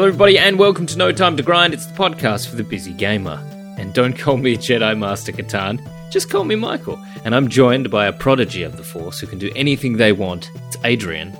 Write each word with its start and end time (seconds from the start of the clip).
Hello, 0.00 0.08
everybody, 0.08 0.38
and 0.38 0.58
welcome 0.58 0.86
to 0.86 0.96
No 0.96 1.12
Time 1.12 1.36
to 1.36 1.42
Grind. 1.42 1.74
It's 1.74 1.84
the 1.84 1.92
podcast 1.92 2.48
for 2.48 2.56
the 2.56 2.64
busy 2.64 2.94
gamer. 2.94 3.38
And 3.76 3.92
don't 3.92 4.18
call 4.18 4.38
me 4.38 4.56
Jedi 4.56 4.98
Master 4.98 5.30
Katarn, 5.30 5.78
just 6.10 6.30
call 6.30 6.44
me 6.44 6.54
Michael. 6.54 6.98
And 7.26 7.34
I'm 7.34 7.48
joined 7.48 7.90
by 7.90 8.06
a 8.06 8.12
prodigy 8.14 8.62
of 8.62 8.78
the 8.78 8.82
Force 8.82 9.20
who 9.20 9.26
can 9.26 9.38
do 9.38 9.52
anything 9.54 9.98
they 9.98 10.12
want. 10.12 10.50
It's 10.68 10.78
Adrian. 10.84 11.36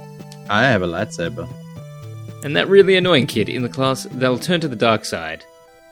I 0.51 0.65
have 0.65 0.83
a 0.83 0.87
lightsaber. 0.87 1.49
And 2.45 2.55
that 2.55 2.69
really 2.69 2.97
annoying 2.97 3.27
kid 3.27 3.49
in 3.49 3.63
the 3.63 3.71
class, 3.71 4.03
they'll 4.03 4.39
turn 4.39 4.61
to 4.61 4.69
the 4.69 4.77
dark 4.77 5.07
side. 5.07 5.43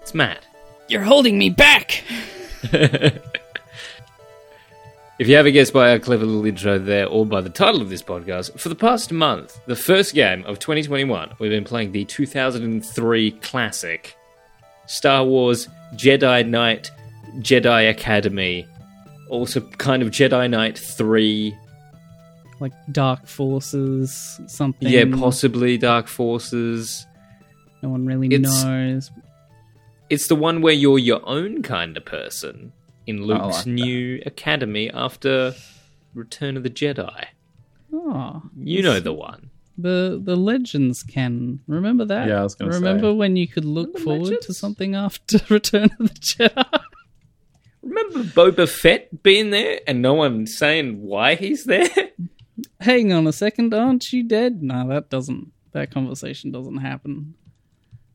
It's 0.03 0.13
Matt. 0.13 0.45
You're 0.89 1.05
holding 1.05 1.39
me 1.39 1.49
back! 1.49 2.05
If 5.19 5.27
you 5.27 5.35
haven't 5.35 5.53
guessed 5.55 5.73
by 5.73 5.91
our 5.91 5.99
clever 5.99 6.25
little 6.25 6.47
intro 6.47 6.79
there 6.79 7.07
or 7.07 7.27
by 7.27 7.41
the 7.41 7.51
title 7.51 7.83
of 7.83 7.89
this 7.91 8.03
podcast, 8.03 8.59
for 8.59 8.69
the 8.69 8.77
past 8.77 9.11
month, 9.11 9.59
the 9.67 9.75
first 9.75 10.15
game 10.15 10.45
of 10.45 10.61
2021, 10.61 11.33
we've 11.41 11.51
been 11.51 11.65
playing 11.65 11.91
the 11.91 12.05
2003 12.05 13.33
classic 13.33 14.15
Star 14.87 15.25
Wars 15.25 15.69
Jedi 15.95 16.47
Knight 16.49 16.91
Jedi 17.41 17.91
Academy, 17.91 18.67
also 19.29 19.61
kind 19.61 20.03
of 20.03 20.11
Jedi 20.11 20.49
Knight 20.49 20.79
3. 20.79 21.55
Like 22.61 22.73
Dark 22.93 23.27
Forces, 23.27 24.41
something. 24.47 24.89
Yeah, 24.89 25.05
possibly 25.17 25.79
Dark 25.79 26.07
Forces. 26.09 27.07
No 27.83 27.89
one 27.89 28.07
really 28.07 28.29
It's- 28.29 28.65
knows. 28.65 29.11
It's 30.11 30.29
the 30.29 30.35
one 30.37 30.63
where 30.63 30.73
you're 30.73 30.99
your 30.99 31.21
own 31.29 31.63
kind 31.63 31.97
of 31.97 32.05
person 32.05 32.73
in 33.09 33.21
oh, 33.23 33.27
Luke's 33.27 33.41
like 33.57 33.65
that. 33.65 33.71
new 33.71 34.23
academy 34.27 34.91
after 34.91 35.55
Return 36.15 36.57
of 36.57 36.63
the 36.63 36.71
Jedi. 36.71 37.25
Oh, 37.93 38.43
You 38.57 38.83
know 38.83 39.01
the 39.01 39.13
one. 39.13 39.51
the 39.77 40.21
the 40.23 40.37
Legends 40.37 41.03
can 41.03 41.61
remember 41.67 42.05
that. 42.05 42.29
Yeah, 42.29 42.41
I 42.41 42.43
was 42.43 42.55
gonna 42.55 42.73
remember 42.73 43.11
say. 43.11 43.17
when 43.17 43.37
you 43.37 43.49
could 43.49 43.65
look 43.65 43.95
The 43.95 44.01
forward 44.01 44.41
to 44.43 44.53
something 44.55 44.95
after 44.95 45.39
Return 45.55 45.91
of 45.99 46.09
the 46.09 46.15
Jedi. 46.21 46.81
Remember 47.83 48.23
Boba 48.25 48.69
Fett 48.69 49.23
being 49.23 49.51
there 49.51 49.81
and 49.87 50.03
no 50.03 50.15
one 50.15 50.47
saying 50.47 51.01
why 51.03 51.35
he's 51.37 51.65
there? 51.65 51.89
Hang 52.81 53.13
on 53.13 53.27
a 53.27 53.33
second, 53.33 53.73
aren't 53.73 54.13
you 54.13 54.23
dead? 54.25 54.63
No, 54.63 54.87
that 54.89 55.09
doesn't. 55.11 55.53
That 55.73 55.91
conversation 55.93 56.51
doesn't 56.51 56.79
happen. 56.79 57.35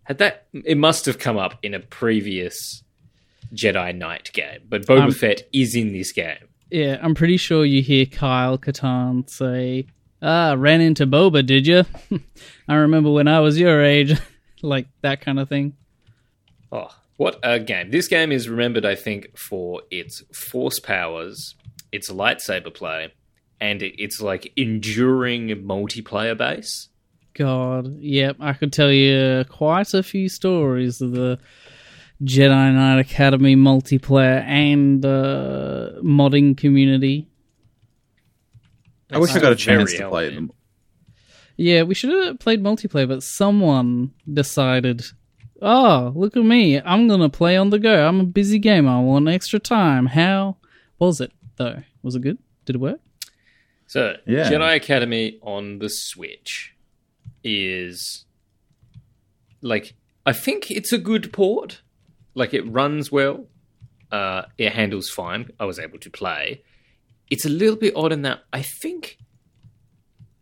Had 0.03 0.17
that 0.17 0.47
it 0.53 0.77
must 0.77 1.05
have 1.05 1.17
come 1.17 1.37
up 1.37 1.57
in 1.63 1.73
a 1.73 1.79
previous 1.79 2.83
Jedi 3.53 3.95
Knight 3.95 4.31
game, 4.33 4.59
but 4.67 4.85
Boba 4.85 5.03
Um, 5.03 5.11
Fett 5.11 5.43
is 5.53 5.75
in 5.75 5.93
this 5.93 6.11
game. 6.11 6.47
Yeah, 6.71 6.97
I'm 7.01 7.13
pretty 7.15 7.37
sure 7.37 7.65
you 7.65 7.81
hear 7.81 8.05
Kyle 8.05 8.57
Katarn 8.57 9.29
say, 9.29 9.85
"Ah, 10.21 10.55
ran 10.57 10.81
into 10.81 11.05
Boba, 11.05 11.45
did 11.45 11.67
you? 11.67 11.83
I 12.67 12.75
remember 12.75 13.11
when 13.11 13.27
I 13.27 13.39
was 13.41 13.59
your 13.59 13.83
age." 13.83 14.17
like 14.63 14.87
that 15.01 15.21
kind 15.21 15.39
of 15.39 15.49
thing. 15.49 15.75
Oh, 16.71 16.89
what 17.17 17.37
a 17.43 17.59
game. 17.59 17.91
This 17.91 18.07
game 18.07 18.31
is 18.31 18.49
remembered, 18.49 18.85
I 18.85 18.95
think, 18.95 19.37
for 19.37 19.81
its 19.91 20.23
force 20.33 20.79
powers, 20.79 21.55
its 21.91 22.09
lightsaber 22.11 22.73
play, 22.73 23.13
and 23.61 23.83
its 23.83 24.19
like 24.21 24.51
enduring 24.55 25.49
multiplayer 25.49 26.35
base. 26.37 26.89
God, 27.35 27.97
yep, 27.99 28.37
I 28.39 28.53
could 28.53 28.71
tell 28.73 28.91
you 28.91 29.43
quite 29.49 29.93
a 29.93 30.01
few 30.03 30.29
stories 30.29 31.01
of 31.01 31.11
the 31.13 31.39
Jedi 32.21 32.73
Knight 32.73 32.99
Academy 32.99 33.55
multiplayer 33.55 34.43
and 34.43 35.05
uh, 35.05 35.91
modding 36.01 36.55
community. 36.57 37.27
I 39.11 39.19
wish 39.19 39.35
I 39.35 39.39
got 39.39 39.51
a 39.51 39.55
chance 39.55 39.93
to 39.93 40.09
play 40.09 40.33
them. 40.33 40.51
Yeah, 41.55 41.83
we 41.83 41.93
should 41.93 42.09
have 42.25 42.39
played 42.39 42.63
multiplayer, 42.63 43.07
but 43.07 43.21
someone 43.21 44.11
decided, 44.31 45.03
oh, 45.61 46.11
look 46.15 46.35
at 46.35 46.43
me, 46.43 46.81
I'm 46.81 47.07
gonna 47.07 47.29
play 47.29 47.55
on 47.57 47.69
the 47.69 47.77
go. 47.77 48.07
I'm 48.07 48.19
a 48.19 48.25
busy 48.25 48.57
gamer. 48.57 48.89
I 48.89 48.99
want 49.01 49.27
extra 49.29 49.59
time. 49.59 50.07
How 50.07 50.57
was 50.97 51.21
it 51.21 51.31
though? 51.57 51.83
Was 52.01 52.15
it 52.15 52.21
good? 52.21 52.39
Did 52.65 52.77
it 52.77 52.79
work? 52.79 52.99
So, 53.85 54.15
Yeah. 54.25 54.49
Jedi 54.49 54.75
Academy 54.75 55.37
on 55.43 55.77
the 55.77 55.89
Switch 55.89 56.75
is 57.43 58.25
like 59.61 59.93
I 60.25 60.33
think 60.33 60.71
it's 60.71 60.91
a 60.91 60.97
good 60.97 61.31
port. 61.31 61.82
Like 62.35 62.53
it 62.53 62.61
runs 62.61 63.11
well. 63.11 63.47
Uh, 64.11 64.43
it 64.57 64.71
handles 64.73 65.09
fine. 65.09 65.51
I 65.59 65.65
was 65.65 65.79
able 65.79 65.99
to 65.99 66.09
play. 66.09 66.63
It's 67.29 67.45
a 67.45 67.49
little 67.49 67.75
bit 67.75 67.95
odd 67.95 68.11
in 68.11 68.21
that 68.23 68.41
I 68.51 68.61
think 68.61 69.17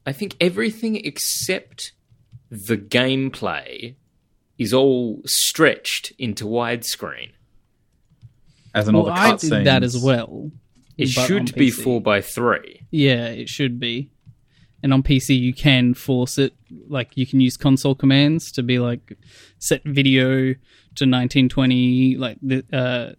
I 0.06 0.12
think 0.12 0.36
everything 0.42 0.96
except 0.98 1.94
the 2.50 2.78
gameplay 2.78 3.96
is 4.58 4.74
all 4.74 5.22
stretched 5.26 6.12
into 6.18 6.46
widescreen. 6.46 7.32
As 8.74 8.88
in 8.88 8.96
all 8.96 9.06
well, 9.06 9.14
the 9.16 9.20
I 9.22 9.32
cutscenes. 9.32 9.50
did 9.50 9.66
that 9.68 9.84
as 9.84 9.98
well. 10.02 10.52
It 10.98 11.08
should 11.10 11.56
be 11.56 11.70
PC. 11.70 11.84
four 11.84 12.02
by 12.02 12.22
three. 12.22 12.86
Yeah, 12.92 13.28
it 13.28 13.50
should 13.50 13.80
be. 13.80 14.12
And 14.84 14.94
on 14.94 15.04
PC, 15.04 15.40
you 15.40 15.54
can 15.54 15.94
force 15.94 16.38
it. 16.38 16.54
Like, 16.88 17.16
you 17.16 17.26
can 17.28 17.40
use 17.40 17.58
console 17.58 17.96
commands 17.96 18.52
to 18.54 18.64
be 18.64 18.80
like, 18.80 19.18
set 19.60 19.84
video 19.84 20.56
to 21.02 21.06
1920, 21.06 22.16
like 22.18 22.38
the 22.42 22.64
uh, 22.74 23.14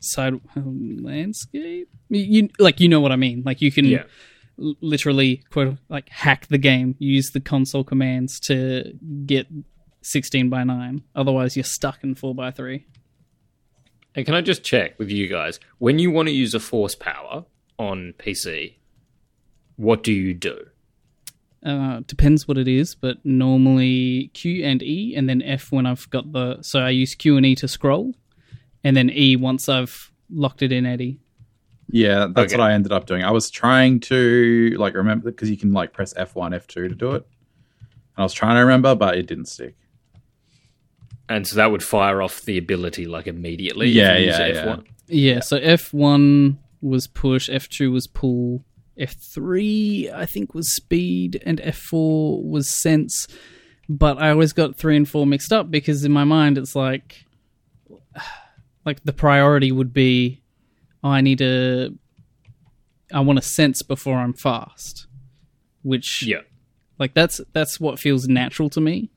side 0.00 0.34
um, 0.56 0.98
landscape. 1.02 1.88
You, 2.08 2.48
like, 2.58 2.80
you 2.80 2.88
know 2.88 3.00
what 3.00 3.12
I 3.12 3.16
mean. 3.16 3.42
Like, 3.44 3.60
you 3.60 3.70
can 3.72 3.84
Yeah. 3.86 4.04
l- 4.58 4.74
literally 4.80 5.42
quote 5.50 5.76
like 5.88 6.08
hack 6.08 6.46
the 6.48 6.58
game. 6.58 6.94
Use 6.98 7.30
the 7.30 7.40
console 7.40 7.84
commands 7.84 8.38
to 8.40 8.92
get 9.26 9.46
16 10.02 10.48
by 10.50 10.64
9. 10.64 11.02
Otherwise, 11.16 11.56
you're 11.56 11.64
stuck 11.64 12.02
in 12.04 12.14
4 12.14 12.34
by 12.34 12.50
3 12.50 12.84
And 14.14 14.24
can 14.26 14.34
I 14.34 14.40
just 14.42 14.62
check 14.62 14.98
with 14.98 15.10
you 15.10 15.26
guys? 15.28 15.58
When 15.78 15.98
you 15.98 16.10
want 16.10 16.28
to 16.28 16.34
use 16.34 16.54
a 16.54 16.60
force 16.60 16.94
power 16.94 17.46
on 17.78 18.14
PC, 18.18 18.74
what 19.76 20.02
do 20.04 20.12
you 20.12 20.34
do? 20.34 20.66
Uh, 21.64 22.00
depends 22.06 22.46
what 22.46 22.58
it 22.58 22.68
is, 22.68 22.94
but 22.94 23.16
normally 23.24 24.30
Q 24.34 24.64
and 24.64 24.82
E, 24.82 25.14
and 25.16 25.28
then 25.28 25.40
F 25.42 25.72
when 25.72 25.86
I've 25.86 26.08
got 26.10 26.30
the. 26.32 26.58
So 26.62 26.80
I 26.80 26.90
use 26.90 27.14
Q 27.14 27.36
and 27.38 27.46
E 27.46 27.54
to 27.56 27.66
scroll, 27.68 28.14
and 28.82 28.94
then 28.96 29.08
E 29.10 29.36
once 29.36 29.68
I've 29.68 30.12
locked 30.30 30.60
it 30.62 30.72
in 30.72 30.84
Eddie. 30.84 31.20
Yeah, 31.88 32.28
that's 32.34 32.52
Okay. 32.52 32.60
what 32.60 32.70
I 32.70 32.74
ended 32.74 32.92
up 32.92 33.06
doing. 33.06 33.22
I 33.24 33.30
was 33.30 33.50
trying 33.50 34.00
to 34.00 34.74
like 34.78 34.94
remember 34.94 35.30
because 35.30 35.48
you 35.50 35.56
can 35.56 35.72
like 35.72 35.92
press 35.92 36.12
F1, 36.14 36.52
F2 36.54 36.66
to 36.68 36.88
do 36.90 37.12
it. 37.12 37.26
And 38.16 38.18
I 38.18 38.22
was 38.22 38.32
trying 38.34 38.56
to 38.56 38.60
remember, 38.60 38.94
but 38.94 39.16
it 39.16 39.26
didn't 39.26 39.46
stick. 39.46 39.74
And 41.28 41.46
so 41.46 41.56
that 41.56 41.70
would 41.70 41.82
fire 41.82 42.20
off 42.20 42.42
the 42.42 42.58
ability 42.58 43.06
like 43.06 43.26
immediately. 43.26 43.88
if 43.90 43.94
Yeah, 43.94 44.16
use 44.18 44.38
yeah, 44.38 44.64
F1. 44.64 44.84
Yeah, 45.08 45.40
so 45.40 45.58
F1 45.58 46.56
was 46.82 47.06
push, 47.06 47.48
F2 47.48 47.90
was 47.92 48.06
pull, 48.06 48.64
F3 48.98 50.12
I 50.12 50.26
think 50.26 50.54
was 50.54 50.74
speed, 50.74 51.42
and 51.44 51.60
F4 51.60 52.42
was 52.44 52.68
sense. 52.68 53.26
But 53.88 54.18
I 54.18 54.30
always 54.30 54.52
got 54.52 54.76
three 54.76 54.96
and 54.96 55.08
four 55.08 55.26
mixed 55.26 55.52
up 55.52 55.70
because 55.70 56.04
in 56.04 56.12
my 56.12 56.24
mind 56.24 56.56
it's 56.58 56.74
like, 56.74 57.24
like 58.84 59.02
the 59.04 59.12
priority 59.12 59.72
would 59.72 59.92
be, 59.92 60.42
oh, 61.02 61.10
I 61.10 61.20
need 61.20 61.38
to, 61.38 61.98
I 63.12 63.20
want 63.20 63.38
to 63.38 63.42
sense 63.44 63.82
before 63.82 64.18
I'm 64.18 64.32
fast, 64.32 65.06
which 65.82 66.22
Yeah. 66.26 66.40
like 66.98 67.14
that's 67.14 67.40
that's 67.52 67.78
what 67.78 67.98
feels 67.98 68.26
natural 68.28 68.70
to 68.70 68.80
me. 68.80 69.10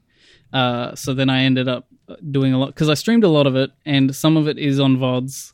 Uh, 0.52 0.96
so 0.96 1.14
then 1.14 1.30
I 1.30 1.44
ended 1.44 1.68
up 1.68 1.88
doing 2.32 2.54
a 2.54 2.58
lot 2.60 2.68
because 2.68 2.90
I 2.90 2.94
streamed 2.94 3.24
a 3.24 3.30
lot 3.30 3.48
of 3.48 3.56
it, 3.56 3.72
and 3.86 4.14
some 4.16 4.38
of 4.38 4.48
it 4.48 4.58
is 4.58 4.80
on 4.80 4.98
vods 4.98 5.54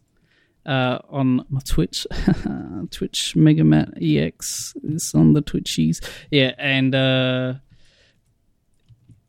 uh, 0.65 1.00
on 1.10 1.45
my 1.50 1.60
Twitch. 1.65 2.07
Twitch 2.92 3.33
MegaMattEX 3.36 4.75
is 4.83 5.12
on 5.15 5.33
the 5.33 5.42
Twitchies, 5.42 6.04
yeah, 6.31 6.54
and 6.57 6.92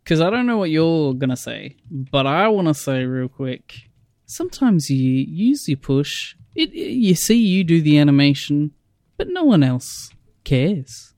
because 0.02 0.20
I 0.20 0.30
don't 0.30 0.46
know 0.46 0.58
what 0.58 0.70
you're 0.70 1.14
gonna 1.14 1.36
say, 1.36 1.76
but 1.90 2.26
I 2.26 2.48
want 2.48 2.68
to 2.68 2.74
say 2.74 3.04
real 3.04 3.28
quick. 3.28 3.88
Sometimes 4.26 4.90
you 4.90 4.98
use 4.98 5.68
your 5.68 5.76
push. 5.76 6.34
It, 6.54 6.72
you 6.72 7.14
see 7.14 7.38
you 7.38 7.64
do 7.64 7.80
the 7.80 7.98
animation, 7.98 8.72
but 9.16 9.28
no 9.28 9.44
one 9.44 9.62
else 9.62 10.10
cares. 10.44 11.14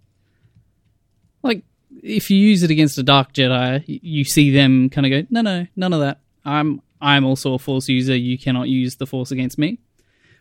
Like 1.43 1.65
if 2.03 2.31
you 2.31 2.39
use 2.39 2.63
it 2.63 2.71
against 2.71 2.99
a 2.99 3.03
dark 3.03 3.33
Jedi, 3.33 3.85
you 3.87 4.25
see 4.25 4.51
them 4.51 4.89
kind 4.89 5.07
of 5.07 5.11
go, 5.11 5.27
"No, 5.31 5.43
no, 5.43 5.67
none 5.77 5.93
of 5.93 6.01
that. 6.01 6.21
I'm 6.45 6.81
I'm 7.01 7.25
also 7.25 7.55
a 7.55 7.59
Force 7.59 7.89
user. 7.89 8.17
You 8.17 8.39
cannot 8.39 8.69
use 8.69 8.97
the 8.97 9.07
Force 9.07 9.31
against 9.31 9.59
me." 9.59 9.81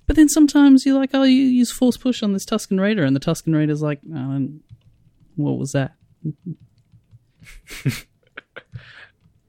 But 0.08 0.16
then 0.16 0.30
sometimes 0.30 0.86
you're 0.86 0.98
like, 0.98 1.12
"Oh, 1.14 1.24
you 1.24 1.44
use 1.44 1.72
Force 1.72 1.98
push 1.98 2.22
on 2.24 2.34
this 2.34 2.46
Tusken 2.46 2.80
Raider," 2.80 3.04
and 3.04 3.16
the 3.16 3.20
Tusken 3.20 3.56
Raider's 3.56 3.82
like, 3.82 4.00
oh, 4.14 4.50
"What 5.36 5.58
was 5.58 5.72
that?" 5.72 5.96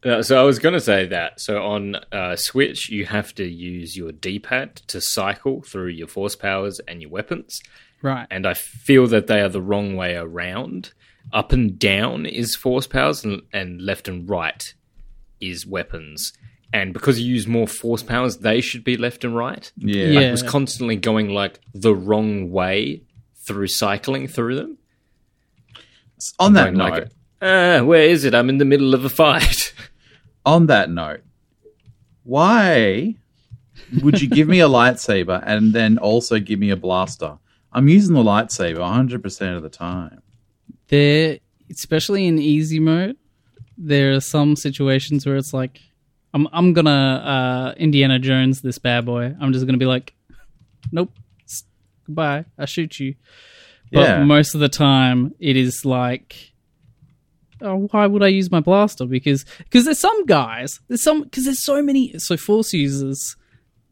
Uh, 0.04 0.22
so 0.22 0.40
I 0.40 0.44
was 0.44 0.60
going 0.60 0.74
to 0.74 0.80
say 0.80 1.06
that. 1.06 1.40
So 1.40 1.64
on 1.64 1.96
uh, 2.12 2.36
Switch, 2.36 2.88
you 2.90 3.06
have 3.06 3.34
to 3.36 3.44
use 3.44 3.96
your 3.96 4.12
D-pad 4.12 4.76
to 4.86 5.00
cycle 5.00 5.62
through 5.62 5.88
your 5.88 6.06
force 6.06 6.36
powers 6.36 6.80
and 6.86 7.02
your 7.02 7.10
weapons. 7.10 7.60
Right. 8.02 8.26
And 8.30 8.46
I 8.46 8.54
feel 8.54 9.08
that 9.08 9.26
they 9.26 9.40
are 9.40 9.48
the 9.48 9.62
wrong 9.62 9.96
way 9.96 10.14
around. 10.14 10.92
Up 11.32 11.50
and 11.50 11.76
down 11.76 12.24
is 12.24 12.54
force 12.54 12.86
powers, 12.86 13.24
and, 13.24 13.42
and 13.52 13.82
left 13.82 14.06
and 14.06 14.30
right 14.30 14.74
is 15.40 15.66
weapons, 15.66 16.32
and 16.72 16.92
because 16.92 17.20
you 17.20 17.32
use 17.32 17.46
more 17.46 17.66
force 17.66 18.02
powers, 18.02 18.38
they 18.38 18.60
should 18.60 18.84
be 18.84 18.96
left 18.96 19.24
and 19.24 19.36
right. 19.36 19.70
Yeah. 19.76 20.06
Yeah. 20.06 20.20
It 20.20 20.30
was 20.30 20.42
constantly 20.42 20.96
going 20.96 21.30
like 21.30 21.60
the 21.74 21.94
wrong 21.94 22.50
way 22.50 23.02
through 23.34 23.68
cycling 23.68 24.28
through 24.28 24.56
them. 24.56 24.78
On 26.38 26.54
that 26.54 26.74
note, 26.74 26.90
like, 26.90 27.08
ah, 27.42 27.82
where 27.82 28.02
is 28.02 28.24
it? 28.24 28.34
I'm 28.34 28.48
in 28.48 28.58
the 28.58 28.64
middle 28.64 28.94
of 28.94 29.04
a 29.04 29.08
fight. 29.08 29.74
on 30.46 30.66
that 30.66 30.90
note, 30.90 31.20
why 32.24 33.14
would 34.02 34.20
you 34.20 34.28
give 34.28 34.48
me 34.48 34.60
a 34.60 34.68
lightsaber 34.68 35.42
and 35.46 35.74
then 35.74 35.98
also 35.98 36.38
give 36.38 36.58
me 36.58 36.70
a 36.70 36.76
blaster? 36.76 37.38
I'm 37.72 37.88
using 37.88 38.14
the 38.14 38.22
lightsaber 38.22 38.78
100% 38.78 39.56
of 39.56 39.62
the 39.62 39.68
time. 39.68 40.22
there 40.88 41.38
especially 41.68 42.26
in 42.26 42.38
easy 42.38 42.78
mode 42.78 43.16
there 43.76 44.14
are 44.14 44.20
some 44.20 44.56
situations 44.56 45.26
where 45.26 45.36
it's 45.36 45.52
like 45.52 45.80
i'm 46.34 46.49
i'm 46.52 46.73
gonna 46.73 46.90
uh 46.90 47.75
indiana 47.78 48.19
jones 48.19 48.61
this 48.62 48.78
bad 48.78 49.05
boy. 49.06 49.34
I'm 49.40 49.52
just 49.52 49.67
gonna 49.67 49.78
be 49.78 49.87
like 49.87 50.14
nope. 50.93 51.11
Goodbye. 52.06 52.44
I 52.56 52.67
shoot 52.67 53.00
you. 53.00 53.14
But 53.93 54.00
Yeah. 54.08 54.25
most 54.25 54.55
of 54.55 54.61
the 54.61 54.69
time 54.69 55.34
it 55.40 55.56
is 55.56 55.84
like 55.84 56.52
oh, 57.62 57.88
why 57.90 58.06
would 58.06 58.23
i 58.23 58.28
use 58.28 58.50
my 58.50 58.61
blaster? 58.61 59.06
Because 59.06 59.44
because 59.58 59.84
there's 59.87 59.99
some 59.99 60.25
guys 60.26 60.81
there's 60.88 61.02
some 61.02 61.23
because 61.23 61.44
there's 61.44 61.62
so 61.64 61.82
many 61.82 62.17
so 62.19 62.37
force 62.37 62.73
users 62.73 63.37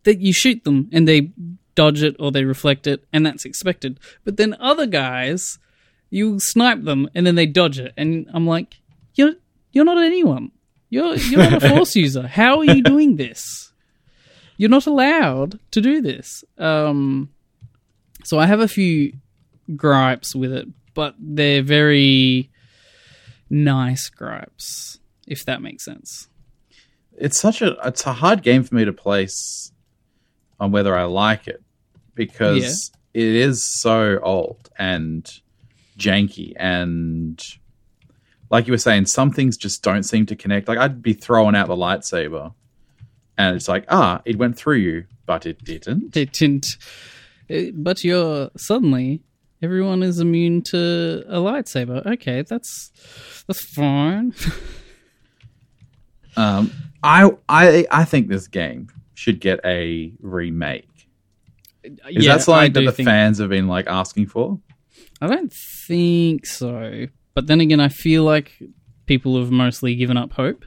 that 0.04 0.20
you 0.20 0.32
shoot 0.32 0.62
them 0.64 0.88
and 0.92 1.08
they 1.08 1.32
dodge 1.74 2.02
it 2.02 2.14
or 2.20 2.30
they 2.30 2.44
reflect 2.44 2.86
it 2.86 3.04
and 3.12 3.24
that's 3.26 3.44
expected. 3.44 3.98
But 4.24 4.36
then 4.36 4.54
other 4.60 4.86
guys 4.86 5.58
you 6.10 6.38
snipe 6.38 6.82
them 6.84 7.08
and 7.14 7.26
then 7.26 7.34
they 7.34 7.46
dodge 7.46 7.78
it. 7.80 7.92
And 7.96 8.28
i'm 8.32 8.46
like 8.46 8.76
you're 9.16 9.34
you're 9.72 9.84
not 9.84 10.00
anyone 10.02 10.52
you're 10.94 11.16
you're 11.16 11.50
not 11.50 11.62
a 11.62 11.68
force 11.68 11.96
user. 12.04 12.26
How 12.26 12.58
are 12.58 12.64
you 12.64 12.82
doing 12.82 13.16
this? 13.16 13.72
You're 14.56 14.70
not 14.70 14.86
allowed 14.86 15.58
to 15.72 15.80
do 15.80 16.00
this. 16.00 16.44
Um 16.58 17.30
so 18.22 18.38
i 18.38 18.46
have 18.46 18.60
a 18.60 18.68
few 18.68 19.12
gripes 19.76 20.34
with 20.34 20.50
it 20.50 20.66
but 20.94 21.14
they're 21.18 21.62
very 21.62 22.50
nice 23.50 24.08
gripes 24.08 24.98
if 25.26 25.44
that 25.44 25.62
makes 25.62 25.84
sense. 25.84 26.28
It's 27.16 27.38
such 27.38 27.62
a 27.62 27.76
it's 27.84 28.06
a 28.06 28.12
hard 28.12 28.42
game 28.42 28.64
for 28.64 28.74
me 28.74 28.84
to 28.84 28.92
place 28.92 29.72
on 30.58 30.72
whether 30.72 30.96
I 30.96 31.04
like 31.04 31.48
it 31.48 31.62
because 32.14 32.90
it 33.12 33.22
is 33.24 33.64
so 33.64 34.18
old 34.22 34.70
and 34.78 35.30
janky 35.98 36.52
and 36.56 37.40
like 38.50 38.66
you 38.66 38.72
were 38.72 38.78
saying 38.78 39.06
some 39.06 39.30
things 39.30 39.56
just 39.56 39.82
don't 39.82 40.02
seem 40.04 40.26
to 40.26 40.36
connect 40.36 40.68
like 40.68 40.78
I'd 40.78 41.02
be 41.02 41.12
throwing 41.14 41.54
out 41.56 41.68
the 41.68 41.76
lightsaber 41.76 42.52
and 43.38 43.56
it's 43.56 43.68
like 43.68 43.84
ah 43.88 44.20
it 44.24 44.36
went 44.38 44.56
through 44.56 44.76
you 44.78 45.04
but 45.26 45.46
it 45.46 45.62
didn't 45.64 46.16
it 46.16 46.32
didn't 46.32 46.66
it- 47.48 47.74
but 47.82 48.04
you're 48.04 48.50
suddenly 48.56 49.22
everyone 49.62 50.02
is 50.02 50.20
immune 50.20 50.62
to 50.62 51.24
a 51.28 51.38
lightsaber 51.38 52.04
okay 52.06 52.42
that's 52.42 52.90
that's 53.46 53.64
fine 53.64 54.34
Um, 56.36 56.72
I 57.02 57.30
I 57.48 57.86
I 57.90 58.04
think 58.04 58.28
this 58.28 58.48
game 58.48 58.88
should 59.14 59.40
get 59.40 59.60
a 59.64 60.12
remake. 60.20 60.88
Is 61.84 62.24
that 62.26 62.42
something 62.42 62.72
that 62.72 62.80
the 62.80 62.86
fans 63.04 63.38
have 63.38 63.50
been 63.50 63.68
like 63.68 63.86
asking 63.86 64.26
for? 64.26 64.58
I 65.20 65.28
don't 65.28 65.52
think 65.52 66.44
so. 66.46 67.06
But 67.34 67.46
then 67.46 67.60
again, 67.60 67.80
I 67.80 67.88
feel 67.88 68.24
like 68.24 68.62
people 69.06 69.38
have 69.38 69.50
mostly 69.50 69.94
given 69.94 70.16
up 70.16 70.32
hope. 70.32 70.64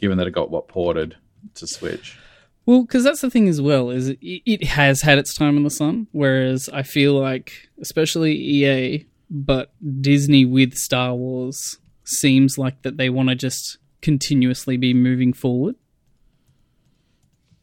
Given 0.00 0.18
that 0.18 0.26
it 0.26 0.32
got 0.32 0.50
what 0.50 0.68
ported 0.68 1.16
to 1.54 1.66
Switch. 1.66 2.18
Well, 2.66 2.82
because 2.82 3.02
that's 3.02 3.22
the 3.22 3.30
thing 3.30 3.48
as 3.48 3.60
well 3.62 3.90
is 3.90 4.10
it, 4.10 4.18
it 4.22 4.64
has 4.64 5.00
had 5.00 5.18
its 5.18 5.34
time 5.34 5.56
in 5.56 5.64
the 5.64 5.70
sun, 5.70 6.06
whereas 6.12 6.68
I 6.68 6.82
feel 6.82 7.14
like, 7.18 7.70
especially 7.80 8.34
EA, 8.34 9.06
but 9.30 9.72
Disney 10.02 10.44
with 10.44 10.74
Star 10.74 11.14
Wars 11.14 11.78
seems 12.04 12.58
like 12.58 12.82
that 12.82 12.98
they 12.98 13.08
want 13.08 13.30
to 13.30 13.34
just 13.34 13.78
continuously 14.02 14.76
be 14.76 14.92
moving 14.92 15.32
forward. 15.32 15.76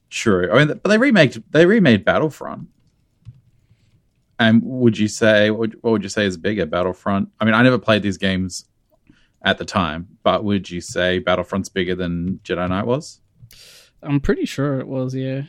True. 0.10 0.52
I 0.52 0.58
mean, 0.66 0.80
but 0.82 0.90
they 0.90 0.98
remade 0.98 1.44
they 1.52 1.66
remade 1.66 2.06
Battlefront. 2.06 2.70
And 4.38 4.62
would 4.64 4.98
you 4.98 5.08
say 5.08 5.50
what 5.50 5.60
would, 5.60 5.74
what 5.82 5.92
would 5.92 6.04
you 6.04 6.10
say 6.10 6.26
is 6.26 6.36
bigger, 6.38 6.66
Battlefront? 6.66 7.30
I 7.40 7.46
mean, 7.46 7.54
I 7.54 7.62
never 7.64 7.78
played 7.78 8.02
these 8.04 8.18
games 8.18 8.66
at 9.42 9.58
the 9.58 9.66
time, 9.66 10.08
but 10.24 10.44
would 10.44 10.70
you 10.70 10.82
say 10.82 11.20
Battlefront's 11.20 11.70
bigger 11.70 11.96
than 11.96 12.40
Jedi 12.44 12.68
Knight 12.68 12.86
was? 12.86 13.22
I'm 14.04 14.20
pretty 14.20 14.46
sure 14.46 14.80
it 14.80 14.88
was, 14.88 15.16
yeah. 15.16 15.44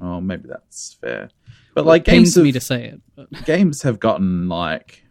Oh, 0.00 0.20
maybe 0.20 0.48
that's 0.48 0.94
fair. 1.00 1.30
But 1.74 1.86
like 1.86 2.02
it 2.02 2.10
pains 2.10 2.28
games 2.28 2.34
have, 2.34 2.44
me 2.44 2.52
to 2.52 2.60
say 2.60 2.84
it, 2.86 3.00
but 3.14 3.30
games 3.46 3.82
have 3.82 3.98
gotten 4.00 4.48
like 4.48 5.02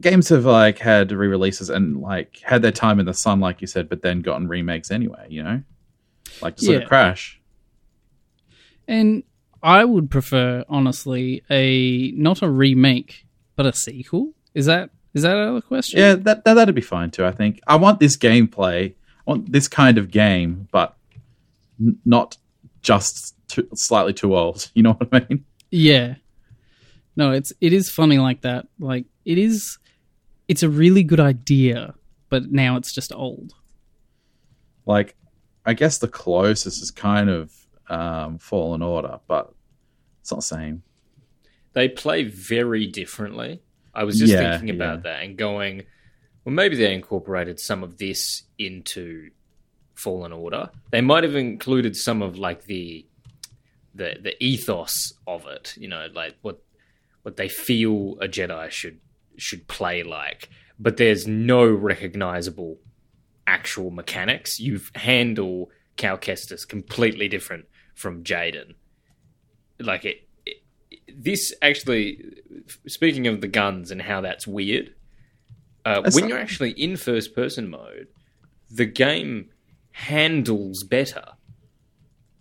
games 0.00 0.28
have 0.28 0.44
like 0.44 0.78
had 0.78 1.10
re-releases 1.12 1.70
and 1.70 2.00
like 2.00 2.40
had 2.42 2.62
their 2.62 2.70
time 2.72 3.00
in 3.00 3.06
the 3.06 3.14
sun 3.14 3.40
like 3.40 3.60
you 3.60 3.66
said 3.66 3.88
but 3.88 4.02
then 4.02 4.20
gotten 4.20 4.46
remakes 4.46 4.90
anyway 4.90 5.26
you 5.30 5.42
know 5.42 5.62
like 6.42 6.54
just 6.56 6.68
look 6.68 6.76
Yeah. 6.76 6.82
at 6.82 6.88
crash 6.88 7.40
and 8.86 9.22
I 9.62 9.84
would 9.84 10.10
prefer, 10.10 10.64
honestly, 10.68 11.42
a 11.50 12.10
not 12.12 12.42
a 12.42 12.48
remake, 12.48 13.26
but 13.56 13.66
a 13.66 13.72
sequel. 13.72 14.32
Is 14.54 14.66
that 14.66 14.90
is 15.14 15.22
that 15.22 15.36
out 15.36 15.48
of 15.48 15.54
the 15.54 15.62
question? 15.62 15.98
yeah 15.98 16.14
that, 16.14 16.44
that 16.44 16.54
that'd 16.54 16.74
be 16.74 16.82
fine 16.82 17.10
too 17.10 17.24
i 17.24 17.32
think 17.32 17.58
i 17.66 17.74
want 17.74 18.00
this 18.00 18.18
gameplay 18.18 18.90
i 18.92 19.22
want 19.30 19.50
this 19.50 19.66
kind 19.66 19.96
of 19.96 20.10
game 20.10 20.68
but 20.72 20.94
n- 21.80 21.98
not 22.04 22.36
just 22.82 23.34
too, 23.48 23.66
slightly 23.74 24.12
too 24.12 24.36
old 24.36 24.70
you 24.74 24.82
know 24.82 24.92
what 24.92 25.08
i 25.12 25.24
mean 25.30 25.44
Yeah. 25.70 26.16
No, 27.16 27.32
it's 27.32 27.50
it 27.62 27.72
is 27.72 27.88
funny 27.90 28.18
like 28.18 28.42
that. 28.42 28.66
Like 28.78 29.06
it 29.24 29.38
is 29.38 29.78
it's 30.48 30.62
a 30.62 30.68
really 30.68 31.02
good 31.02 31.18
idea, 31.20 31.94
but 32.28 32.50
now 32.52 32.76
it's 32.76 32.92
just 32.94 33.10
old. 33.14 33.54
like 34.84 35.16
i 35.64 35.72
guess 35.74 35.98
the 35.98 36.08
closest 36.08 36.82
is 36.82 36.90
kind 36.90 37.28
of 37.30 37.50
um 37.88 38.38
fallen 38.38 38.82
order 38.82 39.18
but 39.26 39.52
it's 40.26 40.32
not 40.32 40.38
the 40.38 40.42
same 40.42 40.82
they 41.74 41.88
play 41.88 42.24
very 42.24 42.86
differently. 42.86 43.62
I 43.94 44.02
was 44.04 44.18
just 44.18 44.32
Yeah, 44.32 44.58
thinking 44.58 44.70
about 44.74 45.04
that 45.04 45.22
and 45.22 45.36
going, 45.36 45.84
well, 46.44 46.52
maybe 46.54 46.74
they 46.74 46.92
incorporated 46.92 47.60
some 47.60 47.84
of 47.84 47.98
this 47.98 48.42
into 48.58 49.30
Fallen 49.94 50.32
Order. 50.32 50.70
They 50.90 51.00
might 51.02 51.22
have 51.22 51.36
included 51.36 51.94
some 51.94 52.22
of 52.22 52.38
like 52.38 52.64
the 52.64 53.06
the 53.94 54.16
the 54.20 54.42
ethos 54.42 55.12
of 55.28 55.46
it. 55.46 55.74
You 55.76 55.88
know, 55.88 56.08
like 56.12 56.34
what 56.42 56.60
what 57.22 57.36
they 57.36 57.48
feel 57.48 58.16
a 58.20 58.26
Jedi 58.26 58.70
should 58.70 58.98
should 59.36 59.68
play 59.68 60.02
like. 60.02 60.48
But 60.78 60.96
there's 60.96 61.26
no 61.28 61.64
recognizable 61.66 62.78
actual 63.46 63.90
mechanics. 63.90 64.58
You 64.58 64.80
handle 64.94 65.70
Cal 65.96 66.18
Kestis 66.18 66.66
completely 66.66 67.28
different 67.28 67.66
from 67.94 68.24
Jaden. 68.24 68.74
Like 69.80 70.04
it, 70.04 70.28
it, 70.44 70.56
this 71.08 71.52
actually. 71.62 72.22
Speaking 72.88 73.26
of 73.28 73.40
the 73.40 73.48
guns 73.48 73.90
and 73.90 74.02
how 74.02 74.20
that's 74.22 74.46
weird, 74.46 74.92
uh, 75.84 76.00
That's 76.00 76.14
when 76.16 76.24
not- 76.24 76.30
you're 76.30 76.38
actually 76.38 76.70
in 76.72 76.96
first 76.96 77.34
person 77.34 77.68
mode, 77.70 78.08
the 78.70 78.86
game 78.86 79.50
handles 79.92 80.82
better. 80.82 81.24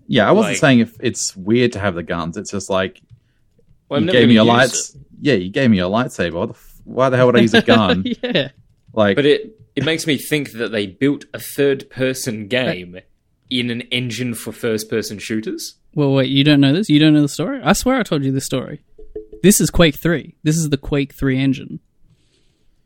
yeah 0.07 0.27
i 0.27 0.31
wasn't 0.31 0.51
Like- 0.53 0.59
saying 0.59 0.79
if 0.79 0.95
it's 0.99 1.35
weird 1.37 1.71
to 1.73 1.79
have 1.79 1.95
the 1.95 2.03
guns 2.03 2.35
it's 2.37 2.51
just 2.51 2.69
like 2.69 3.01
Well, 3.89 4.01
you 4.03 4.11
gave 4.11 4.27
me 4.27 4.35
a 4.35 4.39
gonna 4.39 4.49
light 4.49 4.73
it. 4.73 4.91
yeah 5.21 5.35
you 5.35 5.49
gave 5.49 5.69
me 5.69 5.79
a 5.79 5.83
lightsaber 5.87 6.33
what 6.33 6.47
the 6.47 6.53
f- 6.55 6.81
why 6.83 7.09
the 7.09 7.15
hell 7.17 7.27
would 7.27 7.37
i 7.37 7.39
use 7.39 7.53
a 7.53 7.61
gun 7.75 8.03
yeah. 8.23 8.49
like 8.93 9.15
But 9.15 9.25
it 9.25 9.57
it 9.75 9.83
makes 9.85 10.05
me 10.05 10.17
think 10.17 10.51
that 10.51 10.71
they 10.73 10.85
built 10.87 11.25
a 11.33 11.39
third 11.39 11.89
person 11.89 12.47
game 12.47 12.99
in 13.49 13.69
an 13.69 13.81
engine 13.83 14.33
for 14.33 14.51
first 14.51 14.89
person 14.89 15.17
shooters. 15.19 15.75
Well, 15.95 16.13
wait, 16.13 16.29
you 16.29 16.43
don't 16.43 16.59
know 16.59 16.73
this? 16.73 16.89
You 16.89 16.99
don't 16.99 17.13
know 17.13 17.21
the 17.21 17.29
story? 17.29 17.61
I 17.63 17.73
swear 17.73 17.97
I 17.97 18.03
told 18.03 18.23
you 18.23 18.31
this 18.31 18.45
story. 18.45 18.81
This 19.41 19.59
is 19.61 19.69
Quake 19.69 19.95
3. 19.95 20.35
This 20.43 20.57
is 20.57 20.69
the 20.69 20.77
Quake 20.77 21.13
3 21.13 21.39
engine. 21.41 21.79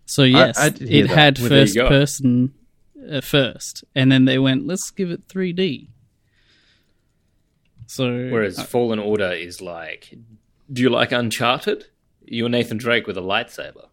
So 0.06 0.24
yes, 0.24 0.58
I 0.58 0.70
hear 0.72 1.06
it 1.06 1.08
that. 1.08 1.16
had 1.16 1.40
Well, 1.40 1.50
first 1.50 1.78
person 1.78 2.54
uh, 3.12 3.22
first, 3.22 3.84
and 3.94 4.12
then 4.12 4.26
they 4.26 4.40
went, 4.40 4.66
"Let's 4.66 4.90
give 4.90 5.12
it 5.12 5.28
3D." 5.28 5.90
So 7.86 8.06
Whereas 8.06 8.58
uh, 8.58 8.64
Fallen 8.64 8.98
Order 8.98 9.32
is 9.32 9.62
like, 9.62 10.16
do 10.72 10.82
you 10.82 10.90
like 10.90 11.12
Uncharted? 11.12 11.86
You're 12.26 12.50
Nathan 12.50 12.78
Drake 12.78 13.06
with 13.06 13.18
a 13.18 13.22
lightsaber. 13.22 13.88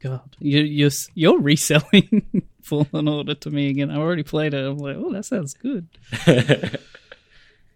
God, 0.00 0.36
you, 0.38 0.60
you're 0.60 0.90
you're 1.14 1.38
reselling 1.38 2.44
Fallen 2.62 3.06
Order 3.06 3.34
to 3.34 3.50
me 3.50 3.68
again. 3.68 3.90
I 3.90 3.96
already 3.96 4.22
played 4.22 4.54
it. 4.54 4.64
I'm 4.64 4.78
like, 4.78 4.96
oh, 4.98 5.12
that 5.12 5.26
sounds 5.26 5.52
good. 5.52 5.86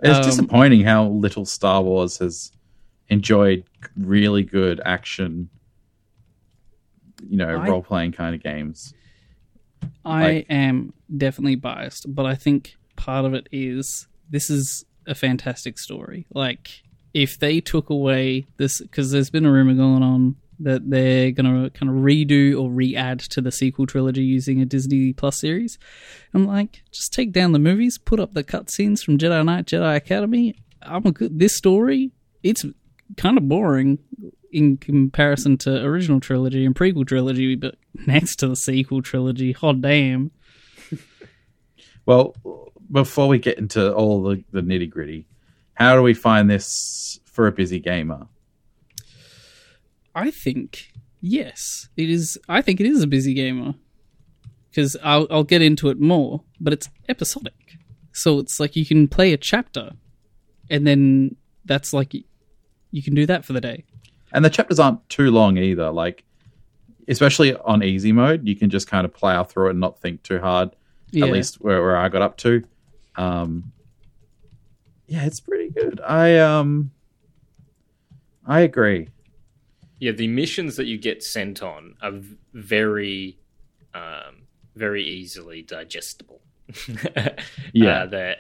It's 0.03 0.19
Um, 0.19 0.25
disappointing 0.25 0.83
how 0.85 1.09
little 1.09 1.45
Star 1.47 1.83
Wars 1.83 2.19
has 2.19 2.53
enjoyed 3.09 3.65
really 3.97 4.43
good 4.43 4.81
action, 4.85 5.49
you 7.29 7.37
know, 7.37 7.55
role 7.55 7.83
playing 7.83 8.13
kind 8.13 8.35
of 8.35 8.43
games. 8.43 8.93
I 10.05 10.23
Like- 10.25 10.47
am 10.51 10.93
definitely 11.17 11.57
biased, 11.57 12.15
but 12.15 12.27
I 12.27 12.35
think 12.35 12.77
part 12.97 13.25
of 13.25 13.35
it 13.35 13.49
is 13.53 14.07
this 14.31 14.51
is 14.51 14.85
a 15.07 15.15
fantastic 15.15 15.79
story. 15.79 16.27
Like, 16.35 16.83
if 17.15 17.39
they 17.39 17.61
took 17.61 17.89
away 17.91 18.47
this, 18.57 18.81
because 18.81 19.11
there's 19.13 19.31
been 19.31 19.47
a 19.47 19.53
rumor 19.53 19.75
going 19.75 20.03
on 20.03 20.37
that 20.61 20.89
they're 20.89 21.31
going 21.33 21.65
to 21.65 21.71
kind 21.71 21.91
of 21.91 22.03
redo 22.03 22.61
or 22.61 22.71
re 22.71 22.97
add 22.97 23.21
to 23.21 23.41
the 23.41 23.53
sequel 23.53 23.87
trilogy 23.87 24.23
using 24.23 24.61
a 24.61 24.65
Disney 24.65 25.13
Plus 25.13 25.41
series. 25.41 25.79
I'm 26.35 26.47
like, 26.47 26.83
just 26.93 27.13
take 27.13 27.33
down 27.33 27.53
the 27.53 27.59
movies, 27.59 27.99
put 27.99 28.21
up 28.21 28.35
the 28.35 28.45
cutscenes 28.45 29.03
from 29.03 29.19
Jedi 29.19 29.45
Knight, 29.45 29.67
Jedi 29.67 29.97
Academy. 29.97 30.57
I'm 30.83 31.07
a 31.07 31.13
good. 31.13 31.39
This 31.39 31.57
story, 31.57 32.13
it's 32.43 32.65
kind 33.17 33.39
of 33.39 33.49
boring 33.49 33.99
in 34.53 34.77
comparison 34.77 35.59
to 35.59 35.85
original 35.85 36.21
trilogy 36.21 36.65
and 36.65 36.75
prequel 36.75 37.07
trilogy, 37.07 37.57
but 37.57 37.77
next 38.07 38.37
to 38.37 38.49
the 38.49 38.57
sequel 38.57 39.03
trilogy, 39.03 39.53
hot 39.53 39.81
damn. 39.81 40.31
Well, 42.07 42.37
before 42.91 43.27
we 43.27 43.41
get 43.41 43.59
into 43.59 43.93
all 43.93 44.23
the, 44.23 44.45
the 44.53 44.61
nitty 44.61 44.89
gritty, 44.89 45.27
how 45.75 45.97
do 45.97 46.03
we 46.03 46.15
find 46.15 46.49
this 46.49 47.19
for 47.25 47.49
a 47.49 47.53
busy 47.53 47.81
gamer? 47.81 48.29
I 50.17 50.31
think 50.31 50.93
yes, 51.21 51.91
it 51.97 52.09
is. 52.09 52.39
I 52.49 52.63
think 52.63 52.81
it 52.81 52.87
is 52.87 53.03
a 53.03 53.07
busy 53.07 53.35
gamer 53.35 53.75
because 54.71 54.97
I'll 55.05 55.27
I'll 55.31 55.45
get 55.45 55.61
into 55.61 55.91
it 55.91 56.01
more, 56.01 56.43
but 56.59 56.73
it's 56.73 56.89
episodic, 57.07 57.77
so 58.13 58.39
it's 58.39 58.59
like 58.59 58.77
you 58.77 58.87
can 58.87 59.09
play 59.09 59.35
a 59.35 59.37
chapter, 59.37 59.91
and 60.71 60.87
then 60.87 61.37
that's 61.67 61.93
like 61.93 62.15
you 62.15 63.03
can 63.03 63.15
do 63.15 63.27
that 63.27 63.45
for 63.45 63.53
the 63.53 63.61
day. 63.61 63.85
And 64.33 64.43
the 64.43 64.49
chapters 64.49 64.81
aren't 64.81 65.07
too 65.11 65.31
long 65.31 65.59
either. 65.59 65.91
Like, 65.91 66.25
especially 67.09 67.55
on 67.55 67.83
easy 67.83 68.11
mode, 68.11 68.49
you 68.49 68.57
can 68.57 68.71
just 68.71 68.89
kind 68.89 69.05
of 69.05 69.13
plow 69.13 69.45
through 69.45 69.69
it 69.69 69.71
and 69.73 69.81
not 69.81 70.01
think 70.01 70.23
too 70.23 70.39
hard. 70.39 70.75
Yeah. 71.11 71.27
At 71.27 71.33
least 71.33 71.61
where, 71.61 71.83
where 71.83 71.97
I 71.97 72.09
got 72.09 72.23
up 72.23 72.39
to. 72.39 72.65
Um, 73.17 73.73
yeah, 75.07 75.27
it's 75.27 75.41
pretty 75.41 75.69
good. 75.69 76.01
I 76.01 76.39
um, 76.39 76.91
I 78.47 78.61
agree. 78.61 79.11
Yeah, 79.99 80.13
the 80.13 80.29
missions 80.29 80.77
that 80.77 80.87
you 80.87 80.99
get 80.99 81.23
sent 81.23 81.63
on 81.63 81.95
are 82.03 82.21
very, 82.53 83.39
um, 83.95 84.47
very 84.75 85.05
easily 85.05 85.63
digestible. 85.63 86.41
Yeah. 87.73 88.03
uh, 88.03 88.07
that 88.07 88.39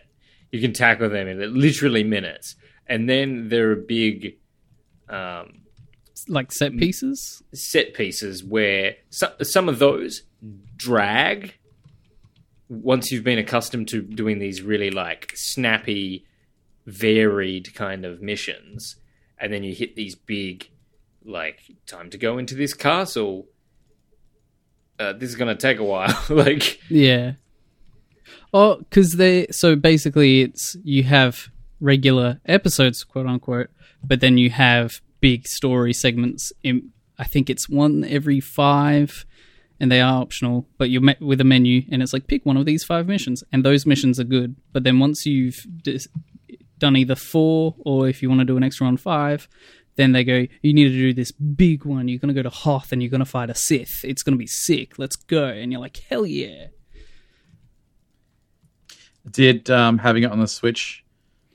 you 0.50 0.60
can 0.60 0.72
tackle 0.72 1.08
them 1.10 1.28
in 1.28 1.38
literally 1.60 2.04
minutes, 2.04 2.56
and 2.86 3.08
then 3.08 3.48
there 3.48 3.70
are 3.70 3.76
big 3.76 4.36
um, 5.08 5.62
like 6.28 6.52
set 6.52 6.76
pieces. 6.76 7.42
set 7.54 7.94
pieces 7.94 8.42
where 8.42 8.96
some, 9.10 9.32
some 9.42 9.68
of 9.68 9.78
those 9.78 10.22
drag 10.76 11.54
once 12.68 13.10
you've 13.12 13.24
been 13.24 13.38
accustomed 13.38 13.88
to 13.88 14.02
doing 14.02 14.38
these 14.38 14.62
really 14.62 14.90
like 14.90 15.32
snappy 15.34 16.26
varied 16.86 17.74
kind 17.74 18.04
of 18.04 18.20
missions 18.20 18.96
and 19.38 19.52
then 19.52 19.62
you 19.62 19.74
hit 19.74 19.94
these 19.96 20.14
big 20.14 20.68
like 21.26 21.60
time 21.86 22.10
to 22.10 22.18
go 22.18 22.38
into 22.38 22.54
this 22.54 22.72
castle 22.74 23.46
uh, 24.98 25.12
this 25.12 25.30
is 25.30 25.36
to 25.36 25.54
take 25.54 25.78
a 25.78 25.84
while 25.84 26.16
like 26.28 26.80
Yeah. 26.88 27.32
Oh, 28.52 28.76
because 28.76 29.12
they 29.12 29.46
so 29.50 29.76
basically 29.76 30.40
it's 30.40 30.76
you 30.82 31.02
have 31.04 31.48
regular 31.80 32.40
episodes, 32.46 33.04
quote 33.04 33.26
unquote, 33.26 33.68
but 34.02 34.20
then 34.20 34.38
you 34.38 34.50
have 34.50 35.00
big 35.20 35.46
story 35.46 35.92
segments. 35.92 36.52
In 36.62 36.90
I 37.18 37.24
think 37.24 37.50
it's 37.50 37.68
one 37.68 38.04
every 38.04 38.40
five, 38.40 39.26
and 39.78 39.90
they 39.90 40.00
are 40.00 40.20
optional. 40.20 40.68
But 40.78 40.90
you're 40.90 41.02
met 41.02 41.20
with 41.20 41.40
a 41.40 41.44
menu, 41.44 41.82
and 41.90 42.02
it's 42.02 42.12
like 42.12 42.26
pick 42.26 42.46
one 42.46 42.56
of 42.56 42.66
these 42.66 42.84
five 42.84 43.06
missions, 43.06 43.44
and 43.52 43.64
those 43.64 43.86
missions 43.86 44.18
are 44.18 44.24
good. 44.24 44.56
But 44.72 44.84
then 44.84 44.98
once 44.98 45.26
you've 45.26 45.66
dis- 45.82 46.08
done 46.78 46.96
either 46.96 47.14
four 47.14 47.74
or 47.78 48.08
if 48.08 48.22
you 48.22 48.28
want 48.28 48.40
to 48.40 48.44
do 48.44 48.56
an 48.56 48.62
extra 48.62 48.86
on 48.86 48.96
five. 48.96 49.48
Then 49.96 50.12
they 50.12 50.24
go, 50.24 50.46
you 50.62 50.74
need 50.74 50.88
to 50.88 50.90
do 50.90 51.14
this 51.14 51.32
big 51.32 51.84
one. 51.84 52.08
You're 52.08 52.18
going 52.18 52.34
to 52.34 52.42
go 52.42 52.48
to 52.48 52.54
Hoth 52.54 52.92
and 52.92 53.02
you're 53.02 53.10
going 53.10 53.20
to 53.20 53.24
fight 53.24 53.50
a 53.50 53.54
Sith. 53.54 54.04
It's 54.04 54.22
going 54.22 54.34
to 54.34 54.38
be 54.38 54.46
sick. 54.46 54.98
Let's 54.98 55.16
go. 55.16 55.46
And 55.46 55.72
you're 55.72 55.80
like, 55.80 55.96
hell 55.96 56.26
yeah. 56.26 56.66
Did 59.30 59.70
um, 59.70 59.98
having 59.98 60.22
it 60.22 60.30
on 60.30 60.38
the 60.38 60.46
Switch 60.46 61.04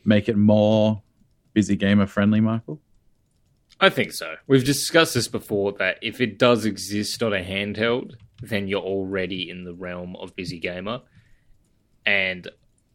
make 0.03 0.27
it 0.27 0.37
more 0.37 1.01
busy 1.53 1.75
gamer 1.75 2.07
friendly, 2.07 2.41
Michael? 2.41 2.81
I 3.79 3.89
think 3.89 4.11
so. 4.11 4.35
We've 4.47 4.65
discussed 4.65 5.13
this 5.13 5.27
before 5.27 5.73
that 5.73 5.97
if 6.01 6.19
it 6.21 6.37
does 6.37 6.65
exist 6.65 7.23
on 7.23 7.33
a 7.33 7.43
handheld, 7.43 8.13
then 8.41 8.67
you're 8.67 8.81
already 8.81 9.49
in 9.49 9.63
the 9.63 9.73
realm 9.73 10.15
of 10.15 10.35
busy 10.35 10.59
gamer. 10.59 11.01
And 12.05 12.47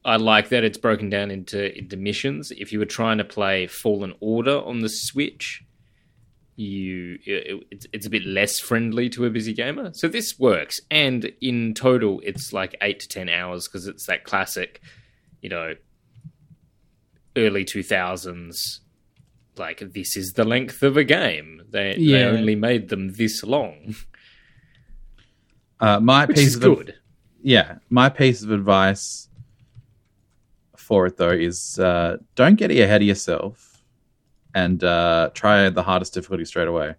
I 0.06 0.16
like 0.16 0.50
that 0.50 0.62
it's 0.64 0.78
broken 0.78 1.10
down 1.10 1.30
into, 1.30 1.76
into 1.76 1.96
missions. 1.96 2.52
If 2.52 2.72
you 2.72 2.78
were 2.78 2.84
trying 2.86 3.18
to 3.18 3.24
play 3.24 3.66
Fallen 3.66 4.14
Order 4.20 4.60
on 4.60 4.78
the 4.80 4.88
Switch, 4.88 5.64
you 6.54 7.18
it, 7.26 7.66
it's, 7.70 7.86
it's 7.92 8.06
a 8.06 8.10
bit 8.10 8.24
less 8.24 8.58
friendly 8.60 9.08
to 9.10 9.24
a 9.26 9.30
busy 9.30 9.52
gamer. 9.52 9.92
So 9.92 10.06
this 10.08 10.38
works, 10.38 10.80
and 10.90 11.30
in 11.42 11.74
total, 11.74 12.20
it's 12.24 12.52
like 12.52 12.76
eight 12.80 13.00
to 13.00 13.08
ten 13.08 13.28
hours 13.28 13.66
because 13.68 13.86
it's 13.88 14.06
that 14.06 14.24
classic, 14.24 14.80
you 15.42 15.50
know, 15.50 15.74
early 17.36 17.64
two 17.64 17.82
thousands. 17.82 18.80
Like 19.58 19.80
this 19.92 20.16
is 20.16 20.32
the 20.34 20.44
length 20.44 20.82
of 20.82 20.96
a 20.96 21.04
game. 21.04 21.62
They 21.68 21.96
they 21.96 22.24
only 22.24 22.54
made 22.54 22.88
them 22.90 23.14
this 23.14 23.42
long, 23.42 23.94
Uh, 25.80 26.00
my 26.00 26.26
which 26.26 26.36
piece 26.36 26.48
is 26.48 26.56
of 26.56 26.62
good. 26.62 26.94
yeah, 27.42 27.78
my 27.90 28.08
piece 28.08 28.42
of 28.42 28.50
advice 28.50 29.25
for 30.86 31.06
it 31.06 31.16
though 31.16 31.30
is 31.30 31.78
uh, 31.80 32.18
don't 32.36 32.54
get 32.54 32.70
ahead 32.70 33.02
of 33.02 33.08
yourself 33.08 33.82
and 34.54 34.82
uh, 34.84 35.30
try 35.34 35.68
the 35.68 35.82
hardest 35.82 36.14
difficulty 36.14 36.44
straight 36.44 36.68
away. 36.68 36.94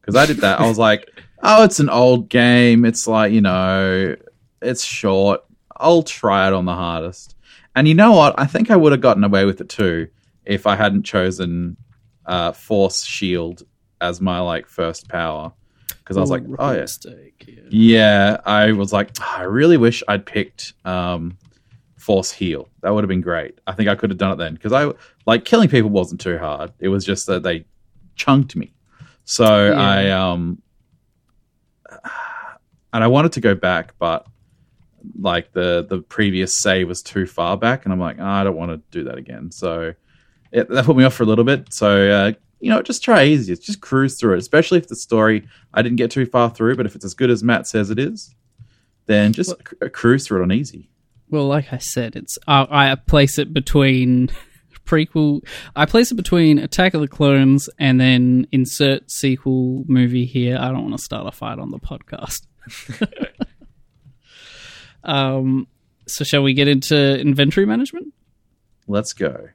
Because 0.00 0.16
I 0.16 0.26
did 0.26 0.38
that. 0.38 0.60
I 0.60 0.68
was 0.68 0.78
like, 0.88 1.10
oh, 1.42 1.64
it's 1.64 1.80
an 1.80 1.90
old 1.90 2.28
game. 2.28 2.84
It's 2.84 3.06
like 3.06 3.32
you 3.32 3.40
know, 3.40 4.16
it's 4.60 4.84
short. 4.84 5.40
I'll 5.76 6.04
try 6.04 6.46
it 6.46 6.54
on 6.54 6.64
the 6.64 6.74
hardest. 6.74 7.34
And 7.74 7.88
you 7.88 7.94
know 7.94 8.12
what? 8.12 8.34
I 8.38 8.46
think 8.46 8.70
I 8.70 8.76
would 8.76 8.92
have 8.92 9.00
gotten 9.00 9.24
away 9.24 9.44
with 9.44 9.60
it 9.60 9.68
too 9.68 10.08
if 10.44 10.66
I 10.66 10.76
hadn't 10.76 11.02
chosen 11.02 11.76
uh, 12.26 12.52
Force 12.52 13.04
Shield 13.04 13.62
as 14.00 14.20
my 14.20 14.38
like 14.40 14.68
first 14.68 15.08
power. 15.08 15.52
Because 15.88 16.16
I 16.16 16.20
was 16.20 16.30
like, 16.30 16.44
oh 16.58 16.72
yeah, 16.72 16.80
mistake. 16.80 17.44
Yeah. 17.46 17.62
yeah, 17.70 18.36
I 18.44 18.72
was 18.72 18.92
like, 18.92 19.10
"Ah, 19.20 19.40
I 19.40 19.42
really 19.42 19.76
wish 19.76 20.02
I'd 20.08 20.26
picked 20.26 20.74
um, 20.84 21.38
Force 22.02 22.32
Heal. 22.32 22.68
That 22.82 22.92
would 22.92 23.04
have 23.04 23.08
been 23.08 23.20
great. 23.20 23.60
I 23.64 23.72
think 23.74 23.88
I 23.88 23.94
could 23.94 24.10
have 24.10 24.18
done 24.18 24.32
it 24.32 24.36
then 24.36 24.54
because 24.54 24.72
I 24.72 24.90
like 25.24 25.44
killing 25.44 25.68
people 25.68 25.88
wasn't 25.90 26.20
too 26.20 26.36
hard. 26.36 26.72
It 26.80 26.88
was 26.88 27.04
just 27.04 27.28
that 27.28 27.44
they 27.44 27.64
chunked 28.16 28.56
me. 28.56 28.72
So 29.24 29.70
Yeah. 29.70 29.80
I 29.80 30.10
um, 30.10 30.60
and 32.92 33.04
I 33.04 33.06
wanted 33.06 33.32
to 33.32 33.40
go 33.40 33.54
back, 33.54 33.94
but 34.00 34.26
like 35.18 35.52
the 35.52 35.86
the 35.88 35.98
previous 36.00 36.58
save 36.58 36.88
was 36.88 37.02
too 37.02 37.24
far 37.26 37.56
back, 37.56 37.84
and 37.84 37.92
I'm 37.92 38.00
like, 38.00 38.16
"Ah, 38.20 38.40
I 38.40 38.44
don't 38.44 38.56
want 38.56 38.72
to 38.72 38.78
do 38.90 39.04
that 39.04 39.16
again. 39.16 39.50
So 39.52 39.94
it, 40.50 40.68
that 40.70 40.84
put 40.84 40.96
me 40.96 41.04
off 41.04 41.14
for 41.14 41.22
a 41.22 41.26
little 41.26 41.44
bit. 41.44 41.72
So 41.72 42.10
uh, 42.10 42.32
you 42.60 42.70
know, 42.70 42.82
just 42.82 43.04
try 43.04 43.24
easy. 43.24 43.54
Just 43.56 43.80
cruise 43.80 44.18
through 44.18 44.34
it, 44.34 44.38
especially 44.38 44.78
if 44.78 44.88
the 44.88 44.96
story 44.96 45.46
I 45.72 45.82
didn't 45.82 45.96
get 45.96 46.10
too 46.10 46.26
far 46.26 46.50
through. 46.50 46.76
But 46.76 46.86
if 46.86 46.96
it's 46.96 47.04
as 47.04 47.14
good 47.14 47.30
as 47.30 47.44
Matt 47.44 47.68
says 47.68 47.90
it 47.90 47.98
is, 48.00 48.34
then 49.06 49.32
just 49.32 49.62
cru- 49.64 49.88
cruise 49.90 50.26
through 50.26 50.40
it 50.40 50.42
on 50.44 50.52
easy. 50.52 50.88
Well, 51.32 51.46
like 51.46 51.72
I 51.72 51.78
said, 51.78 52.14
it's 52.14 52.38
I, 52.46 52.92
I 52.92 52.94
place 52.94 53.38
it 53.38 53.54
between 53.54 54.28
prequel. 54.86 55.40
I 55.74 55.86
place 55.86 56.12
it 56.12 56.16
between 56.16 56.58
Attack 56.58 56.92
of 56.92 57.00
the 57.00 57.08
Clones 57.08 57.70
and 57.78 57.98
then 57.98 58.46
insert 58.52 59.10
sequel 59.10 59.84
movie 59.88 60.26
here. 60.26 60.58
I 60.60 60.70
don't 60.70 60.82
want 60.82 60.98
to 60.98 61.02
start 61.02 61.26
a 61.26 61.32
fight 61.32 61.58
on 61.58 61.70
the 61.70 61.78
podcast. 61.78 62.42
um, 65.04 65.66
so 66.06 66.22
shall 66.22 66.42
we 66.42 66.52
get 66.52 66.68
into 66.68 67.18
inventory 67.18 67.64
management? 67.64 68.12
Let's 68.86 69.14
go. 69.14 69.48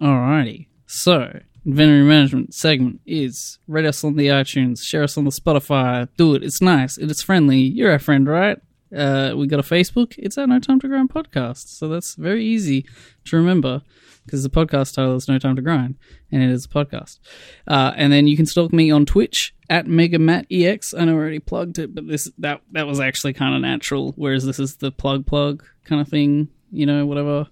Alrighty. 0.00 0.68
So, 0.86 1.40
inventory 1.66 2.04
management 2.04 2.54
segment 2.54 3.00
is 3.04 3.58
rate 3.66 3.86
us 3.86 4.04
on 4.04 4.14
the 4.14 4.28
iTunes, 4.28 4.78
share 4.80 5.02
us 5.02 5.18
on 5.18 5.24
the 5.24 5.32
Spotify. 5.32 6.06
Do 6.16 6.36
it. 6.36 6.44
It's 6.44 6.62
nice. 6.62 6.98
It's 6.98 7.20
friendly. 7.20 7.58
You're 7.58 7.90
our 7.90 7.98
friend, 7.98 8.28
right? 8.28 8.58
Uh, 8.96 9.34
we 9.36 9.46
got 9.46 9.60
a 9.60 9.62
Facebook. 9.62 10.14
It's 10.18 10.38
at 10.38 10.48
No 10.48 10.58
Time 10.58 10.80
to 10.80 10.88
Grind 10.88 11.10
podcast. 11.10 11.68
So 11.68 11.88
that's 11.88 12.14
very 12.14 12.44
easy 12.44 12.86
to 13.26 13.36
remember 13.36 13.82
because 14.24 14.42
the 14.42 14.50
podcast 14.50 14.94
title 14.94 15.14
is 15.16 15.28
No 15.28 15.38
Time 15.38 15.56
to 15.56 15.62
Grind 15.62 15.96
and 16.32 16.42
it 16.42 16.50
is 16.50 16.64
a 16.64 16.68
podcast. 16.68 17.18
Uh, 17.66 17.92
and 17.96 18.12
then 18.12 18.26
you 18.26 18.36
can 18.36 18.46
stalk 18.46 18.72
me 18.72 18.90
on 18.90 19.06
Twitch 19.06 19.54
at 19.70 19.86
MegaMattEX. 19.86 20.94
I 20.98 21.04
know 21.04 21.12
I 21.12 21.16
already 21.16 21.38
plugged 21.38 21.78
it, 21.78 21.94
but 21.94 22.08
this 22.08 22.30
that 22.38 22.60
that 22.72 22.86
was 22.86 23.00
actually 23.00 23.32
kind 23.32 23.54
of 23.54 23.60
natural, 23.60 24.12
whereas 24.16 24.44
this 24.44 24.58
is 24.58 24.76
the 24.76 24.90
plug 24.90 25.26
plug 25.26 25.64
kind 25.84 26.00
of 26.00 26.08
thing, 26.08 26.48
you 26.72 26.86
know, 26.86 27.06
whatever. 27.06 27.46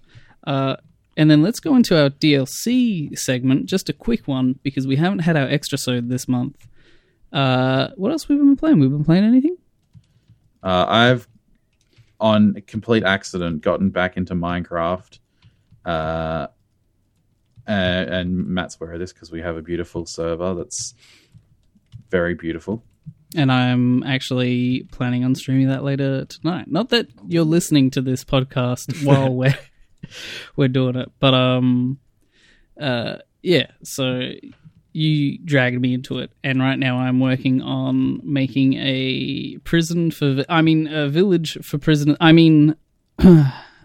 Uh, 0.45 0.75
and 1.17 1.31
then 1.31 1.41
let's 1.41 1.59
go 1.61 1.75
into 1.75 1.99
our 1.99 2.09
DLC 2.09 3.17
segment, 3.17 3.67
just 3.67 3.89
a 3.89 3.93
quick 3.93 4.27
one 4.27 4.59
because 4.63 4.85
we 4.85 4.97
haven't 4.97 5.19
had 5.19 5.37
our 5.37 5.47
extra 5.47 5.77
sode 5.77 6.09
this 6.09 6.27
month. 6.27 6.67
Uh, 7.31 7.89
what 7.95 8.11
else 8.11 8.27
we've 8.27 8.37
been 8.37 8.55
playing? 8.55 8.79
We've 8.79 8.91
been 8.91 9.05
playing 9.05 9.23
anything? 9.23 9.57
Uh, 10.61 10.85
I've 10.87 11.27
on 12.19 12.55
a 12.57 12.61
complete 12.61 13.03
accident, 13.03 13.61
gotten 13.61 13.89
back 13.89 14.17
into 14.17 14.33
Minecraft. 14.33 15.19
Uh, 15.83 16.47
and, 17.67 18.09
and 18.09 18.47
Matt's 18.47 18.77
aware 18.79 18.93
of 18.93 18.99
this 18.99 19.13
because 19.13 19.31
we 19.31 19.41
have 19.41 19.57
a 19.57 19.61
beautiful 19.61 20.05
server 20.05 20.53
that's 20.53 20.93
very 22.09 22.35
beautiful. 22.35 22.83
And 23.35 23.51
I'm 23.51 24.03
actually 24.03 24.87
planning 24.91 25.25
on 25.25 25.35
streaming 25.35 25.67
that 25.67 25.83
later 25.83 26.25
tonight. 26.25 26.69
Not 26.69 26.89
that 26.89 27.07
you're 27.27 27.43
listening 27.43 27.91
to 27.91 28.01
this 28.01 28.23
podcast 28.23 29.05
while 29.05 29.33
we're 29.33 29.57
we're 30.55 30.67
doing 30.67 30.95
it, 30.95 31.11
but 31.19 31.33
um, 31.33 31.99
uh, 32.79 33.17
yeah. 33.41 33.67
So 33.83 34.31
you 34.95 35.37
dragged 35.39 35.81
me 35.81 35.93
into 35.93 36.19
it, 36.19 36.31
and 36.43 36.61
right 36.61 36.79
now 36.79 36.97
I'm 36.97 37.19
working 37.19 37.61
on 37.61 38.21
making 38.23 38.75
a 38.75 39.57
prison 39.63 40.11
for. 40.11 40.45
I 40.47 40.61
mean, 40.61 40.87
a 40.87 41.09
village 41.09 41.57
for 41.61 41.77
prison. 41.77 42.17
I 42.19 42.31
mean. 42.31 42.75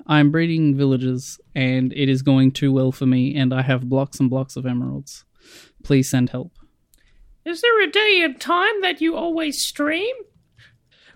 I'm 0.07 0.33
breeding 0.33 0.76
villagers, 0.76 1.38
and 1.55 1.93
it 1.93 2.09
is 2.09 2.23
going 2.23 2.50
too 2.50 2.73
well 2.73 2.90
for 2.90 3.07
me, 3.07 3.37
and 3.37 3.55
I 3.55 3.62
have 3.62 3.88
blocks 3.88 4.19
and 4.19 4.29
blocks 4.29 4.57
of 4.57 4.67
emeralds. 4.67 5.25
Please 5.85 6.11
send 6.11 6.31
help. 6.31 6.50
Is 7.45 7.61
there 7.61 7.81
a 7.81 7.90
day 7.90 8.21
and 8.25 8.40
time 8.40 8.83
that 8.83 9.00
you 9.00 9.14
always 9.14 9.64
stream? 9.64 10.14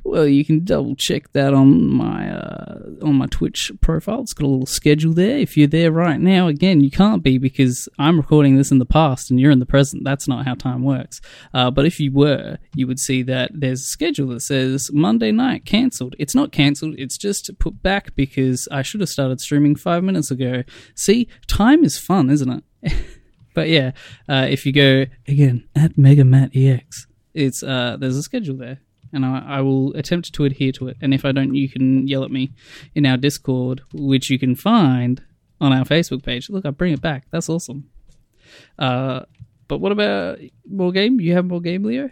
Well, 0.06 0.28
you 0.28 0.44
can 0.44 0.64
double 0.64 0.94
check 0.96 1.32
that 1.32 1.54
on 1.54 1.88
my 1.88 2.30
uh, 2.30 2.78
on 3.02 3.14
my 3.14 3.26
Twitch 3.26 3.72
profile. 3.80 4.20
It's 4.20 4.34
got 4.34 4.44
a 4.44 4.48
little 4.48 4.66
schedule 4.66 5.14
there. 5.14 5.38
If 5.38 5.56
you're 5.56 5.66
there 5.66 5.90
right 5.90 6.20
now, 6.20 6.46
again, 6.46 6.80
you 6.80 6.90
can't 6.90 7.22
be 7.22 7.38
because 7.38 7.88
I'm 7.98 8.18
recording 8.18 8.56
this 8.56 8.70
in 8.70 8.78
the 8.78 8.84
past 8.84 9.30
and 9.30 9.40
you're 9.40 9.50
in 9.50 9.60
the 9.60 9.66
present. 9.66 10.04
That's 10.04 10.28
not 10.28 10.44
how 10.44 10.56
time 10.56 10.84
works. 10.84 11.22
Uh, 11.54 11.70
but 11.70 11.86
if 11.86 11.98
you 11.98 12.12
were, 12.12 12.58
you 12.74 12.86
would 12.86 12.98
see 12.98 13.22
that 13.22 13.50
there's 13.54 13.80
a 13.80 13.86
schedule 13.86 14.28
that 14.28 14.40
says 14.40 14.90
Monday 14.92 15.32
night 15.32 15.64
cancelled. 15.64 16.14
It's 16.18 16.34
not 16.34 16.52
cancelled. 16.52 16.96
It's 16.98 17.16
just 17.16 17.50
put 17.58 17.82
back 17.82 18.14
because 18.14 18.68
I 18.70 18.82
should 18.82 19.00
have 19.00 19.08
started 19.08 19.40
streaming 19.40 19.74
five 19.74 20.04
minutes 20.04 20.30
ago. 20.30 20.64
See, 20.94 21.28
time 21.46 21.82
is 21.82 21.98
fun, 21.98 22.28
isn't 22.28 22.62
it? 22.82 22.94
but 23.54 23.70
yeah, 23.70 23.92
uh, 24.28 24.46
if 24.50 24.66
you 24.66 24.72
go 24.72 25.06
again 25.26 25.66
at 25.74 25.96
MegaMattEX, 25.96 27.06
it's 27.32 27.62
uh, 27.62 27.96
there's 27.98 28.18
a 28.18 28.22
schedule 28.22 28.58
there 28.58 28.80
and 29.14 29.24
I, 29.24 29.44
I, 29.46 29.60
will 29.60 29.94
attempt 29.94 30.32
to 30.34 30.44
adhere 30.44 30.72
to 30.72 30.88
it. 30.88 30.96
And 31.00 31.14
if 31.14 31.24
I 31.24 31.32
don't, 31.32 31.54
you 31.54 31.68
can 31.68 32.06
yell 32.08 32.24
at 32.24 32.30
me 32.30 32.52
in 32.94 33.06
our 33.06 33.16
Discord, 33.16 33.82
which 33.92 34.28
you 34.28 34.38
can 34.38 34.54
find 34.54 35.22
on 35.60 35.72
our 35.72 35.84
Facebook 35.84 36.22
page. 36.22 36.50
Look, 36.50 36.66
I 36.66 36.70
bring 36.70 36.92
it 36.92 37.00
back. 37.00 37.26
That's 37.30 37.48
awesome. 37.48 37.88
Uh, 38.78 39.20
but 39.68 39.78
what 39.78 39.92
about 39.92 40.38
more 40.68 40.92
game? 40.92 41.20
You 41.20 41.34
have 41.34 41.46
more 41.46 41.60
game, 41.60 41.84
Leo? 41.84 42.10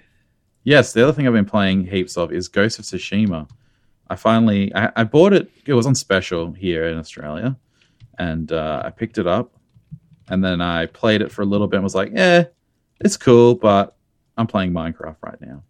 Yes, 0.65 0.93
the 0.93 1.03
other 1.03 1.13
thing 1.13 1.27
I've 1.27 1.33
been 1.33 1.45
playing 1.45 1.87
heaps 1.87 2.17
of 2.17 2.33
is 2.33 2.49
Ghost 2.49 2.79
of 2.79 2.85
Tsushima. 2.85 3.49
I 4.09 4.17
finally 4.17 4.75
I, 4.75 4.93
I 4.97 5.05
bought 5.05 5.33
it. 5.33 5.51
It 5.67 5.75
was 5.75 5.87
on 5.87 5.95
special 5.95 6.53
here 6.53 6.87
in 6.87 6.99
Australia, 6.99 7.57
and 8.19 8.53
uh, 8.53 8.83
I 8.85 8.91
picked 8.91 9.19
it 9.19 9.27
up, 9.27 9.55
and 10.29 10.43
then 10.45 10.61
I 10.61 10.87
played 10.87 11.21
it 11.21 11.33
for 11.33 11.43
a 11.43 11.47
little 11.47 11.67
bit. 11.67 11.77
and 11.77 11.85
Was 11.85 11.95
like, 11.95 12.13
yeah, 12.15 12.45
it's 13.01 13.17
cool, 13.17 13.55
but 13.57 13.97
I'm 14.37 14.47
playing 14.47 14.73
Minecraft 14.73 15.17
right 15.23 15.41
now. 15.41 15.63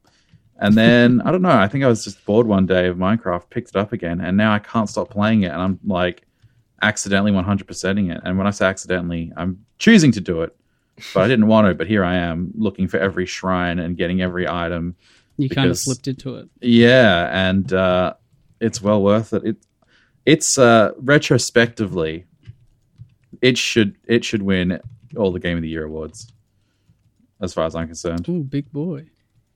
And 0.63 0.77
then 0.77 1.21
I 1.23 1.33
don't 1.33 1.43
know. 1.43 1.51
I 1.51 1.67
think 1.67 1.83
I 1.83 1.89
was 1.89 2.05
just 2.05 2.25
bored 2.25 2.47
one 2.47 2.67
day 2.67 2.87
of 2.87 2.97
Minecraft, 2.97 3.51
picked 3.51 3.71
it 3.71 3.77
up 3.77 3.93
again, 3.93 4.21
and 4.21 4.37
now 4.37 4.53
I 4.55 4.61
can't 4.61 4.89
stop 4.89 5.11
playing 5.11 5.43
it. 5.43 5.49
And 5.49 5.61
I'm 5.61 5.81
like 5.85 6.23
accidentally 6.83 7.33
100%ing 7.33 8.11
it. 8.11 8.21
And 8.25 8.39
when 8.39 8.47
I 8.47 8.51
say 8.51 8.67
accidentally, 8.67 9.33
I'm 9.37 9.67
choosing 9.81 10.13
to 10.13 10.21
do 10.21 10.43
it, 10.43 10.57
but 11.15 11.25
I 11.25 11.27
didn't 11.27 11.49
want 11.49 11.67
to. 11.67 11.75
But 11.75 11.89
here 11.89 12.05
I 12.05 12.15
am 12.15 12.53
looking 12.55 12.87
for 12.87 12.99
every 12.99 13.27
shrine 13.27 13.81
and 13.81 13.97
getting 13.97 14.23
every 14.23 14.49
item. 14.49 14.95
You 15.37 15.49
because, 15.49 15.55
kind 15.57 15.71
of 15.71 15.79
slipped 15.79 16.07
into 16.07 16.37
it. 16.37 16.49
Yeah, 16.61 17.29
and 17.33 17.73
uh, 17.73 18.15
it's 18.61 18.81
well 18.81 19.03
worth 19.03 19.33
it. 19.33 19.45
It 19.45 19.57
it's 20.25 20.59
uh, 20.59 20.93
retrospectively, 20.97 22.27
it 23.41 23.59
should 23.59 23.97
it 24.07 24.25
should 24.25 24.43
win 24.43 24.81
all 25.17 25.33
the 25.33 25.41
Game 25.41 25.57
of 25.57 25.63
the 25.65 25.69
Year 25.69 25.87
awards, 25.87 26.33
as 27.41 27.53
far 27.53 27.67
as 27.67 27.75
I'm 27.75 27.89
concerned. 27.89 28.29
Ooh, 28.29 28.45
big 28.45 28.71
boy. 28.71 29.07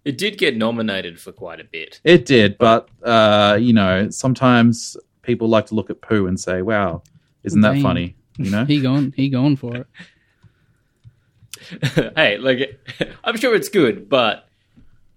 It 0.06 0.18
did 0.18 0.38
get 0.38 0.56
nominated 0.56 1.20
for 1.20 1.32
quite 1.32 1.58
a 1.58 1.64
bit. 1.64 2.00
It 2.04 2.26
did, 2.26 2.58
but 2.58 2.88
uh, 3.02 3.58
you 3.60 3.72
know, 3.72 4.08
sometimes 4.10 4.96
people 5.22 5.48
like 5.48 5.66
to 5.66 5.74
look 5.74 5.90
at 5.90 6.00
poo 6.00 6.28
and 6.28 6.38
say, 6.38 6.62
"Wow, 6.62 7.02
isn't 7.42 7.60
that 7.62 7.82
funny?" 7.82 8.14
You 8.38 8.50
know, 8.52 8.64
he 8.68 8.80
going, 8.80 9.12
he 9.16 9.28
going 9.28 9.56
for 9.56 9.74
it. 9.78 9.86
hey, 12.16 12.38
like 12.38 12.80
I'm 13.24 13.36
sure 13.36 13.56
it's 13.56 13.68
good, 13.68 14.08
but 14.08 14.48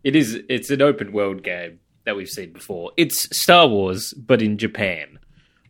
it 0.03 0.15
is 0.15 0.41
it's 0.49 0.71
an 0.71 0.81
open 0.81 1.11
world 1.11 1.43
game 1.43 1.79
that 2.05 2.15
we've 2.15 2.27
seen 2.27 2.51
before. 2.51 2.91
It's 2.97 3.37
Star 3.37 3.67
Wars, 3.67 4.15
but 4.15 4.41
in 4.41 4.57
Japan. 4.57 5.19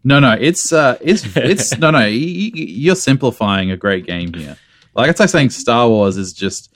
No, 0.01 0.21
no, 0.21 0.31
it's 0.31 0.71
uh, 0.71 0.97
it's 1.01 1.35
it's 1.35 1.77
no, 1.77 1.91
no. 1.91 2.05
You're 2.05 2.95
simplifying 2.95 3.69
a 3.69 3.75
great 3.75 4.07
game 4.07 4.33
here. 4.33 4.55
Like 4.95 5.09
it's 5.09 5.19
like 5.19 5.27
saying 5.27 5.49
Star 5.49 5.89
Wars 5.89 6.15
is 6.15 6.31
just 6.31 6.73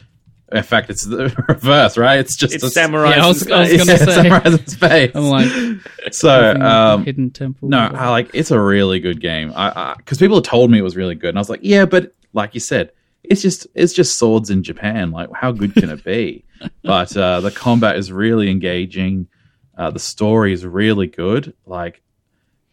in 0.53 0.63
fact, 0.63 0.89
it's 0.89 1.05
the 1.05 1.33
reverse, 1.47 1.97
right? 1.97 2.19
It's 2.19 2.35
just 2.37 2.53
it's 2.53 2.63
a 2.63 2.69
samurai. 2.69 3.11
Yeah, 3.11 3.25
I 3.25 3.27
was, 3.27 3.51
I 3.51 3.61
was 3.61 3.71
gonna 3.71 3.91
yeah, 3.91 3.97
say 3.97 4.05
samurais 4.05 4.59
in 4.59 4.67
space. 4.67 5.11
I'm 5.15 5.23
like, 5.25 6.13
so 6.13 6.53
um, 6.53 7.03
hidden 7.03 7.31
temple. 7.31 7.69
No, 7.69 7.79
I 7.79 8.09
like 8.09 8.29
it's 8.33 8.51
a 8.51 8.59
really 8.59 8.99
good 8.99 9.19
game. 9.19 9.51
I 9.55 9.95
because 9.97 10.19
people 10.19 10.41
told 10.41 10.69
me 10.69 10.77
it 10.77 10.83
was 10.83 10.95
really 10.95 11.15
good, 11.15 11.29
and 11.29 11.37
I 11.37 11.41
was 11.41 11.49
like, 11.49 11.61
yeah, 11.63 11.85
but 11.85 12.13
like 12.33 12.53
you 12.53 12.59
said, 12.59 12.91
it's 13.23 13.41
just 13.41 13.67
it's 13.73 13.93
just 13.93 14.19
swords 14.19 14.49
in 14.49 14.63
Japan. 14.63 15.11
Like, 15.11 15.29
how 15.33 15.51
good 15.51 15.73
can 15.73 15.89
it 15.89 16.03
be? 16.03 16.45
but 16.83 17.15
uh, 17.17 17.41
the 17.41 17.51
combat 17.51 17.95
is 17.95 18.11
really 18.11 18.49
engaging. 18.49 19.27
Uh, 19.75 19.89
the 19.89 19.99
story 19.99 20.53
is 20.53 20.65
really 20.65 21.07
good. 21.07 21.53
Like, 21.65 22.03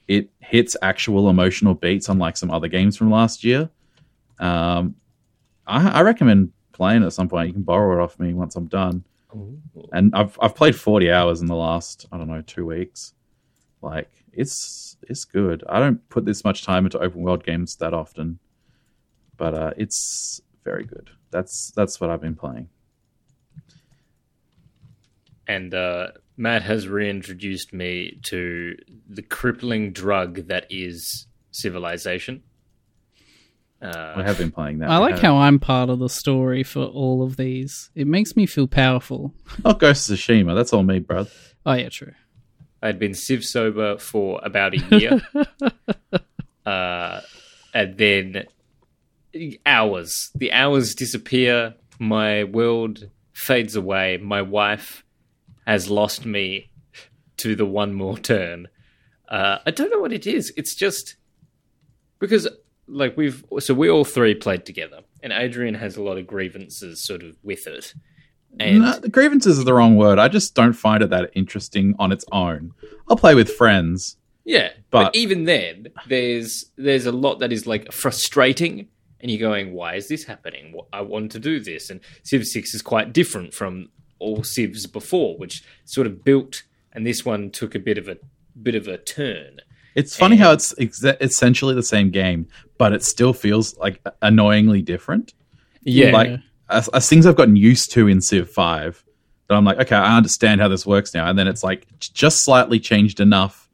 it 0.07 0.29
hits 0.41 0.77
actual 0.83 1.31
emotional 1.31 1.75
beats, 1.75 2.09
unlike 2.09 2.37
some 2.37 2.51
other 2.51 2.69
games 2.69 2.97
from 2.97 3.11
last 3.11 3.43
year. 3.43 3.71
Um, 4.39 4.97
I, 5.67 5.89
I 5.89 6.03
recommend 6.03 6.53
playing 6.81 7.05
at 7.05 7.13
some 7.13 7.29
point. 7.29 7.49
You 7.49 7.53
can 7.53 7.63
borrow 7.63 7.95
it 7.95 8.03
off 8.03 8.19
me 8.19 8.33
once 8.33 8.57
I'm 8.57 8.67
done. 8.67 9.05
Ooh. 9.37 9.61
And 9.93 10.15
I've 10.15 10.39
I've 10.41 10.55
played 10.55 10.75
40 10.75 11.13
hours 11.13 11.43
in 11.43 11.47
the 11.47 11.55
last 11.55 12.07
I 12.11 12.17
don't 12.17 12.27
know 12.27 12.41
two 12.41 12.65
weeks. 12.65 13.13
Like 13.83 14.11
it's 14.33 14.97
it's 15.03 15.27
good. 15.27 15.63
I 15.69 15.79
don't 15.79 16.09
put 16.09 16.25
this 16.25 16.43
much 16.43 16.65
time 16.65 16.87
into 16.87 16.99
open 16.99 17.21
world 17.21 17.45
games 17.45 17.77
that 17.77 17.93
often, 17.93 18.39
but 19.37 19.53
uh, 19.55 19.73
it's 19.77 20.41
very 20.65 20.85
good. 20.85 21.11
That's 21.31 21.71
that's 21.77 22.01
what 22.01 22.09
I've 22.09 22.23
been 22.23 22.35
playing. 22.35 22.71
And 25.47 25.75
uh, 25.75 26.13
Matt 26.39 26.63
has 26.63 26.89
reintroduced 26.89 27.75
me 27.75 28.19
to 28.23 28.75
the 29.07 29.23
crippling 29.23 29.93
drug 29.93 30.47
that 30.47 30.67
is 30.71 31.27
civilization. 31.51 32.43
Uh, 33.83 34.15
I 34.17 34.23
have 34.23 34.37
been 34.37 34.51
playing 34.51 34.79
that. 34.81 34.91
I 34.91 34.99
like 34.99 35.19
how 35.19 35.39
I'm 35.39 35.59
part 35.59 35.89
of 35.89 35.99
the 35.99 36.09
story 36.09 36.63
for 36.63 36.85
all 36.85 37.23
of 37.23 37.37
these. 37.37 37.91
It 37.95 38.07
makes 38.07 38.37
me 38.37 38.45
feel 38.45 38.67
powerful. 38.67 39.35
Oh, 39.65 39.73
Ghost 39.73 40.11
of 40.11 40.19
Tsushima. 40.19 40.55
That's 40.55 40.73
all 40.73 40.83
me, 40.83 40.99
bro. 40.99 41.27
Oh 41.65 41.73
yeah, 41.73 41.89
true. 41.89 42.13
I'd 42.83 42.99
been 42.99 43.15
Civ 43.15 43.45
sober 43.45 43.99
for 43.99 44.41
about 44.43 44.75
a 44.75 44.79
year, 44.99 45.21
uh, 46.67 47.21
and 47.75 47.97
then 47.99 48.47
hours. 49.67 50.31
The 50.35 50.53
hours 50.53 50.95
disappear. 50.95 51.75
My 51.99 52.45
world 52.45 53.09
fades 53.33 53.77
away. 53.77 54.19
My 54.19 54.43
wife 54.43 55.05
has 55.67 55.91
lost 55.91 56.25
me 56.25 56.71
to 57.39 57.55
the 57.55 57.67
one 57.67 57.95
more 57.95 58.19
turn. 58.19 58.69
Uh, 59.29 59.59
I 59.65 59.71
don't 59.71 59.91
know 59.91 60.01
what 60.01 60.13
it 60.13 60.27
is. 60.27 60.53
It's 60.57 60.75
just 60.75 61.17
because 62.19 62.49
like 62.91 63.17
we've 63.17 63.45
so 63.59 63.75
we 63.75 63.89
all 63.89 64.05
three 64.05 64.35
played 64.35 64.67
together, 64.67 65.01
and 65.23 65.33
Adrian 65.33 65.75
has 65.75 65.97
a 65.97 66.03
lot 66.03 66.19
of 66.19 66.27
grievances 66.27 67.05
sort 67.05 67.23
of 67.23 67.37
with 67.43 67.67
it. 67.67 67.95
And 68.59 68.81
no, 68.81 68.99
grievances 69.11 69.59
is 69.59 69.65
the 69.65 69.75
wrong 69.75 69.97
word. 69.97 70.19
I 70.19 70.29
just 70.29 70.55
don't 70.55 70.73
find 70.73 71.03
it 71.03 71.11
that 71.11 71.31
interesting 71.35 71.95
on 71.99 72.11
its 72.11 72.25
own. 72.33 72.73
I'll 73.09 73.17
play 73.17 73.35
with 73.35 73.51
friends. 73.53 74.17
Yeah, 74.45 74.71
but, 74.91 75.05
but 75.05 75.17
even 75.17 75.45
then, 75.45 75.89
there's 76.09 76.65
there's 76.77 77.07
a 77.07 77.13
lot 77.13 77.39
that 77.39 77.53
is 77.53 77.67
like 77.67 77.93
frustrating, 77.93 78.89
and 79.21 79.31
you're 79.31 79.41
going, 79.41 79.73
"Why 79.73 79.95
is 79.95 80.09
this 80.09 80.25
happening? 80.25 80.75
I 80.93 81.03
want 81.03 81.31
to 81.33 81.39
do 81.39 81.61
this." 81.61 81.91
And 81.91 82.01
Civ 82.25 82.45
Six 82.45 82.75
is 82.75 82.83
quite 82.83 83.13
different 83.13 83.55
from 83.55 83.91
all 84.19 84.43
Civs 84.43 84.87
before, 84.87 85.39
which 85.39 85.63
sort 85.85 86.07
of 86.07 86.25
built, 86.25 86.63
and 86.93 87.07
this 87.07 87.25
one 87.25 87.51
took 87.51 87.75
a 87.75 87.79
bit 87.79 87.99
of 87.99 88.09
a 88.09 88.17
bit 88.61 88.75
of 88.75 88.89
a 88.89 88.99
turn. 88.99 89.61
It's 89.95 90.17
funny 90.17 90.37
and, 90.37 90.43
how 90.43 90.53
it's 90.53 90.75
ex- 90.79 91.05
essentially 91.05 91.75
the 91.75 91.83
same 91.83 92.11
game, 92.11 92.49
but 92.81 92.95
it 92.95 93.05
still 93.05 93.35
feels 93.35 93.77
like 93.77 94.01
annoyingly 94.23 94.81
different. 94.81 95.35
Yeah, 95.83 96.13
like 96.13 96.41
as, 96.71 96.89
as 96.89 97.07
things 97.11 97.27
I've 97.27 97.37
gotten 97.37 97.55
used 97.55 97.93
to 97.93 98.09
in 98.09 98.23
Civ 98.23 98.49
Five, 98.49 99.05
that 99.47 99.55
I'm 99.55 99.67
like, 99.67 99.79
okay, 99.81 99.97
I 99.97 100.17
understand 100.17 100.63
how 100.63 100.69
this 100.69 100.87
works 100.87 101.13
now, 101.13 101.29
and 101.29 101.39
then 101.39 101.47
it's 101.47 101.63
like 101.63 101.87
just 101.99 102.43
slightly 102.43 102.81
changed 102.81 103.21
enough 103.21 103.69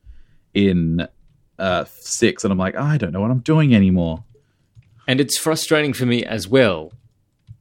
in 0.54 1.06
uh, 1.60 1.84
six, 1.86 2.42
and 2.42 2.50
I'm 2.50 2.58
like, 2.58 2.74
I 2.74 2.98
don't 2.98 3.12
know 3.12 3.20
what 3.20 3.30
I'm 3.30 3.38
doing 3.38 3.76
anymore. 3.76 4.24
And 5.06 5.20
it's 5.20 5.38
frustrating 5.38 5.92
for 5.92 6.04
me 6.04 6.24
as 6.24 6.48
well, 6.48 6.92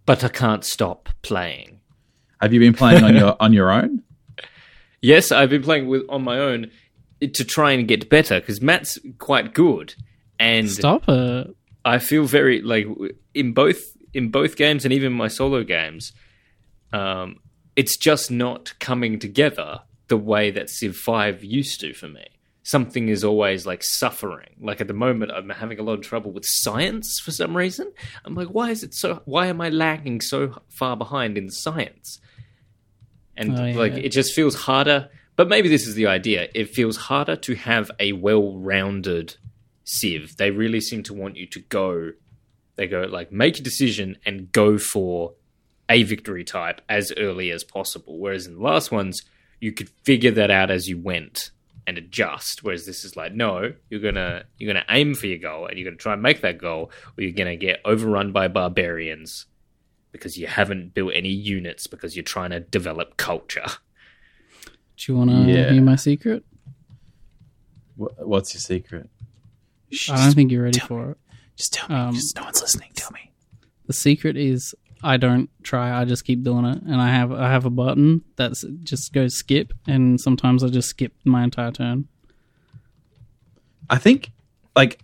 but 0.07 0.23
I 0.23 0.29
can't 0.29 0.65
stop 0.65 1.09
playing. 1.21 1.79
Have 2.41 2.53
you 2.53 2.59
been 2.59 2.73
playing 2.73 3.03
on 3.03 3.15
your 3.15 3.35
on 3.39 3.53
your 3.53 3.69
own? 3.69 4.01
Yes, 4.99 5.31
I've 5.31 5.51
been 5.51 5.61
playing 5.61 5.89
with 5.89 6.05
on 6.09 6.23
my 6.23 6.39
own 6.39 6.71
to 7.21 7.45
try 7.45 7.73
and 7.73 7.87
get 7.87 8.09
better 8.09 8.39
because 8.39 8.63
Matt's 8.63 8.97
quite 9.19 9.53
good, 9.53 9.93
and 10.39 10.69
Stop 10.69 11.07
it. 11.07 11.55
I 11.83 11.99
feel 11.99 12.25
very 12.25 12.61
like 12.61 12.87
in 13.33 13.53
both 13.53 13.81
in 14.13 14.29
both 14.29 14.55
games 14.55 14.85
and 14.85 14.93
even 14.93 15.13
my 15.13 15.27
solo 15.27 15.63
games, 15.63 16.13
um, 16.93 17.39
it's 17.75 17.97
just 17.97 18.31
not 18.31 18.73
coming 18.79 19.19
together 19.19 19.81
the 20.07 20.17
way 20.17 20.51
that 20.51 20.69
Civ 20.69 20.95
Five 20.95 21.43
used 21.43 21.79
to 21.81 21.93
for 21.93 22.07
me. 22.07 22.25
Something 22.63 23.09
is 23.09 23.23
always 23.23 23.65
like 23.67 23.83
suffering. 23.83 24.55
Like 24.59 24.81
at 24.81 24.87
the 24.87 24.93
moment, 24.93 25.31
I'm 25.31 25.49
having 25.49 25.77
a 25.79 25.83
lot 25.83 25.93
of 25.93 26.01
trouble 26.01 26.31
with 26.31 26.45
science 26.47 27.19
for 27.23 27.31
some 27.31 27.55
reason. 27.55 27.91
I'm 28.23 28.33
like, 28.33 28.47
why 28.47 28.71
is 28.71 28.81
it 28.83 28.93
so? 28.95 29.21
Why 29.25 29.47
am 29.47 29.61
I 29.61 29.69
lagging 29.69 30.21
so 30.21 30.59
far 30.69 30.97
behind 30.97 31.37
in 31.37 31.49
science? 31.51 32.19
And 33.37 33.59
Oh, 33.59 33.65
yeah. 33.65 33.75
like, 33.77 33.93
it 33.93 34.09
just 34.09 34.33
feels 34.33 34.55
harder. 34.55 35.09
But 35.35 35.49
maybe 35.49 35.67
this 35.67 35.85
is 35.85 35.93
the 35.95 36.07
idea. 36.07 36.47
It 36.55 36.69
feels 36.69 36.95
harder 36.95 37.35
to 37.35 37.55
have 37.55 37.91
a 37.99 38.13
well-rounded 38.13 39.35
Civ. 39.85 40.35
They 40.37 40.51
really 40.51 40.81
seem 40.81 41.03
to 41.03 41.13
want 41.13 41.37
you 41.37 41.45
to 41.47 41.59
go. 41.61 42.11
They 42.75 42.87
go 42.87 43.03
like 43.03 43.31
make 43.31 43.57
a 43.59 43.63
decision 43.63 44.17
and 44.25 44.51
go 44.51 44.77
for 44.77 45.33
a 45.87 46.03
victory 46.03 46.43
type 46.43 46.81
as 46.89 47.13
early 47.15 47.51
as 47.51 47.63
possible. 47.63 48.19
Whereas 48.19 48.47
in 48.47 48.55
the 48.55 48.61
last 48.61 48.91
ones, 48.91 49.21
you 49.61 49.71
could 49.71 49.89
figure 50.03 50.31
that 50.31 50.51
out 50.51 50.69
as 50.71 50.87
you 50.89 50.97
went 50.97 51.51
and 51.87 51.97
adjust. 51.99 52.63
Whereas 52.63 52.85
this 52.87 53.05
is 53.05 53.15
like, 53.15 53.33
no, 53.33 53.71
you're 53.89 53.99
gonna 54.01 54.43
you're 54.57 54.73
gonna 54.73 54.85
aim 54.89 55.13
for 55.13 55.27
your 55.27 55.37
goal 55.37 55.67
and 55.67 55.77
you're 55.77 55.85
gonna 55.89 55.97
try 55.97 56.13
and 56.13 56.21
make 56.21 56.41
that 56.41 56.57
goal, 56.57 56.91
or 57.17 57.23
you're 57.23 57.31
gonna 57.31 57.55
get 57.55 57.79
overrun 57.85 58.31
by 58.31 58.47
barbarians 58.47 59.45
because 60.11 60.37
you 60.37 60.47
haven't 60.47 60.93
built 60.93 61.11
any 61.13 61.29
units 61.29 61.87
because 61.87 62.15
you're 62.15 62.23
trying 62.23 62.49
to 62.49 62.59
develop 62.59 63.17
culture. 63.17 63.65
Do 64.97 65.11
you 65.11 65.17
want 65.17 65.29
to 65.29 65.35
Yeah. 65.51 65.71
hear 65.73 65.81
my 65.81 65.97
secret? 65.97 66.43
What's 67.97 68.53
your 68.53 68.61
secret? 68.61 69.09
I 70.09 70.25
don't 70.25 70.33
think 70.33 70.51
you're 70.51 70.63
ready 70.63 70.79
for 70.79 71.11
it. 71.11 71.17
Just 71.55 71.73
tell 71.73 71.89
me. 71.89 71.95
Um, 71.95 72.13
just 72.15 72.35
no 72.35 72.43
one's 72.43 72.61
listening. 72.61 72.91
Tell 72.95 73.11
me. 73.11 73.31
The 73.87 73.93
secret 73.93 74.35
is 74.37 74.75
I 75.03 75.17
don't 75.17 75.49
try. 75.63 75.99
I 75.99 76.05
just 76.05 76.25
keep 76.25 76.43
doing 76.43 76.65
it, 76.65 76.81
and 76.81 76.99
I 77.01 77.09
have 77.09 77.31
I 77.31 77.49
have 77.49 77.65
a 77.65 77.69
button 77.69 78.23
that 78.37 78.53
just 78.83 79.13
goes 79.13 79.35
skip, 79.35 79.73
and 79.87 80.19
sometimes 80.19 80.63
I 80.63 80.69
just 80.69 80.89
skip 80.89 81.13
my 81.23 81.43
entire 81.43 81.71
turn. 81.71 82.07
I 83.89 83.97
think, 83.97 84.31
like, 84.75 84.99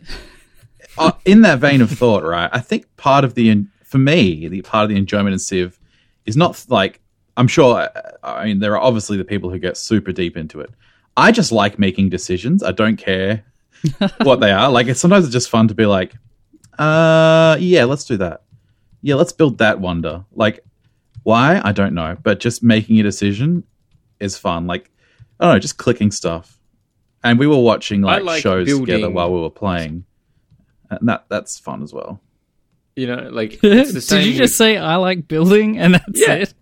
uh, 0.97 1.11
in 1.23 1.41
that 1.41 1.59
vein 1.59 1.81
of 1.81 1.91
thought, 1.91 2.23
right? 2.23 2.49
I 2.51 2.59
think 2.59 2.95
part 2.97 3.23
of 3.23 3.35
the, 3.35 3.65
for 3.83 3.99
me, 3.99 4.47
the 4.47 4.63
part 4.63 4.83
of 4.83 4.89
the 4.89 4.95
enjoyment 4.95 5.33
in 5.33 5.39
Civ 5.39 5.79
is 6.25 6.35
not 6.35 6.65
like, 6.67 6.99
I'm 7.37 7.47
sure, 7.47 7.77
uh, 7.77 7.89
I 8.23 8.45
mean, 8.45 8.59
there 8.59 8.73
are 8.73 8.81
obviously 8.81 9.17
the 9.17 9.23
people 9.23 9.51
who 9.51 9.59
get 9.59 9.77
super 9.77 10.11
deep 10.11 10.35
into 10.35 10.59
it. 10.61 10.71
I 11.15 11.31
just 11.31 11.51
like 11.51 11.77
making 11.77 12.09
decisions. 12.09 12.63
I 12.63 12.71
don't 12.71 12.97
care 12.97 13.45
what 14.23 14.39
they 14.39 14.51
are. 14.51 14.69
Like, 14.69 14.87
it's 14.87 14.99
sometimes 14.99 15.25
it's 15.25 15.33
just 15.33 15.49
fun 15.49 15.67
to 15.69 15.73
be 15.75 15.85
like, 15.85 16.13
uh, 16.77 17.57
yeah, 17.59 17.85
let's 17.85 18.05
do 18.05 18.17
that. 18.17 18.43
Yeah, 19.01 19.15
let's 19.15 19.31
build 19.33 19.57
that 19.59 19.79
wonder. 19.79 20.25
Like, 20.33 20.63
why? 21.23 21.61
I 21.63 21.71
don't 21.71 21.93
know. 21.93 22.17
But 22.21 22.39
just 22.39 22.63
making 22.63 22.99
a 22.99 23.03
decision 23.03 23.63
is 24.19 24.37
fun. 24.37 24.67
Like, 24.67 24.89
I 25.39 25.45
don't 25.45 25.55
know, 25.55 25.59
just 25.59 25.77
clicking 25.77 26.11
stuff. 26.11 26.59
And 27.23 27.37
we 27.39 27.47
were 27.47 27.57
watching 27.59 28.01
like, 28.01 28.23
like 28.23 28.41
shows 28.41 28.67
together 28.67 29.09
while 29.09 29.31
we 29.33 29.39
were 29.39 29.49
playing. 29.51 30.05
And 30.89 31.07
that 31.07 31.25
that's 31.29 31.59
fun 31.59 31.83
as 31.83 31.93
well. 31.93 32.19
You 32.95 33.07
know, 33.07 33.29
like 33.31 33.59
it's 33.63 33.93
the 33.93 34.15
Did 34.17 34.25
you 34.27 34.33
just 34.37 34.55
say 34.57 34.77
I 34.77 34.95
like 34.97 35.27
building 35.27 35.77
and 35.77 35.93
that's 35.95 36.19
Yeah. 36.19 36.33
it? 36.33 36.53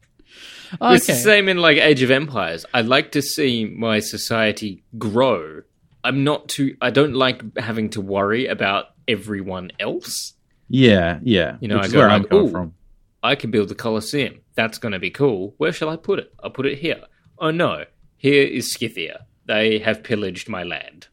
It's 0.81 1.07
the 1.07 1.13
Okay. 1.13 1.21
same 1.23 1.49
in 1.49 1.57
like 1.57 1.77
Age 1.77 2.01
of 2.03 2.11
Empires. 2.11 2.65
I 2.73 2.81
like 2.81 3.11
to 3.13 3.21
see 3.21 3.65
my 3.65 3.99
society 3.99 4.83
grow. 4.97 5.63
I'm 6.03 6.23
not 6.23 6.47
too. 6.49 6.75
I 6.81 6.89
don't 6.89 7.13
like 7.13 7.57
having 7.57 7.89
to 7.91 8.01
worry 8.01 8.47
about 8.47 8.87
everyone 9.07 9.71
else. 9.79 10.33
Yeah, 10.69 11.19
yeah. 11.23 11.57
You 11.59 11.67
know, 11.67 11.77
which 11.77 11.87
I 11.87 11.91
go 11.91 11.99
where 11.99 12.09
I'm 12.09 12.23
coming 12.23 12.51
from. 12.51 12.73
I 13.21 13.35
can 13.35 13.51
build 13.51 13.69
the 13.69 13.75
Colosseum. 13.75 14.41
That's 14.55 14.77
going 14.77 14.93
to 14.93 14.99
be 14.99 15.09
cool. 15.09 15.53
Where 15.57 15.73
shall 15.73 15.89
I 15.89 15.97
put 15.97 16.19
it? 16.19 16.33
I'll 16.41 16.51
put 16.51 16.65
it 16.65 16.79
here. 16.79 17.01
Oh 17.37 17.51
no, 17.51 17.85
here 18.17 18.43
is 18.43 18.71
Scythia. 18.71 19.25
They 19.45 19.79
have 19.79 20.03
pillaged 20.03 20.47
my 20.47 20.63
land. 20.63 21.07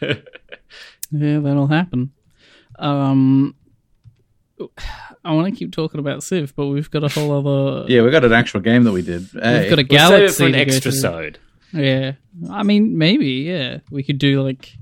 Yeah, 1.10 1.38
that'll 1.38 1.68
happen. 1.68 2.12
Um, 2.78 3.54
I 5.24 5.32
want 5.32 5.52
to 5.52 5.58
keep 5.58 5.72
talking 5.72 6.00
about 6.00 6.22
Civ, 6.22 6.54
but 6.54 6.66
we've 6.66 6.90
got 6.90 7.04
a 7.04 7.08
whole 7.08 7.32
other. 7.38 7.90
Yeah, 7.90 8.02
we've 8.02 8.12
got 8.12 8.24
an 8.24 8.32
actual 8.32 8.60
game 8.60 8.84
that 8.84 8.92
we 8.92 9.02
did. 9.02 9.28
Hey. 9.32 9.60
We've 9.60 9.70
got 9.70 9.78
a 9.78 9.86
We'll 9.88 9.98
save 10.08 10.12
it 10.18 10.36
galaxy 10.36 10.36
for 10.36 10.46
an 10.48 10.54
extra 10.54 10.92
through. 10.92 11.00
Yeah, 11.72 12.12
I 12.50 12.62
mean, 12.62 12.96
maybe. 12.98 13.26
Yeah, 13.26 13.78
we 13.90 14.02
could 14.02 14.18
do 14.18 14.42
like 14.42 14.76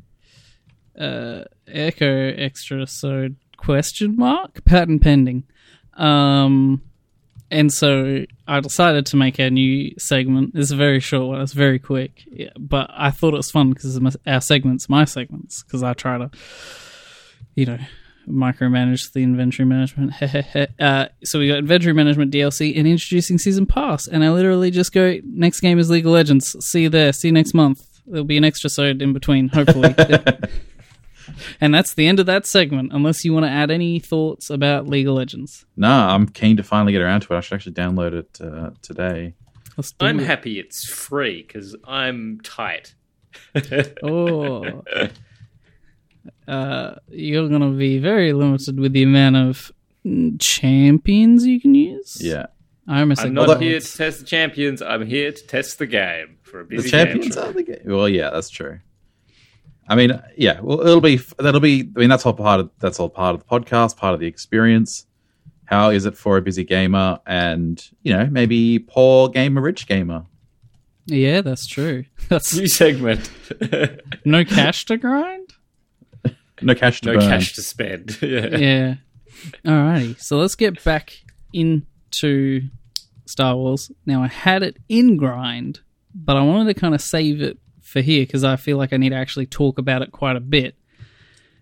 uh 0.99 1.45
echo 1.69 2.33
extra 2.39 2.87
so 2.87 3.29
question 3.57 4.17
mark 4.17 4.65
patent 4.65 5.03
pending. 5.03 5.45
Um, 5.95 6.83
and 7.51 7.73
so 7.73 8.25
I 8.47 8.61
decided 8.61 9.07
to 9.07 9.17
make 9.17 9.39
a 9.39 9.51
new 9.51 9.95
segment. 9.99 10.53
It's 10.55 10.71
a 10.73 10.77
very 10.77 11.01
short 11.01 11.29
one. 11.29 11.41
It's 11.41 11.53
very 11.53 11.79
quick, 11.79 12.25
yeah, 12.27 12.51
but 12.59 12.91
I 12.93 13.11
thought 13.11 13.35
it 13.35 13.39
was 13.39 13.51
fun 13.51 13.71
because 13.71 14.17
our 14.27 14.41
segments, 14.41 14.89
my 14.89 15.05
segments, 15.05 15.63
because 15.63 15.83
I 15.83 15.95
try 15.95 16.19
to, 16.19 16.31
you 17.55 17.67
know, 17.67 17.79
micromanage 18.29 19.13
the 19.13 19.23
inventory 19.23 19.67
management. 19.67 20.13
uh, 20.81 21.09
so 21.25 21.39
we 21.39 21.49
got 21.49 21.59
inventory 21.59 21.93
management 21.93 22.33
DLC 22.33 22.77
and 22.77 22.87
introducing 22.87 23.39
season 23.39 23.67
pass, 23.67 24.07
and 24.07 24.25
I 24.25 24.31
literally 24.31 24.71
just 24.71 24.93
go, 24.93 25.19
next 25.25 25.61
game 25.61 25.79
is 25.79 25.91
League 25.91 26.07
of 26.07 26.13
Legends. 26.13 26.57
See 26.67 26.83
you 26.83 26.89
there. 26.89 27.13
See 27.13 27.29
you 27.29 27.33
next 27.33 27.55
month. 27.55 27.87
There'll 28.07 28.25
be 28.25 28.37
an 28.37 28.45
extra 28.45 28.71
sode 28.71 29.03
in 29.03 29.13
between, 29.13 29.49
hopefully. 29.49 29.95
and 31.61 31.75
that's 31.75 31.95
the 31.95 32.07
end 32.07 32.21
of 32.21 32.27
that 32.27 32.47
segment. 32.47 32.93
Unless 32.93 33.25
you 33.25 33.33
want 33.33 33.47
to 33.47 33.51
add 33.51 33.71
any 33.71 33.99
thoughts 33.99 34.51
about 34.51 34.87
League 34.87 35.09
of 35.09 35.15
Legends, 35.15 35.67
no, 35.77 35.91
I'm 35.91 36.29
keen 36.29 36.57
to 36.57 36.63
finally 36.63 36.93
get 36.93 37.03
around 37.03 37.23
to 37.23 37.35
it. 37.35 37.37
I 37.37 37.41
should 37.41 37.55
actually 37.55 37.73
download 37.73 38.13
it 38.13 38.39
uh, 38.41 38.71
today. 38.83 39.35
I'm 40.01 40.21
it. 40.21 40.27
happy 40.27 40.59
it's 40.59 40.89
free 40.89 41.43
because 41.43 41.77
I'm 41.85 42.41
tight. 42.43 42.95
Oh. 44.03 44.83
Uh, 46.49 46.95
you're 47.09 47.49
going 47.49 47.61
to 47.63 47.77
be 47.77 47.99
very 47.99 48.33
limited 48.33 48.79
with 48.79 48.93
the 48.93 49.03
amount 49.03 49.37
of 49.37 49.73
champions 50.39 51.47
you 51.47 51.61
can 51.61 51.75
use. 51.75 52.19
Yeah, 52.21 52.47
I 52.87 53.01
I'm 53.01 53.15
said 53.17 53.33
not 53.33 53.47
gods. 53.47 53.61
here 53.61 53.81
to 53.81 53.97
test 53.97 54.21
the 54.21 54.25
champions. 54.27 54.83
I'm 54.83 55.07
here 55.07 55.33
to 55.33 55.47
test 55.47 55.79
the 55.79 55.87
game 55.87 56.39
for 56.43 56.61
a 56.61 56.65
busy 56.65 56.83
the 56.85 56.91
champions 56.91 57.35
game. 57.37 57.45
are 57.45 57.53
the 57.53 57.63
game. 57.63 57.81
Well, 57.85 58.09
yeah, 58.09 58.31
that's 58.31 58.51
true. 58.51 58.81
I 59.89 59.95
mean, 59.95 60.21
yeah, 60.37 60.61
well, 60.61 60.81
it'll 60.81 61.01
be 61.01 61.21
that'll 61.39 61.61
be. 61.61 61.91
I 61.97 62.01
mean, 62.01 62.09
that's 62.09 62.27
all 62.27 62.33
part 62.35 62.61
of 62.61 62.71
that's 62.81 62.99
all 63.01 63.09
part 63.09 63.35
of 63.35 63.41
the 63.41 63.47
podcast, 63.47 63.97
part 63.97 64.15
of 64.15 64.21
the 64.21 64.27
experience. 64.27 65.07
How 65.65 65.91
is 65.91 66.07
it 66.07 66.17
for 66.17 66.37
a 66.37 66.43
busy 66.43 66.63
gamer 66.65 67.19
and 67.27 67.85
you 68.03 68.13
know 68.13 68.27
maybe 68.31 68.79
poor 68.79 69.29
gamer, 69.29 69.61
rich 69.61 69.87
gamer? 69.87 70.25
Yeah, 71.09 71.41
that's 71.41 71.69
true. 71.69 72.05
That's 72.29 72.57
New 72.57 72.67
segment. 72.67 73.31
no 74.25 74.45
cash 74.45 74.87
to 74.87 74.97
grind. 74.97 75.46
No 76.63 76.75
cash 76.75 77.01
to 77.03 77.13
no 77.13 77.19
burn. 77.19 77.29
cash 77.29 77.55
to 77.55 77.63
spend. 77.63 78.19
yeah. 78.23 78.57
Yeah. 78.57 78.95
Alrighty. 79.65 80.21
So 80.21 80.39
let's 80.39 80.55
get 80.55 80.83
back 80.85 81.13
into 81.53 82.63
Star 83.27 83.57
Wars. 83.57 83.91
Now 84.07 84.23
I 84.23 84.29
had 84.29 84.63
it 84.63 84.77
in 84.89 85.17
grind, 85.17 85.81
but 86.15 86.37
I 86.37 86.43
wanted 86.43 86.75
to 86.75 86.81
kind 86.81 86.95
of 86.95 87.01
save 87.01 87.41
it 87.43 87.59
for 87.83 88.01
here 88.01 88.25
because 88.25 88.45
I 88.45 88.57
feel 88.57 88.79
like 88.79 88.93
I 88.93 88.97
need 88.97 89.11
to 89.11 89.17
actually 89.17 89.47
talk 89.47 89.79
about 89.79 90.03
it 90.03 90.13
quite 90.13 90.37
a 90.37 90.41
bit. 90.41 90.77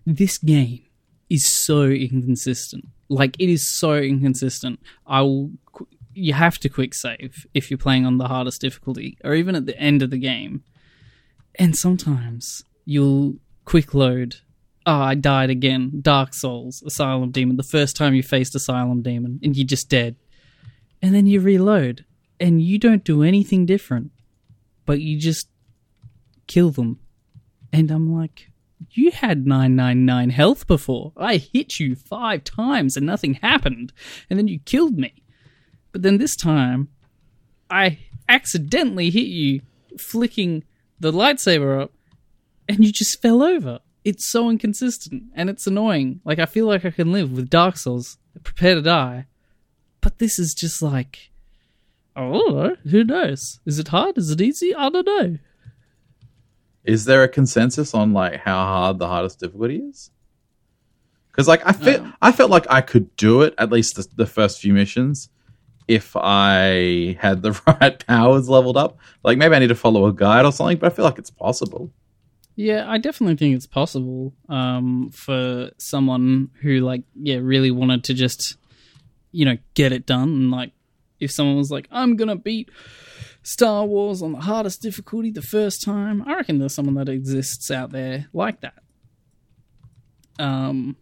This 0.05 0.37
game 0.37 0.81
is 1.29 1.45
so 1.45 1.83
inconsistent. 1.83 2.85
Like 3.09 3.35
it 3.39 3.49
is 3.49 3.67
so 3.67 3.95
inconsistent. 3.95 4.79
I 5.05 5.21
will. 5.21 5.51
qu- 5.73 5.87
You 6.13 6.33
have 6.33 6.57
to 6.59 6.69
quick 6.69 6.93
save 6.93 7.45
if 7.53 7.69
you're 7.69 7.77
playing 7.77 8.05
on 8.05 8.17
the 8.17 8.27
hardest 8.27 8.61
difficulty, 8.61 9.17
or 9.23 9.33
even 9.35 9.55
at 9.55 9.65
the 9.65 9.77
end 9.79 10.01
of 10.01 10.09
the 10.11 10.17
game. 10.17 10.63
And 11.55 11.75
sometimes 11.75 12.63
you'll 12.85 13.35
quick 13.65 13.93
load 13.93 14.37
oh, 14.85 15.01
I 15.01 15.15
died 15.15 15.49
again. 15.49 15.99
Dark 16.01 16.33
Souls, 16.33 16.83
Asylum 16.85 17.31
Demon. 17.31 17.57
The 17.57 17.63
first 17.63 17.95
time 17.95 18.13
you 18.13 18.23
faced 18.23 18.55
Asylum 18.55 19.01
Demon, 19.01 19.39
and 19.43 19.55
you're 19.55 19.67
just 19.67 19.89
dead. 19.89 20.15
And 21.01 21.13
then 21.13 21.25
you 21.25 21.39
reload, 21.39 22.05
and 22.39 22.61
you 22.61 22.77
don't 22.77 23.03
do 23.03 23.23
anything 23.23 23.65
different, 23.65 24.11
but 24.85 25.01
you 25.01 25.19
just 25.19 25.47
kill 26.47 26.71
them. 26.71 26.99
And 27.71 27.91
I'm 27.91 28.13
like, 28.13 28.49
you 28.91 29.11
had 29.11 29.45
999 29.45 30.29
health 30.29 30.67
before. 30.67 31.13
I 31.17 31.37
hit 31.37 31.79
you 31.79 31.95
five 31.95 32.43
times 32.43 32.95
and 32.95 33.05
nothing 33.05 33.35
happened, 33.35 33.93
and 34.29 34.37
then 34.37 34.47
you 34.47 34.59
killed 34.59 34.97
me. 34.97 35.23
But 35.91 36.01
then 36.01 36.17
this 36.17 36.35
time, 36.35 36.89
I 37.69 37.99
accidentally 38.27 39.09
hit 39.09 39.27
you, 39.27 39.61
flicking 39.97 40.63
the 40.99 41.11
lightsaber 41.11 41.81
up, 41.81 41.93
and 42.67 42.83
you 42.83 42.91
just 42.91 43.21
fell 43.21 43.41
over. 43.41 43.79
It's 44.05 44.25
so 44.25 44.49
inconsistent 44.49 45.23
and 45.35 45.49
it's 45.49 45.67
annoying. 45.67 46.21
Like 46.23 46.39
I 46.39 46.45
feel 46.45 46.67
like 46.67 46.85
I 46.85 46.91
can 46.91 47.11
live 47.11 47.31
with 47.31 47.49
Dark 47.49 47.75
Souls, 47.75 48.17
prepare 48.43 48.75
to 48.75 48.81
die, 48.81 49.25
but 49.99 50.19
this 50.19 50.39
is 50.39 50.53
just 50.53 50.81
like, 50.81 51.31
I 52.15 52.21
don't 52.21 52.55
know. 52.55 52.75
Who 52.89 53.03
knows? 53.03 53.59
Is 53.65 53.79
it 53.79 53.87
hard? 53.89 54.17
Is 54.17 54.29
it 54.29 54.39
easy? 54.39 54.73
I 54.73 54.89
don't 54.89 55.05
know. 55.05 55.37
Is 56.83 57.05
there 57.05 57.23
a 57.23 57.27
consensus 57.27 57.95
on 57.95 58.13
like 58.13 58.41
how 58.41 58.63
hard 58.63 58.99
the 58.99 59.07
hardest 59.07 59.39
difficulty 59.39 59.77
is? 59.77 60.11
Because 61.31 61.47
like 61.47 61.65
I 61.65 61.73
felt 61.73 62.01
Um, 62.01 62.13
I 62.21 62.31
felt 62.31 62.51
like 62.51 62.67
I 62.69 62.81
could 62.81 63.13
do 63.17 63.41
it 63.41 63.55
at 63.57 63.71
least 63.71 63.95
the, 63.95 64.07
the 64.15 64.27
first 64.27 64.61
few 64.61 64.73
missions 64.73 65.29
if 65.87 66.15
I 66.15 67.17
had 67.19 67.41
the 67.41 67.59
right 67.67 68.05
powers 68.05 68.47
leveled 68.47 68.77
up. 68.77 68.99
Like 69.23 69.39
maybe 69.39 69.55
I 69.55 69.59
need 69.59 69.67
to 69.69 69.75
follow 69.75 70.05
a 70.05 70.13
guide 70.13 70.45
or 70.45 70.51
something, 70.51 70.77
but 70.77 70.91
I 70.91 70.95
feel 70.95 71.05
like 71.05 71.17
it's 71.17 71.31
possible. 71.31 71.91
Yeah, 72.55 72.89
I 72.89 72.97
definitely 72.99 73.35
think 73.35 73.55
it's 73.55 73.67
possible 73.67 74.33
um, 74.47 75.09
for 75.11 75.71
someone 75.77 76.51
who, 76.61 76.79
like, 76.79 77.03
yeah, 77.13 77.39
really 77.41 77.71
wanted 77.71 78.05
to 78.05 78.13
just, 78.13 78.55
you 79.31 79.43
know, 79.43 79.57
get 79.73 79.91
it 79.91 80.05
done. 80.05 80.29
And, 80.29 80.51
like, 80.51 80.71
if 81.19 81.31
someone 81.31 81.57
was 81.57 81.69
like, 81.69 81.87
I'm 81.91 82.15
going 82.15 82.29
to 82.29 82.35
beat 82.35 82.69
Star 83.43 83.85
Wars 83.85 84.21
on 84.21 84.31
the 84.31 84.39
hardest 84.39 84.81
difficulty 84.81 85.31
the 85.31 85.41
first 85.41 85.83
time, 85.83 86.23
I 86.25 86.35
reckon 86.35 86.59
there's 86.59 86.73
someone 86.73 86.95
that 86.95 87.09
exists 87.09 87.69
out 87.69 87.91
there 87.91 88.27
like 88.33 88.61
that. 88.61 88.75
Um, 90.39 90.95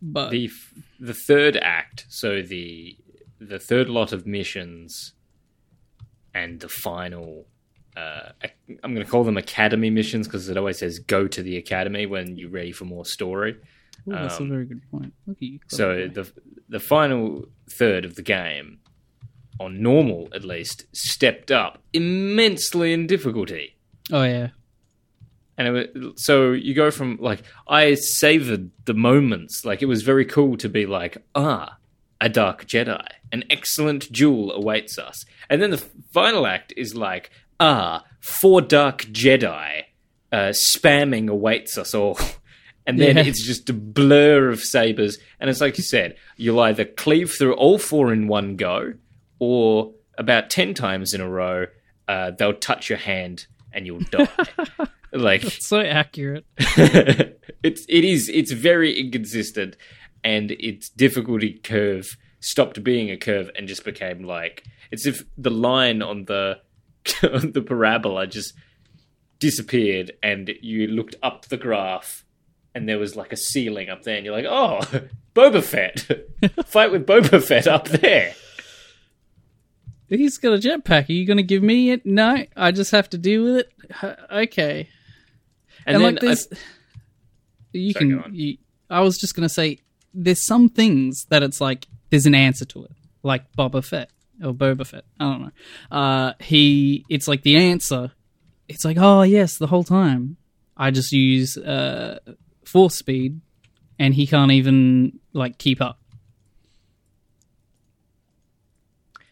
but 0.00 0.30
the 0.30 0.46
f- 0.46 0.74
the 0.98 1.14
third 1.14 1.56
act, 1.56 2.06
so 2.08 2.42
the 2.42 2.96
the 3.40 3.58
third 3.58 3.88
lot 3.88 4.12
of 4.12 4.26
missions, 4.26 5.12
and 6.34 6.60
the 6.60 6.68
final. 6.68 7.46
Uh, 7.96 8.30
I'm 8.82 8.94
going 8.94 9.04
to 9.04 9.10
call 9.10 9.24
them 9.24 9.36
academy 9.36 9.90
missions 9.90 10.26
because 10.26 10.48
it 10.48 10.56
always 10.56 10.78
says 10.78 10.98
"go 10.98 11.28
to 11.28 11.42
the 11.42 11.56
academy" 11.56 12.06
when 12.06 12.36
you're 12.36 12.50
ready 12.50 12.72
for 12.72 12.84
more 12.84 13.04
story. 13.04 13.56
Ooh, 14.08 14.12
that's 14.12 14.40
um, 14.40 14.46
a 14.46 14.48
very 14.48 14.64
good 14.64 14.82
point. 14.90 15.12
Look 15.26 15.36
at 15.36 15.42
you. 15.42 15.60
So 15.68 16.08
the 16.08 16.30
the 16.68 16.80
final 16.80 17.46
third 17.70 18.04
of 18.04 18.14
the 18.14 18.22
game, 18.22 18.78
on 19.60 19.82
normal 19.82 20.28
at 20.34 20.42
least, 20.44 20.86
stepped 20.92 21.50
up 21.50 21.82
immensely 21.92 22.92
in 22.92 23.06
difficulty. 23.06 23.76
oh 24.10 24.22
yeah, 24.24 24.48
And 25.58 25.68
it 25.68 25.94
was, 25.94 26.24
so 26.24 26.52
you 26.52 26.74
go 26.74 26.90
from 26.90 27.18
like 27.20 27.42
I 27.68 27.94
savored 27.94 28.70
the 28.86 28.94
moments, 28.94 29.64
like 29.64 29.82
it 29.82 29.86
was 29.86 30.02
very 30.02 30.24
cool 30.24 30.56
to 30.56 30.68
be 30.68 30.86
like, 30.86 31.18
ah, 31.34 31.76
a 32.20 32.28
dark 32.28 32.66
Jedi, 32.66 33.06
an 33.32 33.44
excellent 33.50 34.10
duel 34.10 34.50
awaits 34.52 34.98
us, 34.98 35.24
and 35.50 35.60
then 35.60 35.70
the 35.70 35.84
final 36.12 36.46
act 36.46 36.72
is 36.76 36.94
like, 36.94 37.30
ah, 37.62 38.04
four 38.20 38.60
dark 38.60 39.02
Jedi, 39.04 39.82
uh, 40.32 40.36
spamming 40.52 41.28
awaits 41.30 41.78
us 41.78 41.94
all. 41.94 42.18
And 42.84 42.98
then 42.98 43.16
Yeah. 43.16 43.22
it's 43.26 43.46
just 43.46 43.70
a 43.70 43.72
blur 43.72 44.48
of 44.48 44.58
sabers, 44.60 45.16
and 45.38 45.48
it's 45.48 45.60
like 45.60 45.78
you 45.78 45.84
said, 45.84 46.16
you'll 46.36 46.58
either 46.58 46.84
cleave 46.84 47.30
through 47.30 47.54
all 47.54 47.78
four 47.78 48.12
in 48.12 48.26
one 48.26 48.56
go, 48.56 48.94
or 49.38 49.94
about 50.18 50.50
ten 50.50 50.74
times 50.74 51.14
in 51.14 51.20
a 51.20 51.28
row, 51.28 51.66
uh, 52.08 52.32
they'll 52.36 52.52
touch 52.54 52.88
your 52.90 52.98
hand 52.98 53.46
and 53.72 53.86
you'll 53.86 54.00
die. 54.10 54.26
like 55.12 55.42
so 55.44 55.78
accurate. 55.80 56.44
it's 56.58 57.86
it 57.88 58.04
is 58.04 58.28
it's 58.28 58.50
very 58.50 58.98
inconsistent 58.98 59.76
and 60.24 60.50
its 60.50 60.88
difficulty 60.90 61.60
curve 61.62 62.16
stopped 62.40 62.82
being 62.82 63.12
a 63.12 63.16
curve 63.16 63.48
and 63.56 63.68
just 63.68 63.84
became 63.84 64.24
like 64.24 64.64
it's 64.90 65.06
if 65.06 65.22
the 65.38 65.50
line 65.50 66.02
on 66.02 66.24
the 66.24 66.58
the 67.22 67.64
parabola 67.66 68.26
just 68.26 68.54
disappeared 69.38 70.12
and 70.22 70.52
you 70.62 70.86
looked 70.86 71.16
up 71.22 71.46
the 71.46 71.56
graph 71.56 72.24
and 72.74 72.88
there 72.88 72.98
was 72.98 73.16
like 73.16 73.32
a 73.32 73.36
ceiling 73.36 73.88
up 73.90 74.02
there 74.02 74.16
and 74.16 74.24
you're 74.24 74.34
like 74.34 74.46
oh 74.48 74.80
Boba 75.34 75.62
Fett 75.62 76.00
fight 76.66 76.92
with 76.92 77.06
Boba 77.06 77.42
Fett 77.42 77.66
up 77.66 77.88
there 77.88 78.34
He's 80.08 80.36
got 80.36 80.52
a 80.52 80.58
jetpack. 80.58 81.08
Are 81.08 81.12
you 81.12 81.26
going 81.26 81.38
to 81.38 81.42
give 81.42 81.62
me 81.62 81.90
it? 81.90 82.04
No, 82.04 82.44
I 82.54 82.70
just 82.70 82.90
have 82.90 83.08
to 83.10 83.16
deal 83.16 83.44
with 83.44 83.56
it. 83.64 84.18
Okay. 84.30 84.86
and, 85.86 85.96
and, 85.96 86.04
then 86.04 86.14
like 86.16 86.20
there's 86.20 86.48
you 87.72 87.92
Sorry, 87.92 88.10
can 88.22 88.34
you, 88.34 88.58
i 88.90 89.00
was 89.00 89.18
just 89.18 89.34
gonna 89.34 89.48
say 89.48 89.78
there's 90.14 90.44
some 90.44 90.68
things 90.68 91.24
that 91.30 91.42
it's 91.42 91.60
like 91.60 91.86
there's 92.10 92.26
an 92.26 92.34
answer 92.34 92.64
to 92.64 92.84
it 92.84 92.92
like 93.22 93.50
boba 93.56 93.84
fett 93.84 94.10
or 94.42 94.52
boba 94.52 94.86
fett. 94.86 95.04
I 95.18 95.24
don't 95.24 95.42
know. 95.42 95.96
Uh 95.96 96.32
he 96.40 97.04
it's 97.08 97.28
like 97.28 97.42
the 97.42 97.56
answer. 97.56 98.12
It's 98.68 98.84
like 98.84 98.96
oh 98.98 99.22
yes 99.22 99.58
the 99.58 99.66
whole 99.66 99.84
time. 99.84 100.36
I 100.76 100.90
just 100.90 101.12
use 101.12 101.56
uh 101.56 102.18
force 102.64 102.94
speed 102.94 103.40
and 103.98 104.14
he 104.14 104.26
can't 104.26 104.52
even 104.52 105.20
like 105.32 105.58
keep 105.58 105.80
up. 105.80 105.98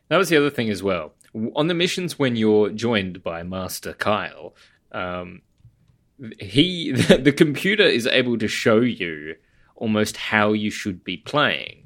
That 0.09 0.17
was 0.17 0.29
the 0.29 0.37
other 0.37 0.51
thing 0.51 0.71
as 0.71 0.83
well. 0.83 1.15
On 1.55 1.69
the 1.69 1.75
missions 1.75 2.19
when 2.19 2.35
you're 2.35 2.71
joined 2.71 3.23
by 3.23 3.45
Master 3.45 3.93
Kyle, 3.93 4.55
um, 4.91 5.43
he 6.39 6.93
the 6.93 7.33
computer 7.33 7.85
is 7.85 8.07
able 8.07 8.37
to 8.39 8.49
show 8.49 8.81
you 8.81 9.37
almost 9.77 10.17
how 10.17 10.53
you 10.53 10.71
should 10.71 11.05
be 11.05 11.17
playing, 11.17 11.80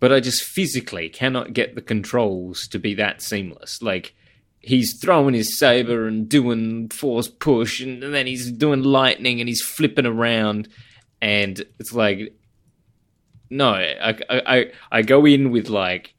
but 0.00 0.12
I 0.12 0.20
just 0.20 0.42
physically 0.42 1.08
cannot 1.08 1.52
get 1.52 1.74
the 1.74 1.82
controls 1.82 2.66
to 2.68 2.78
be 2.78 2.94
that 2.94 3.22
seamless. 3.22 3.80
Like 3.82 4.14
he's 4.60 4.98
throwing 5.00 5.34
his 5.34 5.58
saber 5.58 6.06
and 6.06 6.28
doing 6.28 6.88
force 6.88 7.28
push, 7.28 7.80
and 7.80 8.02
then 8.02 8.26
he's 8.26 8.50
doing 8.50 8.82
lightning 8.82 9.40
and 9.40 9.48
he's 9.48 9.62
flipping 9.62 10.06
around, 10.06 10.68
and 11.20 11.62
it's 11.78 11.92
like 11.92 12.34
no, 13.50 13.72
I, 13.72 14.16
I, 14.30 14.72
I, 14.92 15.02
go 15.02 15.26
in 15.26 15.50
with 15.50 15.68
like 15.68 16.14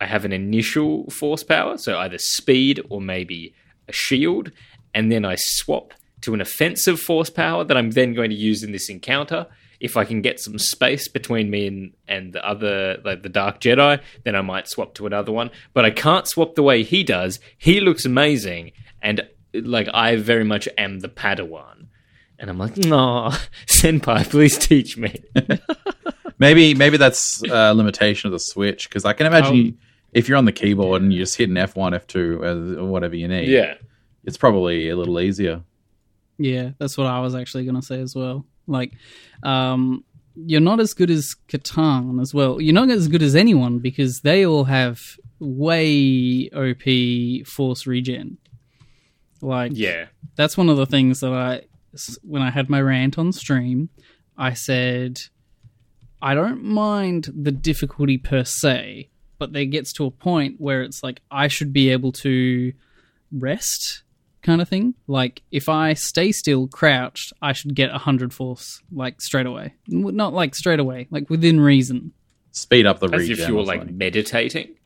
I 0.00 0.04
have 0.04 0.26
an 0.26 0.32
initial 0.32 1.08
force 1.10 1.42
power, 1.42 1.78
so 1.78 1.98
either 1.98 2.18
speed 2.18 2.80
or 2.90 3.00
maybe 3.00 3.54
a 3.88 3.92
shield, 3.92 4.52
and 4.94 5.10
then 5.10 5.24
I 5.24 5.36
swap 5.36 5.94
to 6.20 6.34
an 6.34 6.42
offensive 6.42 7.00
force 7.00 7.30
power 7.30 7.64
that 7.64 7.76
I'm 7.76 7.92
then 7.92 8.12
going 8.12 8.30
to 8.30 8.36
use 8.36 8.62
in 8.62 8.72
this 8.72 8.90
encounter. 8.90 9.46
If 9.80 9.96
I 9.96 10.04
can 10.04 10.22
get 10.22 10.40
some 10.40 10.58
space 10.58 11.08
between 11.08 11.50
me 11.50 11.66
and, 11.66 11.92
and 12.08 12.32
the 12.32 12.46
other, 12.46 12.98
like 13.04 13.22
the 13.22 13.28
Dark 13.28 13.60
Jedi, 13.60 14.00
then 14.24 14.36
I 14.36 14.40
might 14.40 14.68
swap 14.68 14.94
to 14.94 15.06
another 15.06 15.32
one. 15.32 15.50
But 15.72 15.84
I 15.84 15.90
can't 15.90 16.26
swap 16.26 16.54
the 16.54 16.62
way 16.62 16.82
he 16.82 17.02
does. 17.02 17.40
He 17.58 17.80
looks 17.80 18.04
amazing, 18.04 18.72
and 19.02 19.26
like 19.52 19.88
I 19.92 20.16
very 20.16 20.44
much 20.44 20.68
am 20.78 21.00
the 21.00 21.08
Padawan. 21.08 21.86
And 22.38 22.50
I'm 22.50 22.58
like, 22.58 22.76
no, 22.76 23.30
Senpai, 23.66 24.28
please 24.28 24.58
teach 24.58 24.96
me. 24.96 25.22
Maybe 26.38 26.74
maybe 26.74 26.96
that's 26.96 27.42
a 27.48 27.72
limitation 27.72 28.26
of 28.26 28.32
the 28.32 28.40
Switch 28.40 28.88
because 28.88 29.04
I 29.04 29.12
can 29.12 29.26
imagine 29.26 29.54
you, 29.54 29.74
if 30.12 30.28
you're 30.28 30.36
on 30.36 30.44
the 30.46 30.52
keyboard 30.52 31.00
and 31.00 31.12
you 31.12 31.20
just 31.20 31.36
hit 31.36 31.48
an 31.48 31.54
F1, 31.54 31.98
F2, 32.06 32.78
or 32.78 32.84
whatever 32.86 33.14
you 33.14 33.28
need. 33.28 33.48
yeah. 33.48 33.74
it's 34.24 34.36
probably 34.36 34.88
a 34.88 34.96
little 34.96 35.20
easier. 35.20 35.62
Yeah, 36.36 36.70
that's 36.78 36.98
what 36.98 37.06
I 37.06 37.20
was 37.20 37.34
actually 37.36 37.64
going 37.64 37.76
to 37.76 37.86
say 37.86 38.00
as 38.00 38.16
well. 38.16 38.44
Like, 38.66 38.92
um, 39.42 40.04
you're 40.36 40.60
not 40.60 40.80
as 40.80 40.94
good 40.94 41.10
as 41.10 41.36
Katarn 41.48 42.20
as 42.20 42.34
well. 42.34 42.60
You're 42.60 42.74
not 42.74 42.90
as 42.90 43.08
good 43.08 43.22
as 43.22 43.36
anyone 43.36 43.78
because 43.78 44.20
they 44.20 44.44
all 44.44 44.64
have 44.64 45.00
way 45.38 46.48
OP 46.50 47.46
force 47.46 47.86
regen. 47.86 48.38
Like, 49.40 49.72
Yeah. 49.74 50.06
that's 50.36 50.56
one 50.56 50.68
of 50.70 50.76
the 50.76 50.86
things 50.86 51.20
that 51.20 51.32
I, 51.32 51.62
when 52.22 52.42
I 52.42 52.50
had 52.50 52.68
my 52.70 52.80
rant 52.80 53.18
on 53.18 53.32
stream, 53.32 53.90
I 54.36 54.54
said, 54.54 55.20
I 56.22 56.34
don't 56.34 56.64
mind 56.64 57.28
the 57.36 57.52
difficulty 57.52 58.16
per 58.18 58.44
se, 58.44 59.10
but 59.38 59.52
there 59.52 59.66
gets 59.66 59.92
to 59.94 60.06
a 60.06 60.10
point 60.10 60.56
where 60.58 60.82
it's 60.82 61.02
like 61.02 61.20
I 61.30 61.48
should 61.48 61.72
be 61.72 61.90
able 61.90 62.12
to 62.12 62.72
rest 63.30 64.02
kind 64.44 64.62
of 64.62 64.68
thing. 64.68 64.94
Like 65.08 65.42
if 65.50 65.68
I 65.68 65.94
stay 65.94 66.30
still, 66.30 66.68
crouched, 66.68 67.32
I 67.42 67.52
should 67.52 67.74
get 67.74 67.90
a 67.90 67.98
hundred 67.98 68.32
force 68.32 68.80
like 68.92 69.20
straight 69.20 69.46
away. 69.46 69.74
Not 69.88 70.32
like 70.32 70.54
straight 70.54 70.78
away, 70.78 71.08
like 71.10 71.28
within 71.28 71.58
reason. 71.60 72.12
Speed 72.52 72.86
up 72.86 73.00
the 73.00 73.08
As 73.08 73.28
if 73.28 73.48
you 73.48 73.56
were 73.56 73.64
like 73.64 73.80
something. 73.80 73.98
meditating. 73.98 74.76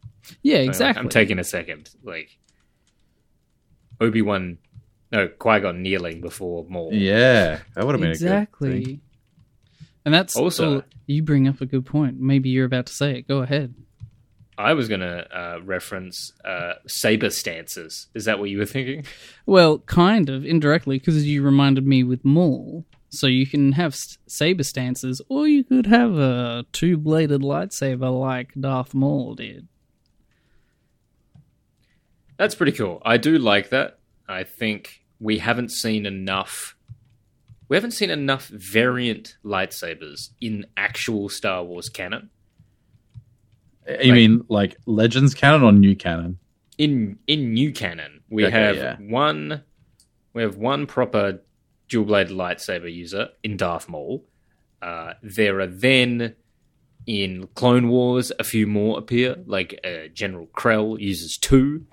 Yeah, 0.42 0.58
Like, 0.60 0.68
exactly. 0.68 1.02
I'm 1.02 1.10
taking 1.10 1.38
a 1.38 1.44
second. 1.44 1.90
Like 2.02 2.38
Obi 4.00 4.22
Wan, 4.22 4.58
no 5.12 5.28
Qui 5.28 5.60
Gon 5.60 5.82
kneeling 5.82 6.20
before 6.22 6.64
Maul. 6.68 6.94
yeah, 6.94 7.60
that 7.74 7.84
would 7.84 7.92
have 7.94 8.00
been 8.00 8.10
a 8.12 8.14
good 8.14 8.22
exactly. 8.22 8.84
thing. 8.84 9.00
And 10.04 10.14
that's 10.14 10.36
Also- 10.36 10.78
oh, 10.78 10.82
you 11.06 11.22
bring 11.22 11.46
up 11.48 11.60
a 11.60 11.66
good 11.66 11.84
point. 11.84 12.18
Maybe 12.18 12.48
you're 12.48 12.64
about 12.64 12.86
to 12.86 12.92
say 12.94 13.18
it. 13.18 13.28
Go 13.28 13.38
ahead. 13.42 13.74
I 14.58 14.74
was 14.74 14.88
going 14.88 15.00
to 15.00 15.38
uh, 15.38 15.60
reference 15.64 16.32
uh, 16.44 16.74
saber 16.88 17.30
stances. 17.30 18.08
Is 18.12 18.24
that 18.24 18.40
what 18.40 18.50
you 18.50 18.58
were 18.58 18.66
thinking? 18.66 19.06
Well, 19.46 19.78
kind 19.78 20.28
of 20.28 20.44
indirectly 20.44 20.98
because 20.98 21.24
you 21.24 21.42
reminded 21.42 21.86
me 21.86 22.02
with 22.02 22.24
Maul. 22.24 22.84
So 23.10 23.26
you 23.26 23.46
can 23.46 23.72
have 23.72 23.96
saber 24.26 24.64
stances, 24.64 25.22
or 25.30 25.48
you 25.48 25.64
could 25.64 25.86
have 25.86 26.18
a 26.18 26.66
two-bladed 26.72 27.40
lightsaber 27.40 28.20
like 28.20 28.52
Darth 28.58 28.92
Maul 28.92 29.34
did. 29.34 29.66
That's 32.36 32.54
pretty 32.54 32.72
cool. 32.72 33.00
I 33.04 33.16
do 33.16 33.38
like 33.38 33.70
that. 33.70 34.00
I 34.28 34.44
think 34.44 35.04
we 35.18 35.38
haven't 35.38 35.70
seen 35.70 36.04
enough. 36.04 36.76
We 37.68 37.76
haven't 37.76 37.92
seen 37.92 38.10
enough 38.10 38.48
variant 38.48 39.36
lightsabers 39.42 40.30
in 40.40 40.66
actual 40.76 41.28
Star 41.30 41.64
Wars 41.64 41.88
canon. 41.88 42.28
You 43.88 43.94
Like- 44.12 44.12
mean 44.14 44.44
like 44.48 44.76
Legends 44.86 45.34
canon 45.34 45.62
or 45.62 45.72
new 45.72 45.96
canon? 45.96 46.38
In 46.76 47.18
in 47.26 47.52
new 47.54 47.72
canon, 47.72 48.20
we 48.30 48.44
Okay, 48.46 48.54
have 48.56 48.76
yeah. 48.76 48.96
one. 49.00 49.62
We 50.34 50.42
have 50.42 50.56
one 50.56 50.86
proper 50.86 51.40
dual 51.88 52.04
blade 52.04 52.28
lightsaber 52.28 52.92
user 52.92 53.28
in 53.42 53.56
Darth 53.56 53.88
Maul. 53.88 54.24
Uh, 54.82 55.14
there 55.22 55.58
are 55.60 55.66
then 55.66 56.34
in 57.06 57.48
Clone 57.54 57.88
Wars 57.88 58.30
a 58.38 58.44
few 58.44 58.66
more 58.66 58.98
appear, 58.98 59.36
like 59.46 59.80
uh, 59.82 60.08
General 60.12 60.46
Krell 60.54 61.00
uses 61.00 61.38
two, 61.38 61.86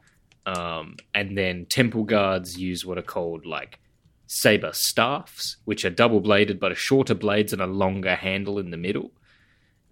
um, 0.45 0.97
and 1.15 1.37
then 1.37 1.65
Temple 1.69 2.03
Guards 2.03 2.59
use 2.59 2.85
what 2.85 2.97
are 2.97 3.01
called 3.01 3.45
like 3.45 3.79
saber 4.27 4.71
staffs, 4.73 5.57
which 5.65 5.85
are 5.85 5.89
double 5.89 6.19
bladed 6.19 6.59
but 6.59 6.71
are 6.71 6.75
shorter 6.75 7.15
blades 7.15 7.53
and 7.53 7.61
a 7.61 7.65
longer 7.67 8.15
handle 8.15 8.59
in 8.59 8.69
the 8.71 8.77
middle. 8.77 9.11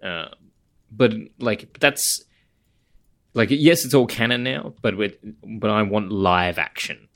Uh, 0.03 0.27
but 0.95 1.13
like 1.39 1.79
that's 1.79 2.23
like 3.33 3.49
yes, 3.51 3.83
it's 3.83 3.93
all 3.93 4.07
canon 4.07 4.43
now, 4.43 4.73
but 4.81 4.95
with, 4.95 5.17
but 5.43 5.69
I 5.69 5.81
want 5.81 6.11
live 6.11 6.59
action 6.59 7.07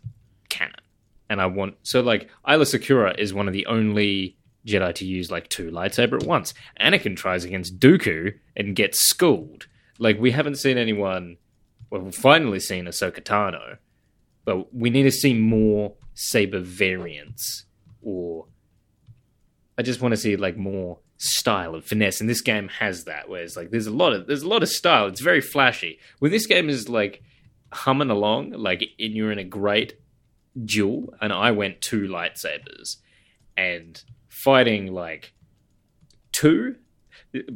canon, 0.49 0.81
and 1.29 1.41
I 1.41 1.45
want 1.45 1.75
so 1.83 2.01
like 2.01 2.29
Aayla 2.47 2.63
Secura 2.63 3.17
is 3.17 3.33
one 3.33 3.47
of 3.47 3.53
the 3.53 3.65
only 3.67 4.35
Jedi 4.65 4.93
to 4.95 5.05
use 5.05 5.29
like 5.29 5.47
two 5.49 5.69
lightsaber 5.69 6.21
at 6.21 6.27
once. 6.27 6.53
Anakin 6.79 7.15
tries 7.15 7.43
against 7.43 7.79
Dooku 7.79 8.33
and 8.55 8.75
gets 8.75 8.99
schooled. 9.05 9.67
Like 9.99 10.19
we 10.19 10.31
haven't 10.31 10.55
seen 10.55 10.77
anyone. 10.77 11.37
Well, 11.89 12.01
we've 12.01 12.15
finally 12.15 12.59
seen 12.59 12.85
Ahsoka 12.85 13.21
Tano, 13.21 13.77
but 14.43 14.73
we 14.73 14.89
need 14.89 15.03
to 15.03 15.11
see 15.11 15.33
more 15.33 15.93
saber 16.15 16.59
variants, 16.59 17.65
or 18.01 18.47
I 19.77 19.83
just 19.83 20.01
want 20.01 20.13
to 20.13 20.17
see 20.17 20.35
like 20.35 20.57
more 20.57 20.99
style 21.17 21.75
and 21.75 21.83
finesse. 21.83 22.21
And 22.21 22.29
this 22.29 22.41
game 22.41 22.69
has 22.79 23.05
that, 23.05 23.29
where 23.29 23.43
it's 23.43 23.55
like 23.57 23.71
there's 23.71 23.87
a 23.87 23.91
lot 23.91 24.13
of 24.13 24.27
there's 24.27 24.43
a 24.43 24.47
lot 24.47 24.63
of 24.63 24.69
style. 24.69 25.07
It's 25.07 25.21
very 25.21 25.41
flashy. 25.41 25.99
When 26.19 26.31
this 26.31 26.45
game 26.45 26.69
is 26.69 26.87
like 26.87 27.23
humming 27.71 28.09
along, 28.09 28.51
like 28.51 28.83
and 28.99 29.13
you're 29.13 29.31
in 29.31 29.39
a 29.39 29.43
great 29.43 29.99
duel, 30.63 31.13
and 31.21 31.33
I 31.33 31.51
went 31.51 31.81
two 31.81 32.07
lightsabers, 32.07 32.97
and 33.55 34.01
fighting 34.29 34.93
like 34.93 35.33
two, 36.31 36.75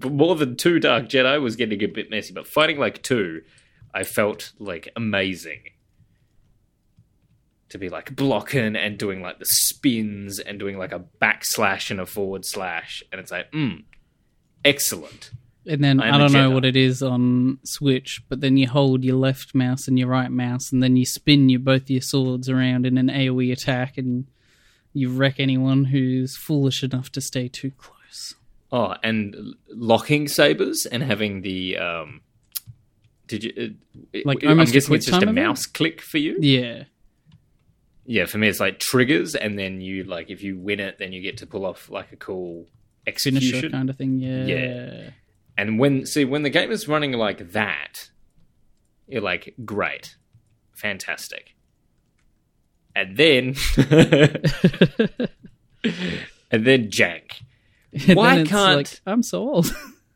more 0.04 0.36
than 0.36 0.58
two 0.58 0.80
Dark 0.80 1.06
Jedi 1.06 1.42
was 1.42 1.56
getting 1.56 1.82
a 1.84 1.88
bit 1.88 2.10
messy, 2.10 2.34
but 2.34 2.48
fighting 2.48 2.80
like 2.80 3.04
two, 3.04 3.42
I 3.94 4.04
felt 4.04 4.54
like 4.60 4.90
amazing. 4.96 5.62
To 7.72 7.78
be 7.78 7.90
like 7.90 8.16
blocking 8.16 8.76
and 8.76 8.98
doing 8.98 9.22
like 9.22 9.40
the 9.40 9.46
spins 9.46 10.40
and 10.40 10.60
doing 10.60 10.78
like 10.78 10.92
a 10.92 11.04
backslash 11.22 11.90
and 11.90 12.00
a 12.00 12.06
forward 12.06 12.46
slash, 12.46 13.02
and 13.12 13.20
it's 13.20 13.32
like, 13.32 13.52
mm, 13.52 13.84
excellent. 14.64 15.32
And 15.66 15.84
then 15.84 16.02
I 16.02 16.08
am 16.08 16.14
I, 16.14 16.18
a 16.18 16.20
don't 16.20 16.34
know 16.34 16.52
what 16.52 16.66
it 16.66 16.76
is 16.76 17.02
on 17.02 17.60
Switch, 17.64 18.22
but 18.28 18.42
then 18.42 18.58
you 18.58 18.68
hold 18.68 19.04
your 19.04 19.16
left 19.16 19.54
mouse 19.54 19.88
and 19.88 19.98
your 19.98 20.08
right 20.08 20.32
mouse, 20.32 20.72
and 20.72 20.82
then 20.82 20.96
you 20.96 21.06
spin 21.06 21.50
your 21.50 21.60
both 21.60 21.90
your 21.90 22.02
swords 22.02 22.50
around 22.50 22.86
in 22.86 22.98
an 22.98 23.08
AOE 23.08 23.52
attack, 23.52 23.98
and 23.98 24.26
you 24.94 25.10
wreck 25.10 25.40
anyone 25.40 25.86
who's 25.86 26.36
foolish 26.36 26.84
enough 26.84 27.12
to 27.12 27.22
stay 27.22 27.48
too 27.48 27.72
close. 27.78 28.36
Oh, 28.72 28.96
and 29.04 29.56
locking 29.70 30.28
sabers 30.28 30.86
and 30.86 31.04
having 31.04 31.42
the 31.42 31.78
um, 31.78 32.22
did 33.28 33.44
you 33.44 33.76
uh, 34.14 34.20
Like 34.26 34.44
I'm 34.44 34.58
guessing 34.66 34.96
it's 34.96 35.06
just 35.06 35.24
a 35.24 35.32
mouse 35.32 35.66
click 35.66 36.02
for 36.02 36.18
you. 36.18 36.38
Yeah, 36.40 36.84
Yeah, 38.12 38.26
for 38.26 38.38
me 38.40 38.50
it's 38.50 38.60
like 38.60 38.80
triggers, 38.80 39.36
and 39.36 39.58
then 39.58 39.80
you 39.80 40.04
like 40.04 40.30
if 40.30 40.44
you 40.44 40.58
win 40.60 40.80
it, 40.82 40.98
then 41.00 41.14
you 41.14 41.22
get 41.22 41.38
to 41.38 41.48
pull 41.48 41.66
off 41.66 41.90
like 41.90 42.12
a 42.12 42.18
cool 42.18 42.66
finisher 43.06 43.38
execution. 43.56 43.72
kind 43.72 43.90
of 43.90 43.96
thing. 43.98 44.20
Yeah, 44.20 44.46
Yeah. 44.46 45.10
And 45.58 45.80
when 45.80 46.06
see 46.06 46.26
when 46.26 46.44
the 46.44 46.50
game 46.50 46.72
is 46.72 46.88
running 46.88 47.14
like 47.14 47.52
that, 47.54 48.10
you're 49.08 49.22
like 49.22 49.54
great, 49.64 50.16
fantastic. 50.74 51.56
And 52.96 53.16
then 53.16 53.56
and 56.52 56.66
then 56.66 56.90
jank. 56.90 57.42
And 58.08 58.16
Why 58.16 58.36
then 58.38 58.46
can't- 58.48 58.78
like, 58.78 59.02
I'm 59.06 59.22
so 59.22 59.40
old? 59.42 59.76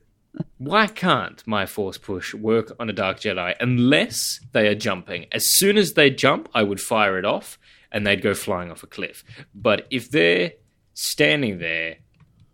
Why 0.57 0.87
can't 0.87 1.45
my 1.45 1.65
force 1.65 1.97
push 1.97 2.33
work 2.33 2.73
on 2.79 2.89
a 2.89 2.93
Dark 2.93 3.19
Jedi 3.19 3.53
unless 3.59 4.39
they 4.53 4.67
are 4.67 4.75
jumping? 4.75 5.25
As 5.33 5.45
soon 5.57 5.77
as 5.77 5.93
they 5.93 6.09
jump, 6.09 6.47
I 6.53 6.63
would 6.63 6.79
fire 6.79 7.17
it 7.19 7.25
off 7.25 7.57
and 7.95 8.05
they'd 8.05 8.21
go 8.21 8.33
flying 8.35 8.69
off 8.69 8.83
a 8.83 8.87
cliff. 8.87 9.23
But 9.55 9.87
if 9.89 10.11
they're 10.11 10.51
standing 10.93 11.59
there 11.59 11.95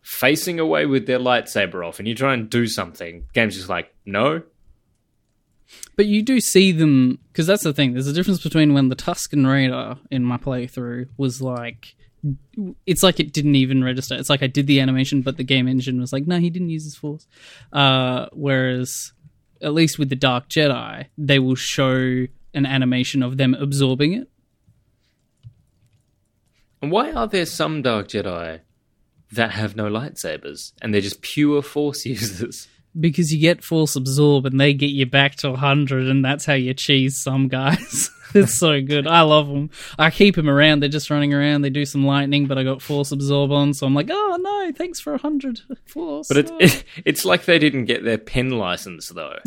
facing 0.03 0.59
away 0.59 0.85
with 0.85 1.07
their 1.07 1.17
lightsaber 1.17 1.85
off 1.85 1.97
and 1.97 2.07
you 2.07 2.13
try 2.13 2.35
and 2.35 2.47
do 2.47 2.67
something, 2.67 3.25
game's 3.33 3.55
just 3.55 3.67
like, 3.67 3.93
no. 4.05 4.43
But 5.95 6.05
you 6.05 6.21
do 6.21 6.39
see 6.39 6.71
them 6.71 7.17
because 7.29 7.47
that's 7.47 7.63
the 7.63 7.73
thing. 7.73 7.93
There's 7.93 8.07
a 8.07 8.13
difference 8.13 8.43
between 8.43 8.75
when 8.75 8.89
the 8.89 8.95
Tusken 8.95 9.51
Raider 9.51 9.97
in 10.11 10.23
my 10.23 10.37
playthrough 10.37 11.09
was 11.17 11.41
like, 11.41 11.95
it's 12.85 13.01
like 13.01 13.19
it 13.19 13.33
didn't 13.33 13.55
even 13.55 13.83
register. 13.83 14.13
It's 14.13 14.29
like 14.29 14.43
I 14.43 14.47
did 14.47 14.67
the 14.67 14.79
animation, 14.79 15.23
but 15.23 15.37
the 15.37 15.43
game 15.43 15.67
engine 15.67 15.99
was 15.99 16.13
like, 16.13 16.27
no, 16.27 16.37
he 16.37 16.51
didn't 16.51 16.69
use 16.69 16.83
his 16.83 16.95
force. 16.95 17.25
Uh, 17.73 18.27
whereas, 18.31 19.13
at 19.59 19.73
least 19.73 19.97
with 19.97 20.09
the 20.09 20.15
Dark 20.15 20.49
Jedi, 20.49 21.07
they 21.17 21.39
will 21.39 21.55
show 21.55 22.27
an 22.53 22.65
animation 22.65 23.23
of 23.23 23.37
them 23.37 23.55
absorbing 23.55 24.13
it. 24.13 24.30
And 26.81 26.91
why 26.91 27.11
are 27.11 27.27
there 27.27 27.45
some 27.45 27.81
Dark 27.81 28.07
Jedi 28.07 28.61
that 29.31 29.51
have 29.51 29.75
no 29.75 29.85
lightsabers 29.89 30.73
and 30.81 30.93
they're 30.93 31.01
just 31.01 31.21
pure 31.21 31.61
force 31.61 32.05
users? 32.07 32.67
Because 32.99 33.31
you 33.33 33.39
get 33.39 33.63
force 33.63 33.95
absorb 33.95 34.45
and 34.45 34.59
they 34.59 34.73
get 34.73 34.87
you 34.87 35.05
back 35.05 35.35
to 35.37 35.51
100, 35.51 36.07
and 36.07 36.25
that's 36.25 36.43
how 36.45 36.53
you 36.55 36.73
cheese 36.73 37.17
some 37.21 37.47
guys. 37.47 38.09
it's 38.33 38.55
so 38.55 38.81
good. 38.81 39.07
I 39.07 39.21
love 39.21 39.47
them. 39.47 39.69
I 39.97 40.09
keep 40.09 40.35
them 40.35 40.49
around. 40.49 40.81
They're 40.81 40.89
just 40.89 41.09
running 41.09 41.33
around. 41.33 41.61
They 41.61 41.69
do 41.69 41.85
some 41.85 42.05
lightning, 42.05 42.47
but 42.47 42.57
I 42.57 42.63
got 42.63 42.81
force 42.81 43.13
absorb 43.13 43.51
on, 43.53 43.73
so 43.73 43.87
I'm 43.87 43.93
like, 43.95 44.09
oh 44.11 44.37
no, 44.41 44.73
thanks 44.73 44.99
for 44.99 45.13
100 45.13 45.61
force. 45.85 46.27
But 46.27 46.35
it's 46.37 46.51
Oh. 46.51 46.57
it, 46.59 46.83
it's 47.05 47.23
like 47.23 47.45
they 47.45 47.59
didn't 47.59 47.85
get 47.85 48.03
their 48.03 48.17
pen 48.17 48.49
license 48.49 49.07
though. 49.07 49.37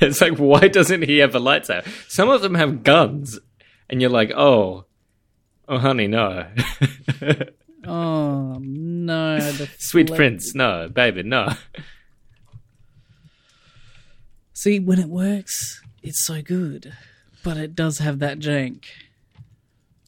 it's 0.00 0.20
like 0.20 0.36
why 0.38 0.68
doesn't 0.68 1.02
he 1.02 1.18
have 1.18 1.34
a 1.34 1.40
lightsaber? 1.40 1.86
Some 2.10 2.28
of 2.28 2.42
them 2.42 2.54
have 2.54 2.82
guns, 2.82 3.38
and 3.88 4.00
you're 4.00 4.10
like, 4.10 4.32
oh, 4.32 4.86
oh, 5.68 5.78
honey, 5.78 6.06
no, 6.06 6.46
oh 7.86 8.58
no. 8.60 9.38
sweet 9.78 10.08
fle- 10.08 10.16
prince, 10.16 10.54
no, 10.54 10.88
baby, 10.88 11.22
no. 11.22 11.48
See, 14.52 14.78
when 14.78 14.98
it 14.98 15.08
works, 15.08 15.82
it's 16.02 16.24
so 16.24 16.40
good. 16.42 16.92
But 17.42 17.56
it 17.56 17.74
does 17.74 17.98
have 17.98 18.20
that 18.20 18.38
jank. 18.38 18.84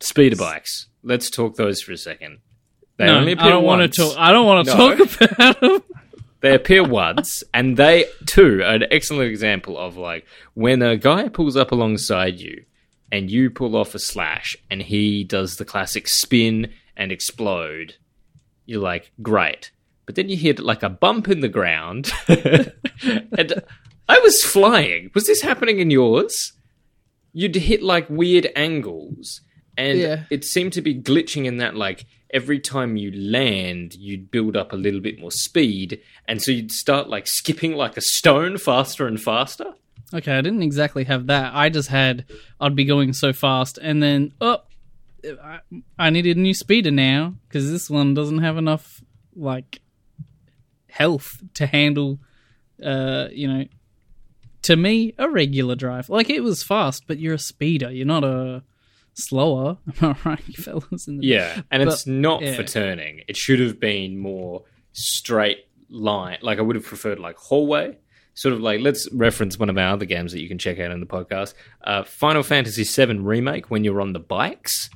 Speeder 0.01 0.37
bikes. 0.37 0.87
Let's 1.03 1.29
talk 1.29 1.57
those 1.57 1.83
for 1.83 1.92
a 1.92 1.97
second. 1.99 2.38
They 2.97 3.07
no, 3.07 3.16
only 3.19 3.33
I 3.33 3.35
appear 3.35 3.51
don't 3.51 3.64
want 3.64 3.81
once. 3.81 3.97
to 3.97 4.03
talk. 4.03 4.14
I 4.19 4.33
don't 4.33 4.47
want 4.47 4.66
to 4.69 4.77
No. 4.77 4.97
talk 4.97 5.31
about 5.31 5.61
them. 5.61 5.83
They 6.42 6.55
appear 6.55 6.85
once, 6.85 7.42
and 7.55 7.77
they 7.79 8.05
too 8.27 8.61
are 8.61 8.75
an 8.75 8.85
excellent 8.90 9.31
example 9.31 9.77
of 9.79 9.97
like 9.97 10.27
when 10.55 10.81
a 10.83 10.97
guy 10.97 11.29
pulls 11.29 11.57
up 11.57 11.73
alongside 11.73 12.38
you 12.38 12.64
and 13.12 13.31
you 13.31 13.51
pull 13.51 13.77
off 13.77 13.95
a 13.95 13.99
slash 13.99 14.57
and 14.71 14.83
he 14.83 15.25
does 15.25 15.57
the 15.57 15.64
classic 15.64 16.09
spin 16.09 16.73
and 16.97 17.12
explode, 17.12 17.95
you're 18.66 18.81
like, 18.83 19.12
great. 19.23 19.71
But 20.07 20.15
then 20.15 20.29
you 20.29 20.37
hit 20.37 20.59
like 20.61 20.83
a 20.83 20.88
bump 20.88 21.29
in 21.29 21.40
the 21.40 21.48
ground, 21.48 22.13
and 22.29 23.63
I 24.09 24.19
was 24.21 24.42
flying. 24.44 25.11
Was 25.15 25.27
this 25.27 25.42
happening 25.42 25.81
in 25.81 25.90
yours? 25.90 26.52
You'd 27.33 27.57
hit 27.57 27.83
like 27.83 28.09
weird 28.09 28.48
angles, 28.57 29.40
and 29.77 29.98
Yeah. 29.98 30.25
it 30.31 30.44
seemed 30.44 30.73
to 30.75 30.81
be 30.83 30.94
glitching 30.94 31.44
in 31.44 31.57
that 31.59 31.75
like 31.77 32.07
every 32.33 32.59
time 32.61 32.96
you 32.96 33.11
land, 33.13 33.94
you'd 33.94 34.31
build 34.31 34.57
up 34.57 34.73
a 34.73 34.77
little 34.77 35.00
bit 35.00 35.19
more 35.21 35.33
speed, 35.33 36.00
and 36.27 36.40
so 36.40 36.50
you'd 36.52 36.71
start 36.73 37.09
like 37.09 37.27
skipping 37.27 37.73
like 37.73 37.96
a 37.96 38.00
stone 38.02 38.59
faster 38.59 39.07
and 39.07 39.21
faster. 39.21 39.75
Okay, 40.15 40.37
I 40.37 40.40
didn't 40.40 40.63
exactly 40.63 41.04
have 41.04 41.27
that. 41.27 41.54
I 41.54 41.69
just 41.69 41.88
had 41.88 42.27
I'd 42.61 42.77
be 42.77 42.85
going 42.85 43.13
so 43.13 43.33
fast, 43.33 43.79
and 43.79 44.02
then 44.02 44.33
oh, 44.40 44.59
I, 45.42 45.61
I 45.98 46.11
needed 46.11 46.37
a 46.37 46.40
new 46.40 46.54
speeder 46.54 46.90
now 46.90 47.35
because 47.48 47.71
this 47.71 47.90
one 47.90 48.15
doesn't 48.15 48.38
have 48.38 48.57
enough 48.57 49.02
like 49.35 49.81
health 50.88 51.42
to 51.54 51.67
handle. 51.67 52.21
Uh, 52.83 53.29
you 53.33 53.48
know, 53.48 53.65
to 54.63 54.77
me, 54.77 55.15
a 55.19 55.29
regular 55.29 55.75
drive. 55.75 56.09
Like 56.09 56.31
it 56.31 56.40
was 56.40 56.63
fast, 56.63 57.07
but 57.07 57.19
you're 57.19 57.35
a 57.35 57.38
speeder. 57.38 57.90
You're 57.90 58.07
not 58.07 58.25
a 58.25 58.63
slower. 59.15 59.79
Am 60.02 60.17
I 60.25 60.29
right, 60.29 60.42
you 60.46 60.63
fellas? 60.63 61.09
In 61.09 61.19
the 61.19 61.27
Yeah, 61.27 61.63
and 61.71 61.83
it's 61.83 62.07
not 62.07 62.42
yeah. 62.42 62.54
for 62.54 62.63
turning. 62.63 63.23
It 63.29 63.37
should 63.37 63.61
have 63.61 63.81
been 63.81 64.19
more 64.19 64.65
straight 64.92 65.67
line. 65.88 66.38
Like 66.42 66.59
I 66.59 66.63
would 66.63 66.77
have 66.77 66.85
preferred 66.85 67.19
like 67.19 67.37
hallway. 67.37 67.98
Sort 68.37 68.53
of 68.53 68.61
like 68.61 68.81
let's 68.81 69.11
reference 69.13 69.59
one 69.59 69.71
of 69.71 69.79
our 69.79 69.95
other 69.95 70.05
games 70.05 70.33
that 70.33 70.43
you 70.43 70.49
can 70.49 70.59
check 70.59 70.79
out 70.79 70.91
in 70.91 71.01
the 71.01 71.07
podcast. 71.07 71.55
Uh, 71.83 72.03
Final 72.03 72.43
Fantasy 72.43 72.85
VII 72.85 73.17
remake. 73.19 73.71
When 73.71 73.83
you're 73.83 74.03
on 74.03 74.13
the 74.13 74.21
bikes, 74.21 74.91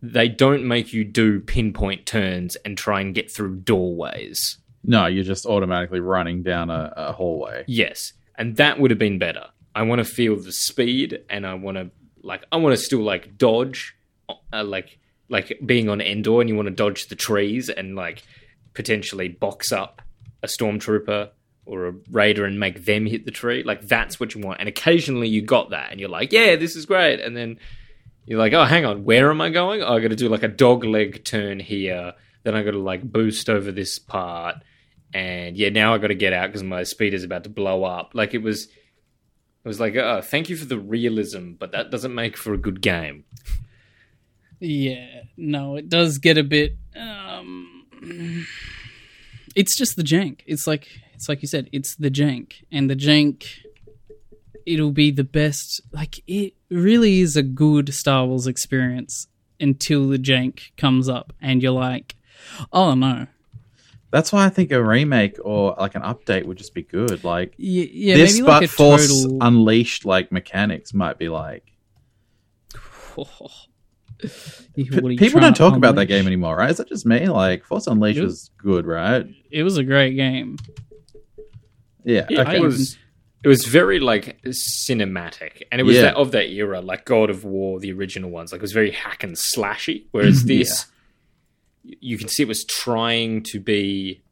they 0.00 0.28
don't 0.28 0.66
make 0.66 0.94
you 0.94 1.04
do 1.04 1.40
pinpoint 1.40 2.06
turns 2.06 2.56
and 2.56 2.76
try 2.76 3.02
and 3.02 3.14
get 3.14 3.30
through 3.30 3.56
doorways. 3.56 4.56
No, 4.82 5.04
you're 5.06 5.24
just 5.24 5.44
automatically 5.44 6.00
running 6.00 6.42
down 6.42 6.70
a, 6.70 6.92
a 6.96 7.12
hallway. 7.12 7.64
Yes, 7.68 8.14
and 8.34 8.56
that 8.56 8.80
would 8.80 8.90
have 8.90 8.98
been 8.98 9.18
better. 9.18 9.48
I 9.74 9.82
want 9.82 9.98
to 9.98 10.04
feel 10.04 10.36
the 10.36 10.52
speed, 10.52 11.22
and 11.28 11.46
I 11.46 11.52
want 11.52 11.76
to 11.76 11.90
like 12.22 12.46
I 12.50 12.56
want 12.56 12.74
to 12.74 12.82
still 12.82 13.02
like 13.02 13.36
dodge 13.36 13.94
uh, 14.52 14.64
like 14.64 14.98
like 15.28 15.60
being 15.66 15.90
on 15.90 16.00
Endor 16.00 16.40
and 16.40 16.48
you 16.48 16.56
want 16.56 16.68
to 16.68 16.74
dodge 16.74 17.08
the 17.08 17.14
trees 17.14 17.68
and 17.68 17.94
like 17.94 18.22
potentially 18.72 19.28
box 19.28 19.70
up 19.70 20.00
a 20.42 20.46
stormtrooper 20.46 21.28
or 21.64 21.86
a 21.86 21.94
raider 22.10 22.44
and 22.44 22.58
make 22.58 22.84
them 22.84 23.06
hit 23.06 23.24
the 23.24 23.30
tree. 23.30 23.62
Like 23.62 23.82
that's 23.82 24.18
what 24.18 24.34
you 24.34 24.40
want. 24.40 24.60
And 24.60 24.68
occasionally 24.68 25.28
you 25.28 25.42
got 25.42 25.70
that 25.70 25.90
and 25.90 26.00
you're 26.00 26.08
like, 26.08 26.32
yeah, 26.32 26.56
this 26.56 26.74
is 26.76 26.86
great. 26.86 27.20
And 27.20 27.36
then 27.36 27.58
you're 28.24 28.38
like, 28.38 28.52
oh, 28.52 28.64
hang 28.64 28.84
on, 28.84 29.04
where 29.04 29.30
am 29.30 29.40
I 29.40 29.50
going? 29.50 29.82
Oh, 29.82 29.94
I 29.94 30.00
got 30.00 30.08
to 30.08 30.16
do 30.16 30.28
like 30.28 30.42
a 30.42 30.48
dog 30.48 30.84
leg 30.84 31.24
turn 31.24 31.60
here. 31.60 32.14
Then 32.42 32.54
I 32.54 32.62
got 32.62 32.72
to 32.72 32.78
like 32.78 33.02
boost 33.02 33.48
over 33.48 33.70
this 33.70 33.98
part. 33.98 34.56
And 35.14 35.56
yeah, 35.56 35.68
now 35.68 35.94
I 35.94 35.98
got 35.98 36.08
to 36.08 36.14
get 36.14 36.32
out 36.32 36.48
because 36.48 36.62
my 36.62 36.82
speed 36.82 37.14
is 37.14 37.24
about 37.24 37.44
to 37.44 37.50
blow 37.50 37.84
up. 37.84 38.12
Like 38.14 38.34
it 38.34 38.42
was, 38.42 38.64
it 38.64 39.68
was 39.68 39.78
like, 39.78 39.94
oh, 39.94 40.20
thank 40.20 40.48
you 40.48 40.56
for 40.56 40.64
the 40.64 40.78
realism, 40.78 41.52
but 41.52 41.72
that 41.72 41.90
doesn't 41.90 42.14
make 42.14 42.36
for 42.36 42.52
a 42.52 42.58
good 42.58 42.80
game. 42.80 43.24
Yeah, 44.58 45.22
no, 45.36 45.76
it 45.76 45.88
does 45.88 46.18
get 46.18 46.38
a 46.38 46.44
bit. 46.44 46.76
Um, 46.96 48.46
it's 49.54 49.76
just 49.76 49.96
the 49.96 50.02
jank. 50.02 50.40
It's 50.46 50.66
like 50.66 50.86
it's 51.22 51.28
like 51.28 51.40
you 51.40 51.46
said. 51.46 51.68
It's 51.70 51.94
the 51.94 52.10
jank, 52.10 52.64
and 52.72 52.90
the 52.90 52.96
jank. 52.96 53.46
It'll 54.66 54.90
be 54.90 55.12
the 55.12 55.22
best. 55.22 55.80
Like 55.92 56.20
it 56.26 56.54
really 56.68 57.20
is 57.20 57.36
a 57.36 57.44
good 57.44 57.94
Star 57.94 58.26
Wars 58.26 58.48
experience 58.48 59.28
until 59.60 60.08
the 60.08 60.18
jank 60.18 60.76
comes 60.76 61.08
up, 61.08 61.32
and 61.40 61.62
you're 61.62 61.70
like, 61.70 62.16
oh 62.72 62.94
no. 62.94 63.28
That's 64.10 64.32
why 64.32 64.46
I 64.46 64.48
think 64.48 64.72
a 64.72 64.82
remake 64.82 65.36
or 65.44 65.76
like 65.78 65.94
an 65.94 66.02
update 66.02 66.44
would 66.44 66.58
just 66.58 66.74
be 66.74 66.82
good. 66.82 67.22
Like 67.22 67.54
Yeah, 67.56 67.84
yeah 67.88 68.16
this, 68.16 68.34
maybe 68.34 68.44
but 68.46 68.52
like 68.54 68.64
a 68.64 68.68
Force 68.68 69.22
total. 69.22 69.38
Unleashed 69.42 70.04
like 70.04 70.32
mechanics 70.32 70.92
might 70.92 71.18
be 71.18 71.28
like. 71.28 71.70
P- 73.14 74.88
what 74.90 75.04
are 75.04 75.10
you 75.12 75.18
people 75.18 75.40
don't 75.40 75.56
talk 75.56 75.76
about 75.76 75.94
that 75.96 76.06
game 76.06 76.26
anymore, 76.26 76.56
right? 76.56 76.70
Is 76.70 76.78
that 76.78 76.88
just 76.88 77.06
me? 77.06 77.28
Like 77.28 77.64
Force 77.64 77.86
Unleashed 77.86 78.20
was- 78.20 78.32
was 78.32 78.50
good, 78.58 78.86
right? 78.86 79.24
It 79.52 79.62
was 79.62 79.76
a 79.78 79.84
great 79.84 80.16
game. 80.16 80.56
Yeah. 82.04 82.26
Yeah, 82.28 82.42
okay. 82.42 82.56
it 82.56 82.60
was 82.62 82.96
it 83.44 83.48
was 83.48 83.64
very 83.66 83.98
like 83.98 84.40
cinematic, 84.46 85.62
and 85.72 85.80
it 85.80 85.84
was 85.84 85.96
Yeah. 85.96 86.02
that 86.02 86.14
of 86.16 86.30
that 86.32 86.48
era, 86.50 86.80
like 86.80 87.04
God 87.04 87.30
of 87.30 87.44
War, 87.44 87.80
the 87.80 87.92
original 87.92 88.30
ones. 88.30 88.52
Like 88.52 88.60
it 88.60 88.62
was 88.62 88.72
very 88.72 88.90
hack 88.92 89.24
and 89.24 89.34
slashy. 89.36 90.04
Whereas 90.12 90.44
this, 90.52 90.86
you 91.82 92.18
can 92.18 92.28
see 92.28 92.42
it 92.44 92.48
was 92.48 92.64
trying 92.64 93.42
to 93.44 93.60
be 93.60 94.22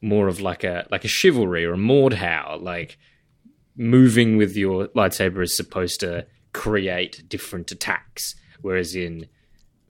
more 0.00 0.28
of 0.28 0.40
like 0.40 0.64
a 0.64 0.86
like 0.90 1.04
a 1.04 1.08
chivalry 1.08 1.64
or 1.64 1.74
a 1.74 1.78
Mordhau, 1.78 2.60
like 2.62 2.98
moving 3.76 4.36
with 4.36 4.56
your 4.56 4.88
lightsaber 4.88 5.42
is 5.42 5.56
supposed 5.56 6.00
to 6.00 6.26
create 6.52 7.24
different 7.28 7.72
attacks. 7.72 8.34
Whereas 8.60 8.94
in 8.94 9.26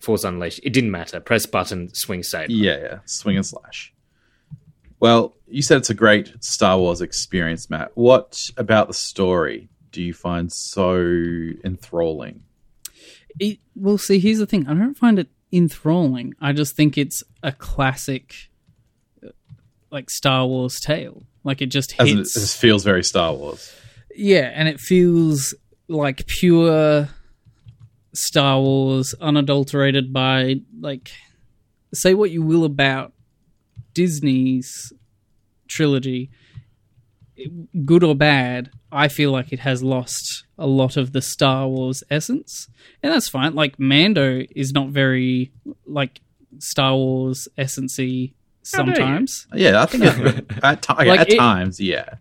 Force 0.00 0.24
Unleashed, 0.24 0.60
it 0.62 0.72
didn't 0.72 0.90
matter. 0.90 1.20
Press 1.20 1.46
button, 1.46 1.90
swing 1.94 2.22
saber. 2.22 2.50
Yeah, 2.52 2.78
yeah. 2.78 2.98
Swing 3.04 3.36
and 3.36 3.46
slash. 3.46 3.92
Well, 5.00 5.34
you 5.46 5.62
said 5.62 5.78
it's 5.78 5.90
a 5.90 5.94
great 5.94 6.32
Star 6.42 6.78
Wars 6.78 7.00
experience, 7.00 7.68
Matt. 7.68 7.92
What 7.94 8.50
about 8.56 8.88
the 8.88 8.94
story 8.94 9.68
do 9.92 10.02
you 10.02 10.14
find 10.14 10.52
so 10.52 10.96
enthralling? 11.64 12.42
It, 13.38 13.58
well, 13.74 13.98
see, 13.98 14.18
here's 14.18 14.38
the 14.38 14.46
thing. 14.46 14.66
I 14.66 14.74
don't 14.74 14.96
find 14.96 15.18
it 15.18 15.28
enthralling. 15.52 16.34
I 16.40 16.52
just 16.52 16.76
think 16.76 16.96
it's 16.98 17.22
a 17.42 17.52
classic, 17.52 18.34
like 19.90 20.10
Star 20.10 20.46
Wars 20.46 20.80
tale. 20.80 21.22
Like 21.42 21.60
it 21.60 21.66
just 21.66 21.94
in, 22.00 22.06
it 22.06 22.16
hits. 22.16 22.34
just 22.34 22.58
feels 22.58 22.84
very 22.84 23.04
Star 23.04 23.34
Wars. 23.34 23.72
Yeah, 24.14 24.50
and 24.54 24.68
it 24.68 24.80
feels 24.80 25.54
like 25.88 26.26
pure 26.26 27.08
Star 28.14 28.60
Wars, 28.60 29.14
unadulterated 29.20 30.12
by 30.12 30.60
like. 30.80 31.10
Say 31.92 32.14
what 32.14 32.32
you 32.32 32.42
will 32.42 32.64
about 32.64 33.13
Disney's 33.94 34.92
trilogy, 35.68 36.30
good 37.84 38.04
or 38.04 38.14
bad. 38.14 38.70
I 38.92 39.08
feel 39.08 39.32
like 39.32 39.52
it 39.52 39.60
has 39.60 39.82
lost 39.82 40.44
a 40.58 40.66
lot 40.66 40.96
of 40.96 41.12
the 41.12 41.22
Star 41.22 41.66
Wars 41.68 42.04
essence, 42.10 42.68
and 43.02 43.12
that's 43.12 43.28
fine. 43.28 43.54
Like 43.54 43.78
Mando 43.78 44.42
is 44.54 44.72
not 44.72 44.88
very 44.88 45.52
like 45.86 46.20
Star 46.58 46.94
Wars 46.94 47.48
essencey 47.58 48.34
How 48.72 48.82
dare 48.84 48.90
you. 48.90 48.94
sometimes. 48.96 49.46
Yeah, 49.54 49.82
I 49.82 49.86
think 49.86 50.04
at, 50.62 50.82
ti- 50.82 50.92
Like 51.06 51.20
at 51.20 51.30
it- 51.32 51.36
times, 51.38 51.80
yeah. 51.80 52.14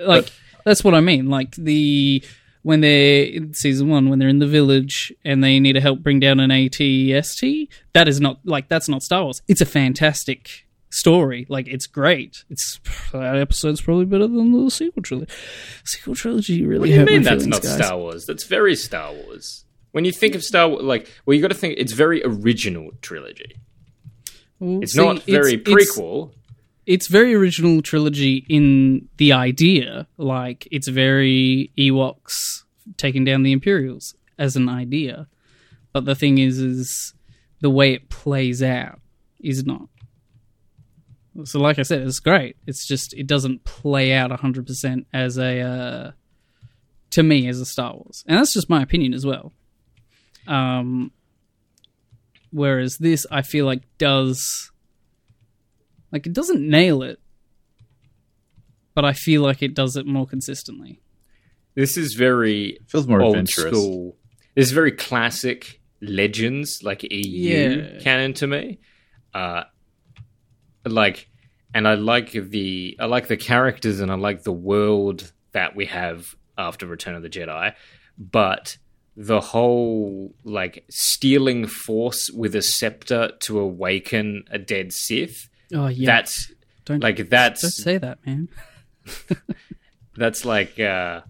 like 0.00 0.30
that's 0.64 0.82
what 0.82 0.94
I 0.94 1.00
mean. 1.00 1.28
Like 1.28 1.52
the 1.54 2.22
when 2.62 2.80
they're 2.80 3.24
in 3.26 3.54
season 3.54 3.88
one, 3.88 4.10
when 4.10 4.18
they're 4.18 4.28
in 4.28 4.40
the 4.40 4.46
village 4.46 5.12
and 5.24 5.42
they 5.44 5.60
need 5.60 5.74
to 5.74 5.80
help 5.80 6.00
bring 6.00 6.18
down 6.18 6.40
an 6.40 6.50
ATST, 6.50 7.68
that 7.92 8.08
is 8.08 8.20
not 8.20 8.40
like 8.44 8.68
that's 8.68 8.88
not 8.88 9.04
Star 9.04 9.22
Wars. 9.22 9.40
It's 9.46 9.60
a 9.60 9.66
fantastic 9.66 10.66
story. 10.90 11.46
Like 11.48 11.68
it's 11.68 11.86
great. 11.86 12.44
It's 12.50 12.80
that 13.12 13.36
episode's 13.36 13.80
probably 13.80 14.04
better 14.06 14.26
than 14.26 14.52
the 14.52 14.70
sequel 14.70 15.02
trilogy. 15.02 15.30
Sequel 15.84 16.14
trilogy 16.14 16.64
really. 16.64 16.90
What 16.90 16.94
do 16.94 17.00
you 17.00 17.04
mean 17.06 17.22
that's 17.22 17.44
feelings, 17.44 17.46
not 17.48 17.62
guys. 17.62 17.86
Star 17.86 17.98
Wars? 17.98 18.26
That's 18.26 18.44
very 18.44 18.74
Star 18.76 19.12
Wars. 19.12 19.64
When 19.92 20.04
you 20.04 20.12
think 20.12 20.34
of 20.34 20.42
Star 20.42 20.68
Wars, 20.68 20.82
like, 20.82 21.10
well, 21.24 21.34
you 21.34 21.42
got 21.42 21.48
to 21.48 21.54
think 21.54 21.74
it's 21.78 21.92
very 21.92 22.22
original 22.24 22.90
trilogy. 23.02 23.56
Well, 24.60 24.82
It's 24.82 24.92
see, 24.92 25.04
not 25.04 25.22
very 25.22 25.54
it's- 25.54 25.68
it's- 25.72 25.96
prequel. 25.98 26.32
it's 26.86 27.06
very 27.06 27.34
original 27.34 27.80
trilogy 27.82 28.44
in 28.48 29.08
the 29.18 29.32
idea. 29.32 30.06
Like 30.16 30.66
it's 30.70 30.88
very 30.88 31.70
Ewoks 31.78 32.64
taking 32.96 33.24
down 33.24 33.42
the 33.44 33.52
Imperials 33.52 34.14
as 34.38 34.56
an 34.56 34.68
idea, 34.68 35.26
but 35.92 36.04
the 36.06 36.14
thing 36.14 36.38
is, 36.38 36.58
is 36.58 37.14
the 37.60 37.70
way 37.70 37.92
it 37.92 38.08
plays 38.08 38.62
out 38.62 39.00
is 39.40 39.64
not. 39.64 39.88
So, 41.44 41.60
like 41.60 41.78
I 41.78 41.82
said, 41.82 42.02
it's 42.02 42.18
great. 42.20 42.56
It's 42.66 42.86
just 42.86 43.14
it 43.14 43.26
doesn't 43.26 43.64
play 43.64 44.12
out 44.12 44.30
hundred 44.40 44.66
percent 44.66 45.06
as 45.12 45.38
a 45.38 45.60
uh, 45.60 46.10
to 47.10 47.22
me 47.22 47.48
as 47.48 47.60
a 47.60 47.64
Star 47.66 47.94
Wars, 47.94 48.24
and 48.26 48.38
that's 48.38 48.52
just 48.52 48.68
my 48.68 48.82
opinion 48.82 49.14
as 49.14 49.24
well. 49.24 49.52
Um, 50.46 51.12
whereas 52.50 52.98
this, 52.98 53.26
I 53.30 53.42
feel 53.42 53.66
like 53.66 53.82
does 53.98 54.70
like 56.10 56.26
it 56.26 56.32
doesn't 56.32 56.66
nail 56.66 57.02
it, 57.02 57.20
but 58.94 59.04
I 59.04 59.12
feel 59.12 59.42
like 59.42 59.62
it 59.62 59.74
does 59.74 59.96
it 59.96 60.06
more 60.06 60.26
consistently. 60.26 61.00
This 61.74 61.96
is 61.96 62.14
very 62.14 62.78
Feels 62.88 63.06
more 63.06 63.20
old 63.22 63.36
adventurous. 63.36 63.72
school. 63.76 64.16
This 64.56 64.66
is 64.66 64.72
very 64.72 64.90
classic 64.92 65.80
Legends, 66.00 66.82
like 66.82 67.04
EU 67.04 67.10
Yeah. 67.92 67.98
canon 68.00 68.32
to 68.34 68.46
me. 68.46 68.78
Uh, 69.34 69.64
like, 70.92 71.28
and 71.74 71.86
I 71.86 71.94
like 71.94 72.32
the 72.32 72.96
I 73.00 73.06
like 73.06 73.28
the 73.28 73.36
characters 73.36 74.00
and 74.00 74.10
I 74.10 74.14
like 74.14 74.42
the 74.42 74.52
world 74.52 75.32
that 75.52 75.76
we 75.76 75.86
have 75.86 76.34
after 76.56 76.86
Return 76.86 77.14
of 77.14 77.22
the 77.22 77.28
Jedi, 77.30 77.74
but 78.18 78.76
the 79.16 79.40
whole 79.40 80.32
like 80.44 80.84
stealing 80.88 81.66
force 81.66 82.30
with 82.30 82.54
a 82.54 82.62
scepter 82.62 83.32
to 83.40 83.58
awaken 83.58 84.44
a 84.50 84.58
dead 84.58 84.92
Sith. 84.92 85.48
Oh 85.74 85.88
yeah, 85.88 86.06
That's 86.06 86.52
don't 86.84 87.02
like 87.02 87.28
that's 87.28 87.62
don't 87.62 87.70
say 87.70 87.98
that, 87.98 88.24
man. 88.24 88.48
that's 90.16 90.44
like 90.44 90.78
uh 90.80 91.20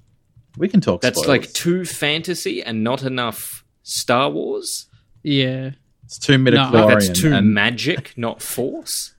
We 0.56 0.68
can 0.68 0.80
talk. 0.80 1.00
that's 1.00 1.20
spoilers. 1.20 1.40
like 1.46 1.52
too 1.52 1.84
fantasy 1.84 2.62
and 2.62 2.84
not 2.84 3.02
enough 3.02 3.64
Star 3.82 4.30
Wars. 4.30 4.86
Yeah, 5.22 5.70
it's 6.04 6.18
too 6.18 6.38
No, 6.38 6.50
midichlorian. 6.50 6.72
Like 6.72 6.88
that's 7.00 7.20
too 7.20 7.32
and 7.32 7.52
magic, 7.54 8.16
not 8.16 8.42
force. 8.42 9.14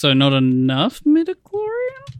So 0.00 0.12
not 0.12 0.32
enough 0.32 1.00
midichlorian. 1.04 2.16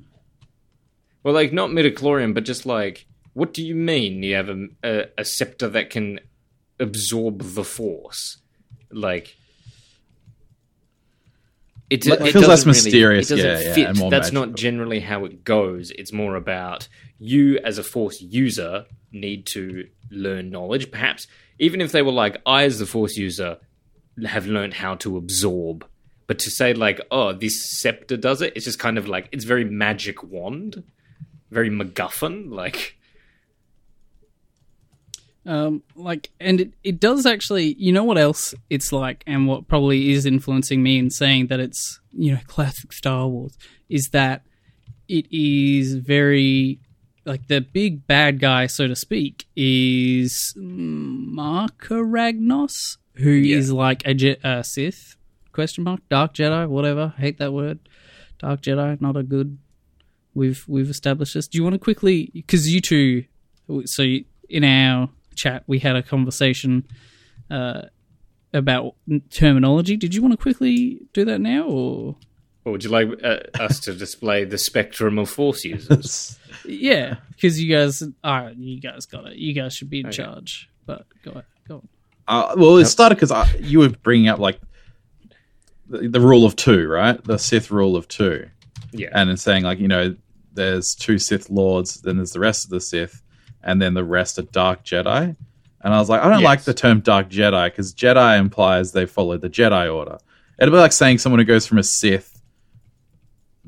Well, 1.23 1.35
like 1.35 1.53
not 1.53 1.71
midichlorian, 1.71 2.35
but 2.35 2.45
just 2.45 2.65
like, 2.67 3.07
what 3.35 3.53
do 3.53 3.65
you 3.65 3.75
mean? 3.75 4.23
You 4.23 4.35
have 4.37 4.49
a, 4.49 4.67
a, 4.83 5.05
a 5.19 5.25
scepter 5.25 5.69
that 5.69 5.91
can 5.91 6.21
absorb 6.81 7.43
the 7.43 7.65
force, 7.65 8.39
like. 8.91 9.37
It, 11.91 12.07
It 12.07 12.21
it 12.21 12.33
feels 12.33 12.35
less 12.47 12.65
doesn't 12.65 12.69
really- 12.73 12.83
mysterious, 12.85 13.31
it 13.31 13.37
doesn't 13.37 13.51
yeah, 13.63 13.69
yeah, 13.69 13.75
fit. 13.75 13.89
and 13.89 13.99
more 13.99 14.11
That's 14.11 14.31
not 14.31 14.55
generally 14.55 15.01
how 15.01 15.25
it 15.25 15.43
goes. 15.43 15.91
It's 15.93 16.13
more 16.13 16.37
about 16.37 16.87
you 17.19 17.59
as 17.65 17.79
a 17.79 17.83
force 17.83 18.21
user 18.21 18.85
need 19.11 19.47
to 19.47 19.89
learn 20.11 20.51
knowledge. 20.51 20.91
Perhaps 20.91 21.27
even 21.59 21.81
if 21.81 21.91
they 21.93 22.03
were 22.03 22.13
like, 22.13 22.43
I 22.45 22.65
as 22.65 22.79
the 22.79 22.85
force 22.85 23.17
user 23.17 23.57
have 24.27 24.47
learned 24.47 24.75
how 24.75 24.97
to 24.97 25.17
absorb. 25.17 25.87
But 26.29 26.39
to 26.41 26.51
say 26.51 26.75
like, 26.75 27.01
oh, 27.11 27.33
this 27.33 27.61
scepter 27.65 28.17
does 28.17 28.41
it, 28.43 28.53
it's 28.55 28.65
just 28.67 28.79
kind 28.79 28.97
of 28.99 29.09
like 29.09 29.29
it's 29.33 29.45
very 29.45 29.65
magic 29.65 30.23
wand, 30.23 30.85
very 31.51 31.71
MacGuffin. 31.71 32.53
Like, 32.53 32.95
Um, 35.47 35.83
like, 35.97 36.31
and 36.39 36.61
it, 36.61 36.73
it 36.85 37.01
does 37.01 37.25
actually. 37.25 37.75
You 37.79 37.93
know 37.93 38.05
what 38.05 38.19
else 38.19 38.55
it's 38.69 38.93
like, 38.93 39.25
and 39.27 39.49
what 39.49 39.67
probably 39.69 40.11
is 40.13 40.27
influencing 40.27 40.83
me 40.83 40.99
in 40.99 41.09
saying 41.11 41.47
that 41.47 41.61
it's 41.61 42.01
you 42.13 42.33
know 42.33 42.41
classic 42.47 42.93
Star 42.93 43.27
Wars 43.27 43.57
is 43.89 44.09
that 44.11 44.43
it 45.09 45.27
is 45.33 45.95
very 45.95 46.79
like 47.25 47.47
the 47.49 47.61
big 47.63 48.07
bad 48.07 48.41
guy, 48.41 48.67
so 48.67 48.87
to 48.87 48.97
speak, 48.97 49.47
is 49.57 50.53
Marka 50.59 52.03
Ragnos, 52.05 52.99
who 53.15 53.31
is 53.31 53.69
Yeah. 53.71 53.75
like 53.75 54.07
a 54.07 54.13
Je- 54.15 54.37
uh, 54.45 54.63
Sith 54.63 55.17
question 55.59 55.83
mark 55.85 56.01
Dark 56.09 56.35
Jedi, 56.35 56.69
whatever. 56.69 57.15
hate 57.19 57.39
that 57.39 57.53
word. 57.53 57.79
Dark 58.39 58.61
Jedi, 58.63 59.01
not 59.01 59.17
a 59.17 59.23
good. 59.25 59.59
We've 60.35 60.65
we've 60.69 60.91
established 60.91 61.35
this. 61.35 61.49
Do 61.49 61.59
you 61.59 61.65
want 61.65 61.75
to 61.75 61.79
quickly 61.81 62.31
because 62.33 62.73
you 62.73 62.81
two, 62.81 63.25
so 63.85 64.03
you- 64.03 64.25
in 64.49 64.65
our 64.65 65.11
chat 65.35 65.63
we 65.67 65.79
had 65.81 65.97
a 65.97 66.03
conversation 66.03 66.85
uh, 67.51 67.83
about 68.53 68.95
terminology. 69.31 69.97
Did 69.97 70.15
you 70.15 70.23
want 70.23 70.33
to 70.33 70.39
quickly 70.39 71.01
do 71.13 71.25
that 71.25 71.41
now 71.41 71.65
or? 71.65 72.17
Or 72.65 72.73
would 72.73 72.85
you 72.85 72.91
like 72.91 73.09
uh, 73.25 73.39
us 73.59 73.81
to 73.81 73.95
display 73.95 74.45
the 74.45 74.59
spectrum 74.59 75.19
of 75.19 75.29
Force 75.31 75.65
users? 75.65 76.39
Yeah, 76.65 77.17
because 77.31 77.63
you 77.63 77.75
guys, 77.75 78.03
all 78.03 78.43
right, 78.43 78.57
you 78.57 78.81
guys 78.81 79.07
got 79.07 79.27
it. 79.27 79.37
You 79.37 79.53
guys 79.55 79.75
should 79.75 79.89
be 79.89 80.01
in 80.01 80.07
Okay. 80.07 80.17
charge. 80.17 80.69
But 80.87 81.07
go 81.25 81.43
go 81.69 81.75
on. 81.77 81.89
Uh, 82.27 82.55
well, 82.59 82.77
it 82.77 82.87
started 82.87 83.15
because 83.19 83.33
you 83.61 83.79
were 83.79 83.89
bringing 83.91 84.29
up 84.29 84.39
like 84.39 84.61
the, 85.89 86.09
the 86.09 86.21
rule 86.21 86.45
of 86.45 86.57
two, 86.57 86.87
right? 86.89 87.23
The 87.25 87.39
Sith 87.39 87.71
rule 87.71 87.97
of 87.97 88.09
two, 88.09 88.49
yeah. 88.93 89.09
and 89.13 89.31
it's 89.31 89.43
saying 89.43 89.65
like 89.65 89.79
you 89.79 89.89
know 89.89 90.15
there's 90.53 90.95
two 90.95 91.19
Sith 91.19 91.51
lords, 91.51 92.01
then 92.03 92.17
there's 92.17 92.33
the 92.33 92.41
rest 92.41 92.65
of 92.65 92.71
the 92.71 92.81
Sith, 92.81 93.23
and 93.63 93.81
then 93.81 93.95
the 93.95 94.05
rest 94.05 94.39
are 94.39 94.43
Dark 94.43 94.85
Jedi. 94.85 95.37
And 95.81 95.95
I 95.95 95.99
was 96.01 96.09
like, 96.09 96.21
I 96.23 96.29
don't 96.29 96.41
Yes. 96.41 96.45
like 96.47 96.63
the 96.65 96.75
term 96.75 97.01
Dark 97.01 97.29
Jedi 97.31 97.67
because 97.67 97.95
Jedi 97.95 98.39
implies 98.39 98.91
they 98.93 99.07
follow 99.07 99.37
the 99.39 99.49
Jedi 99.49 99.95
Order. 99.95 100.19
It'd 100.59 100.73
be 100.73 100.79
like 100.79 100.93
saying 100.93 101.19
someone 101.19 101.39
who 101.39 101.45
goes 101.45 101.67
from 101.69 101.79
a 101.79 101.85
Sith 101.85 102.43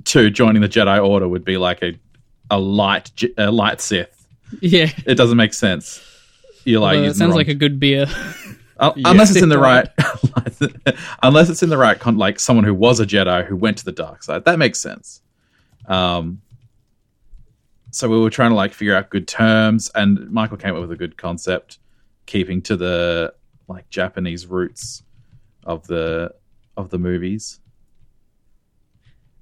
to 0.06 0.28
joining 0.30 0.60
the 0.62 0.68
Jedi 0.68 1.04
Order 1.06 1.28
would 1.28 1.44
be 1.44 1.56
like 1.56 1.82
a 1.82 1.98
a 2.50 2.58
light 2.58 3.12
a 3.38 3.50
light 3.52 3.80
Sith. 3.80 4.26
Yeah, 4.60 4.90
It 5.06 5.14
doesn't 5.14 5.36
make 5.36 5.54
sense. 5.54 6.00
You're 6.64 6.80
like 6.80 6.96
Although 6.96 7.08
it 7.10 7.14
sounds 7.14 7.28
wrong 7.30 7.36
like 7.38 7.48
a 7.48 7.54
good 7.54 7.78
beer. 7.78 8.06
Uh, 8.80 8.92
Yeah. 8.96 9.10
Unless 9.10 9.30
it's 9.32 9.42
in 9.42 9.50
the 9.50 9.58
right, 9.58 9.88
unless 11.22 11.50
it's 11.50 11.62
in 11.62 11.68
the 11.68 11.76
right, 11.76 11.98
con- 11.98 12.16
like 12.16 12.40
someone 12.40 12.64
who 12.64 12.74
was 12.74 12.98
a 12.98 13.06
Jedi 13.06 13.44
who 13.46 13.54
went 13.56 13.78
to 13.78 13.84
the 13.84 13.92
dark 13.92 14.22
side, 14.22 14.44
that 14.46 14.58
makes 14.58 14.80
sense. 14.80 15.20
Um, 15.86 16.40
so 17.90 18.08
we 18.08 18.18
were 18.18 18.30
trying 18.30 18.50
to 18.50 18.56
like 18.56 18.72
figure 18.72 18.96
out 18.96 19.10
good 19.10 19.28
terms, 19.28 19.90
and 19.94 20.30
Michael 20.30 20.56
came 20.56 20.74
up 20.74 20.80
with 20.80 20.92
a 20.92 20.96
good 20.96 21.16
concept, 21.16 21.78
keeping 22.26 22.62
to 22.62 22.76
the 22.76 23.34
like 23.68 23.88
Japanese 23.90 24.46
roots 24.46 25.02
of 25.64 25.86
the 25.86 26.32
of 26.76 26.90
the 26.90 26.98
movies. 26.98 27.60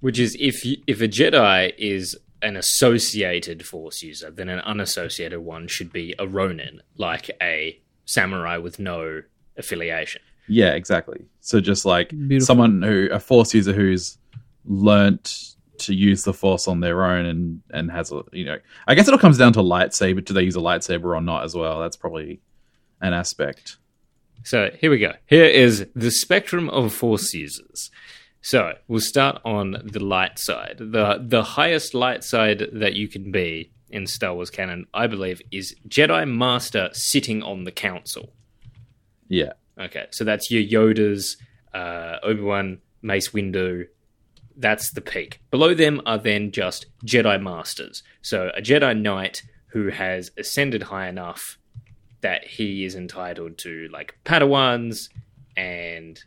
Which 0.01 0.19
is 0.19 0.37
if 0.39 0.65
you, 0.65 0.77
if 0.87 1.01
a 1.01 1.09
Jedi 1.09 1.73
is 1.79 2.17
an 2.41 2.57
associated 2.57 3.67
Force 3.67 4.03
user, 4.03 4.31
then 4.31 4.49
an 4.49 4.61
unassociated 4.61 5.41
one 5.41 5.67
should 5.69 5.93
be 5.93 6.15
a 6.19 6.27
Ronin, 6.27 6.81
like 6.97 7.31
a 7.43 7.81
samurai 8.09 8.57
with 8.57 8.79
no 8.79 9.23
affiliation. 9.57 10.23
Yeah, 10.49 10.73
exactly. 10.73 11.27
So 11.41 11.61
just 11.61 11.85
like 11.85 12.09
Beautiful. 12.09 12.47
someone 12.47 12.83
who 12.83 13.09
a 13.13 13.21
force 13.21 13.55
user 13.55 13.73
who's 13.73 14.17
learnt 14.65 15.55
to 15.79 15.95
use 15.95 16.25
the 16.25 16.33
force 16.33 16.67
on 16.67 16.81
their 16.81 17.05
own 17.05 17.25
and 17.27 17.63
and 17.71 17.91
has 17.91 18.11
a 18.11 18.23
you 18.33 18.45
know 18.45 18.59
I 18.89 18.95
guess 18.95 19.07
it 19.07 19.13
all 19.13 19.19
comes 19.19 19.39
down 19.39 19.53
to 19.53 19.61
lightsaber. 19.61 20.25
Do 20.25 20.33
they 20.35 20.43
use 20.43 20.57
a 20.57 20.61
lightsaber 20.61 21.15
or 21.17 21.21
not 21.21 21.45
as 21.45 21.55
well? 21.55 21.81
That's 21.81 21.97
probably 21.97 22.41
an 23.01 23.13
aspect. 23.13 23.77
So 24.43 24.71
here 24.81 24.91
we 24.91 24.99
go. 24.99 25.13
Here 25.27 25.45
is 25.45 25.87
the 25.95 26.11
spectrum 26.11 26.71
of 26.71 26.93
Force 26.95 27.35
users. 27.35 27.91
So 28.41 28.73
we'll 28.87 29.01
start 29.01 29.41
on 29.45 29.83
the 29.85 30.01
light 30.01 30.39
side. 30.39 30.77
the 30.79 31.23
The 31.23 31.43
highest 31.43 31.93
light 31.93 32.25
side 32.25 32.69
that 32.73 32.95
you 32.95 33.07
can 33.09 33.31
be 33.31 33.71
in 33.91 34.07
Star 34.07 34.35
Wars 34.35 34.51
canon, 34.51 34.87
I 34.93 35.07
believe, 35.07 35.41
is 35.51 35.75
Jedi 35.89 36.29
Master 36.29 36.91
sitting 36.93 37.43
on 37.43 37.65
the 37.65 37.73
Council. 37.73 38.33
Yeah, 39.29 39.53
Okay, 39.79 40.07
so 40.11 40.25
that's 40.25 40.51
your 40.51 40.63
Yodas, 40.63 41.37
uh, 41.73 42.17
Obi 42.23 42.41
Wan, 42.41 42.79
Mace 43.01 43.29
Windu. 43.29 43.87
That's 44.57 44.91
the 44.91 45.01
peak. 45.01 45.41
Below 45.53 45.75
them 45.75 46.03
are 46.05 46.19
then 46.19 46.51
just 46.51 46.87
Jedi 47.07 47.41
Masters. 47.41 48.03
So 48.21 48.51
a 48.57 48.61
Jedi 48.61 49.01
Knight 49.01 49.43
who 49.69 49.89
has 49.89 50.33
ascended 50.37 50.83
high 50.85 51.09
enough 51.09 51.59
that 52.23 52.45
he 52.45 52.85
is 52.85 52.97
entitled 52.97 53.59
to 53.59 53.89
like 53.93 54.19
Padawans 54.25 55.11
and 55.57 56.21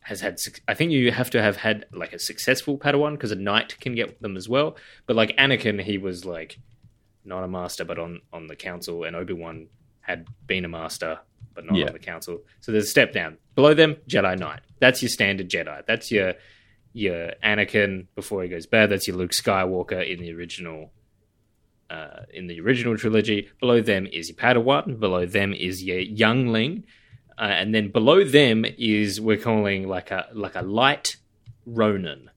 has 0.00 0.20
had. 0.20 0.40
I 0.66 0.74
think 0.74 0.90
you 0.90 1.12
have 1.12 1.30
to 1.30 1.40
have 1.40 1.56
had 1.56 1.86
like 1.92 2.12
a 2.12 2.18
successful 2.18 2.78
Padawan 2.78 3.12
because 3.12 3.30
a 3.30 3.36
Knight 3.36 3.78
can 3.78 3.94
get 3.94 4.20
them 4.20 4.36
as 4.36 4.48
well. 4.48 4.76
But 5.06 5.14
like 5.14 5.36
Anakin, 5.36 5.80
he 5.80 5.98
was 5.98 6.24
like 6.24 6.58
not 7.28 7.44
a 7.44 7.48
master, 7.48 7.84
but 7.84 7.98
on 7.98 8.20
on 8.32 8.46
the 8.48 8.56
council, 8.56 9.04
and 9.04 9.14
Obi 9.14 9.34
Wan 9.34 9.68
had 10.00 10.26
been 10.46 10.64
a 10.64 10.68
master, 10.68 11.18
but 11.54 11.64
not 11.66 11.76
Yeah. 11.76 11.86
on 11.86 11.92
the 11.92 11.98
council. 11.98 12.42
So 12.60 12.72
there's 12.72 12.84
a 12.84 12.94
step 12.96 13.12
down. 13.12 13.36
Below 13.54 13.74
them, 13.74 13.96
Jedi 14.08 14.38
Knight. 14.38 14.60
That's 14.80 15.02
your 15.02 15.10
standard 15.10 15.48
Jedi. 15.50 15.84
That's 15.86 16.10
your 16.10 16.34
your 16.94 17.32
Anakin 17.44 18.06
before 18.14 18.42
he 18.42 18.48
goes 18.48 18.66
bad. 18.66 18.90
That's 18.90 19.06
your 19.06 19.16
Luke 19.16 19.32
Skywalker 19.32 20.00
in 20.12 20.20
the 20.20 20.32
original 20.32 20.90
uh, 21.90 22.22
in 22.32 22.46
the 22.48 22.60
original 22.60 22.96
trilogy. 22.96 23.48
Below 23.60 23.80
them 23.82 24.06
is 24.06 24.28
your 24.28 24.36
Padawan. 24.36 24.98
Below 24.98 25.26
them 25.26 25.52
is 25.52 25.82
your 25.82 25.98
youngling, 26.00 26.84
uh, 27.38 27.42
and 27.42 27.74
then 27.74 27.90
below 27.90 28.24
them 28.24 28.64
is 28.78 29.20
we're 29.20 29.36
calling 29.38 29.86
like 29.88 30.10
a 30.10 30.28
like 30.32 30.54
a 30.54 30.62
light 30.62 31.16
Ronin. 31.66 32.30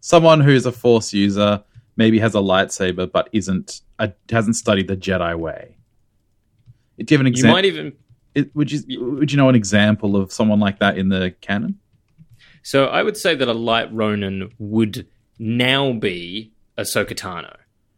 someone 0.00 0.40
who's 0.40 0.64
a 0.64 0.72
force 0.72 1.12
user 1.12 1.62
maybe 2.00 2.18
has 2.18 2.34
a 2.34 2.38
lightsaber 2.38 3.12
but 3.12 3.28
isn't 3.32 3.82
a, 3.98 4.10
hasn't 4.30 4.56
studied 4.56 4.88
the 4.88 4.96
Jedi 4.96 5.38
way. 5.38 5.76
Do 6.98 7.04
you 7.08 7.18
have 7.18 7.20
an 7.20 7.26
example? 7.26 7.48
You 7.48 7.54
might 7.54 7.64
even 7.66 7.92
would 8.54 8.72
you 8.72 9.04
would 9.16 9.30
you 9.30 9.36
know 9.36 9.50
an 9.50 9.54
example 9.54 10.16
of 10.16 10.32
someone 10.32 10.60
like 10.60 10.78
that 10.78 10.96
in 10.96 11.10
the 11.10 11.34
canon? 11.42 11.78
So 12.62 12.86
I 12.86 13.02
would 13.02 13.16
say 13.16 13.34
that 13.34 13.48
a 13.48 13.52
light 13.52 13.92
Ronin 13.92 14.50
would 14.58 15.06
now 15.38 15.92
be 15.92 16.52
Ahsoka 16.78 17.14
Tano. 17.14 17.54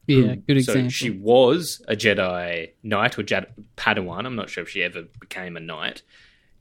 Yeah, 0.09 0.35
hmm. 0.35 0.41
good 0.47 0.65
So 0.65 0.73
example. 0.73 0.91
she 0.91 1.11
was 1.11 1.81
a 1.87 1.95
Jedi 1.95 2.71
Knight 2.83 3.19
or 3.19 3.23
Jedi 3.23 3.47
Padawan. 3.77 4.27
I'm 4.27 4.35
not 4.35 4.51
sure 4.51 4.65
if 4.65 4.69
she 4.69 4.83
ever 4.83 5.03
became 5.21 5.57
a 5.57 5.61
Knight. 5.61 6.03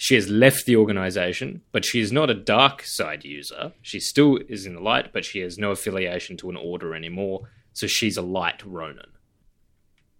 She 0.01 0.15
has 0.15 0.31
left 0.31 0.65
the 0.65 0.77
organization, 0.77 1.61
but 1.71 1.85
she 1.85 1.99
is 1.99 2.11
not 2.11 2.31
a 2.31 2.33
dark 2.33 2.81
side 2.81 3.23
user. 3.23 3.73
She 3.83 3.99
still 3.99 4.39
is 4.49 4.65
in 4.65 4.73
the 4.73 4.81
light, 4.81 5.13
but 5.13 5.23
she 5.23 5.41
has 5.41 5.59
no 5.59 5.69
affiliation 5.69 6.37
to 6.37 6.49
an 6.49 6.55
order 6.55 6.95
anymore. 6.95 7.41
So 7.73 7.85
she's 7.85 8.17
a 8.17 8.23
light 8.23 8.65
Ronin. 8.65 9.11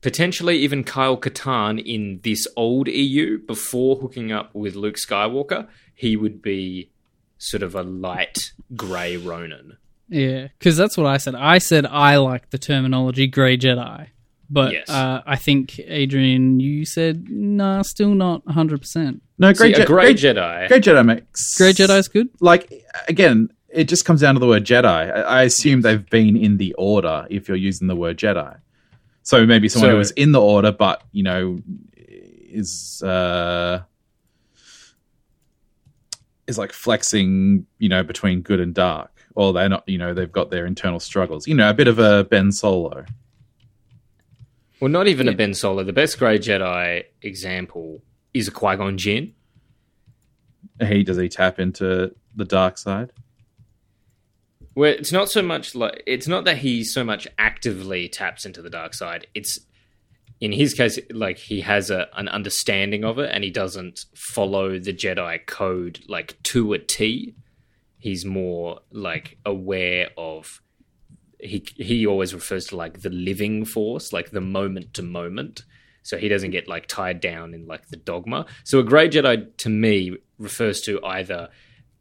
Potentially 0.01 0.59
even 0.59 0.84
Kyle 0.84 1.17
Katarn 1.17 1.84
in 1.84 2.19
this 2.21 2.47
old 2.55 2.89
EU 2.89 3.39
before 3.39 3.95
hooking 3.95 4.32
up 4.32 4.53
with 4.53 4.75
Luke 4.75 4.97
Skywalker, 4.97 5.67
he 5.95 6.15
would 6.15 6.43
be 6.43 6.91
sort 7.39 7.63
of 7.63 7.73
a 7.73 7.82
light 7.82 8.51
grey 8.75 9.17
Ronin. 9.17 9.77
Yeah, 10.09 10.49
because 10.59 10.77
that's 10.77 10.95
what 10.95 11.07
I 11.07 11.17
said. 11.17 11.34
I 11.34 11.57
said 11.57 11.88
I 11.88 12.17
like 12.17 12.51
the 12.51 12.59
terminology 12.59 13.25
grey 13.25 13.57
Jedi," 13.57 14.09
but 14.52 14.74
Yes. 14.74 14.89
uh, 14.89 15.22
I 15.26 15.38
think 15.38 15.80
Adrian, 15.80 16.60
you 16.60 16.86
said 16.86 17.28
nah, 17.30 17.82
still 17.82 18.14
not 18.14 18.41
hundred 18.47 18.82
percent. 18.82 19.22
No, 19.39 19.52
great, 19.54 19.76
a 19.76 19.80
Je- 19.82 19.86
grey 19.86 20.14
great, 20.14 20.18
Jedi. 20.18 20.68
great 20.68 20.84
Jedi 20.84 21.06
makes 21.06 21.58
Grey 21.58 21.72
Jedi's 21.74 22.08
good. 22.08 22.28
like 22.41 22.72
again, 23.08 23.49
it 23.70 23.86
just 23.86 24.04
comes 24.06 24.22
down 24.22 24.34
to 24.36 24.39
the 24.39 24.47
word 24.47 24.66
Jedi. 24.66 24.86
I, 24.86 25.22
I 25.22 25.41
assume 25.43 25.82
they've 25.82 26.08
been 26.10 26.36
in 26.36 26.58
the 26.58 26.74
order 26.78 27.26
if 27.30 27.47
you're 27.47 27.58
using 27.58 27.88
the 27.88 27.95
word 27.95 28.18
Jedi. 28.18 28.58
So 29.24 29.45
maybe 29.45 29.70
someone 29.70 29.89
So- 29.89 29.93
who 29.93 29.97
was 29.97 30.12
in 30.12 30.32
the 30.34 30.41
order, 30.41 30.72
but 30.72 31.02
you 31.12 31.24
know, 31.24 31.58
is 31.95 33.02
uh, 33.04 33.80
is 36.47 36.58
like 36.58 36.74
flexing, 36.74 37.66
you 37.80 37.89
know, 37.89 38.04
between 38.04 38.41
good 38.41 38.60
and 38.60 38.74
dark, 38.74 39.12
or 39.36 39.54
they're 39.54 39.70
not. 39.70 39.88
You 39.88 39.97
know, 39.97 40.14
they've 40.14 40.32
got 40.32 40.52
their 40.52 40.66
internal 40.66 40.99
struggles. 40.99 41.47
You 41.47 41.56
know, 41.56 41.70
a 41.70 41.74
bit 41.74 41.88
of 41.88 41.97
a 41.99 42.26
Ben 42.26 42.52
Solo. 42.52 43.06
Well, 44.82 44.89
not 44.89 45.07
even 45.07 45.27
Yeah. 45.27 45.34
a 45.34 45.36
Ben 45.36 45.53
Solo. 45.53 45.84
The 45.84 45.93
best 45.93 46.17
Grey 46.17 46.39
Jedi 46.39 47.03
example 47.21 48.01
is 48.34 48.47
a 48.47 48.51
Qui 48.51 48.75
Gon 48.75 48.97
Jinn. 48.97 49.34
He 50.86 51.03
does 51.03 51.17
he 51.17 51.29
tap 51.29 51.59
into 51.59 52.15
the 52.36 52.45
dark 52.45 52.77
side? 52.79 53.11
Where 54.73 54.91
it's 54.93 55.11
not 55.11 55.29
so 55.29 55.41
much 55.43 55.75
like 55.75 56.01
it's 56.07 56.27
not 56.27 56.45
that 56.45 56.57
he 56.59 56.84
so 56.84 57.03
much 57.03 57.27
actively 57.38 58.09
taps 58.09 58.45
into 58.45 58.61
the 58.61 58.69
dark 58.69 58.93
side. 58.95 59.27
It's 59.36 59.59
in 60.39 60.51
his 60.53 60.73
case 60.73 60.97
like 61.11 61.38
he 61.38 61.61
has 61.61 61.91
a 61.91 62.07
an 62.17 62.27
understanding 62.29 63.03
of 63.03 63.19
it 63.19 63.29
and 63.32 63.43
he 63.43 63.51
doesn't 63.51 64.05
follow 64.15 64.79
the 64.79 64.93
Jedi 64.93 65.45
code 65.45 65.99
like 66.07 66.41
to 66.43 66.73
a 66.73 66.79
T. 66.79 67.36
He's 67.99 68.25
more 68.25 68.79
like 68.91 69.38
aware 69.45 70.09
of 70.17 70.61
he 71.41 71.65
he 71.75 72.05
always 72.05 72.33
refers 72.33 72.67
to 72.67 72.75
like 72.75 73.01
the 73.01 73.09
living 73.09 73.65
force, 73.65 74.13
like 74.13 74.31
the 74.31 74.41
moment 74.41 74.93
to 74.95 75.01
moment. 75.01 75.63
So 76.03 76.17
he 76.17 76.29
doesn't 76.29 76.51
get 76.51 76.67
like 76.67 76.87
tied 76.87 77.19
down 77.19 77.53
in 77.53 77.67
like 77.67 77.89
the 77.89 77.97
dogma. 77.97 78.45
So 78.63 78.79
a 78.79 78.83
grey 78.83 79.09
Jedi 79.09 79.55
to 79.57 79.69
me 79.69 80.17
refers 80.37 80.81
to 80.81 81.03
either 81.03 81.49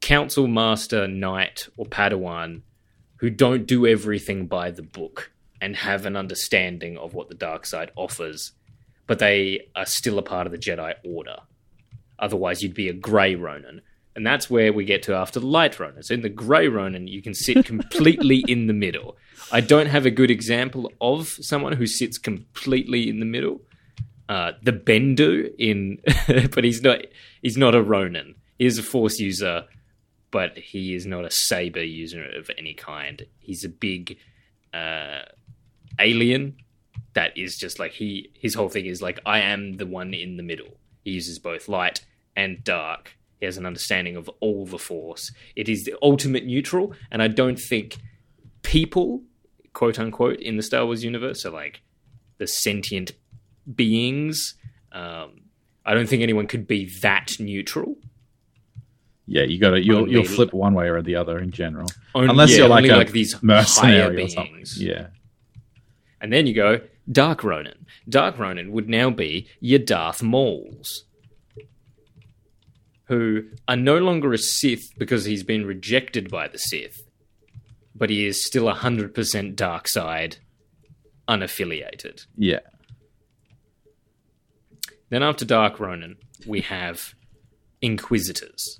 council 0.01 0.47
master, 0.47 1.07
knight, 1.07 1.69
or 1.77 1.85
padawan 1.87 2.63
who 3.17 3.29
don't 3.29 3.67
do 3.67 3.87
everything 3.87 4.47
by 4.47 4.71
the 4.71 4.83
book 4.83 5.31
and 5.61 5.77
have 5.77 6.07
an 6.07 6.17
understanding 6.17 6.97
of 6.97 7.13
what 7.13 7.29
the 7.29 7.35
dark 7.35 7.67
side 7.67 7.91
offers, 7.95 8.53
but 9.07 9.19
they 9.19 9.69
are 9.77 9.85
still 9.85 10.19
a 10.19 10.23
part 10.23 10.47
of 10.47 10.53
the 10.53 10.59
Jedi 10.59 10.95
Order. 11.05 11.37
Otherwise, 12.19 12.63
you'd 12.63 12.75
be 12.75 12.89
a 12.89 12.95
grey 12.95 13.35
Ronin. 13.35 13.83
And 14.17 14.27
that's 14.27 14.51
where 14.51 14.73
we 14.73 14.85
get 14.85 15.03
to 15.05 15.15
after 15.15 15.39
the 15.39 15.47
light 15.47 15.79
Ronin. 15.79 16.03
So 16.03 16.15
in 16.15 16.23
the 16.23 16.29
grey 16.29 16.69
Ronin, 16.69 17.07
you 17.07 17.23
can 17.23 17.35
sit 17.35 17.65
completely 17.65 18.45
in 18.49 18.67
the 18.67 18.73
middle. 18.73 19.17
I 19.53 19.61
don't 19.61 19.87
have 19.87 20.07
a 20.07 20.11
good 20.11 20.31
example 20.31 20.93
of 21.01 21.29
someone 21.29 21.75
who 21.75 21.87
sits 21.87 22.19
completely 22.19 23.09
in 23.09 23.21
the 23.21 23.27
middle. 23.27 23.61
Uh, 24.29 24.53
the 24.63 24.73
Bendu 24.73 25.53
in, 25.59 25.99
but 26.55 26.63
he's 26.63 26.83
not. 26.83 27.01
He's 27.43 27.57
not 27.57 27.75
a 27.75 27.83
Ronin. 27.83 28.37
He 28.59 28.67
is 28.67 28.79
a 28.79 28.83
Force 28.83 29.19
user, 29.19 29.65
but 30.31 30.57
he 30.57 30.95
is 30.95 31.05
not 31.05 31.25
a 31.25 31.31
saber 31.31 31.83
user 31.83 32.25
of 32.37 32.49
any 32.57 32.75
kind. 32.75 33.27
He's 33.41 33.65
a 33.65 33.69
big 33.69 34.19
uh, 34.73 35.23
alien 35.99 36.57
that 37.15 37.37
is 37.37 37.57
just 37.57 37.79
like 37.79 37.93
he. 37.93 38.31
His 38.35 38.55
whole 38.55 38.69
thing 38.69 38.87
is 38.87 39.03
like 39.03 39.19
I 39.27 39.41
am 39.41 39.79
the 39.79 39.87
one 39.87 40.15
in 40.15 40.37
the 40.37 40.45
middle. 40.45 40.77
He 41.03 41.11
uses 41.11 41.39
both 41.39 41.69
light 41.69 42.05
and 42.37 42.63
dark. 42.63 43.17
He 43.41 43.47
has 43.47 43.57
an 43.57 43.65
understanding 43.67 44.17
of 44.17 44.29
all 44.41 44.67
the 44.67 44.79
Force. 44.79 45.33
It 45.57 45.69
is 45.69 45.85
the 45.85 45.95
ultimate 46.03 46.45
neutral, 46.47 46.93
and 47.11 47.23
I 47.23 47.29
don't 47.29 47.59
think 47.59 47.97
people 48.63 49.23
quote 49.73 49.99
unquote 49.99 50.39
in 50.41 50.57
the 50.57 50.63
Star 50.63 50.85
Wars 50.85 51.03
universe 51.03 51.45
are 51.47 51.51
like 51.51 51.81
the 52.39 52.47
sentient 52.47 53.13
beings. 53.75 54.55
Um, 54.93 55.43
I 55.87 55.95
don't 55.95 56.09
think 56.09 56.23
anyone 56.23 56.47
could 56.47 56.67
be 56.67 56.91
that 57.03 57.33
neutral. 57.41 57.97
Yeah, 59.27 59.45
you 59.45 59.59
got 59.59 59.71
to 59.71 59.83
you'll 59.85 60.09
you'll 60.11 60.25
flip 60.25 60.53
one 60.53 60.75
way 60.75 60.89
or 60.89 61.01
the 61.03 61.15
other 61.17 61.39
in 61.39 61.51
general, 61.53 61.87
Only- 62.15 62.29
unless 62.31 62.51
yeah, 62.51 62.59
you're 62.59 62.69
like 62.69 62.85
a 62.91 62.97
like 62.97 63.13
these 63.13 63.33
higher 63.35 63.41
mercenary 63.45 64.25
or 64.25 64.29
something. 64.29 64.55
beings. 64.55 64.83
Yeah, 64.83 65.07
And 66.21 66.33
then 66.33 66.47
you 66.47 66.53
go 66.55 66.81
Dark 67.11 67.43
Ronin. 67.45 67.87
Dark 68.09 68.39
Ronin 68.39 68.73
would 68.73 68.89
now 68.89 69.09
be 69.11 69.47
your 69.61 69.79
Darth 69.79 70.21
Mauls, 70.21 71.05
who 73.11 73.43
are 73.67 73.77
no 73.77 73.99
longer 73.99 74.33
a 74.33 74.39
Sith 74.39 74.97
because 74.97 75.25
he's 75.25 75.43
been 75.43 75.67
rejected 75.67 76.31
by 76.31 76.47
the 76.47 76.59
Sith, 76.59 77.03
but 77.93 78.09
he 78.09 78.25
is 78.25 78.47
still 78.47 78.71
hundred 78.71 79.13
percent 79.15 79.57
dark 79.57 79.89
side, 79.89 80.37
unaffiliated. 81.29 82.25
yeah, 82.37 82.61
Then 85.09 85.25
after 85.25 85.45
Dark 85.45 85.81
Ronin, 85.81 86.17
we 86.47 86.61
have 86.61 87.15
Inquisitors. 87.83 88.79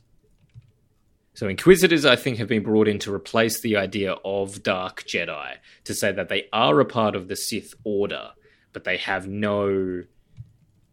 So 1.35 1.49
Inquisitors, 1.49 2.05
I 2.05 2.15
think, 2.17 2.39
have 2.39 2.49
been 2.49 2.63
brought 2.63 2.87
in 2.87 3.01
to 3.01 3.13
replace 3.13 3.61
the 3.61 3.77
idea 3.77 4.13
of 4.25 4.63
Dark 4.63 5.03
Jedi, 5.13 5.55
to 5.85 5.95
say 5.95 6.13
that 6.13 6.29
they 6.29 6.45
are 6.53 6.79
a 6.79 6.85
part 6.85 7.17
of 7.17 7.27
the 7.27 7.35
Sith 7.37 7.73
Order, 7.83 8.31
but 8.73 8.85
they 8.85 8.99
have 8.99 9.27
no, 9.27 10.05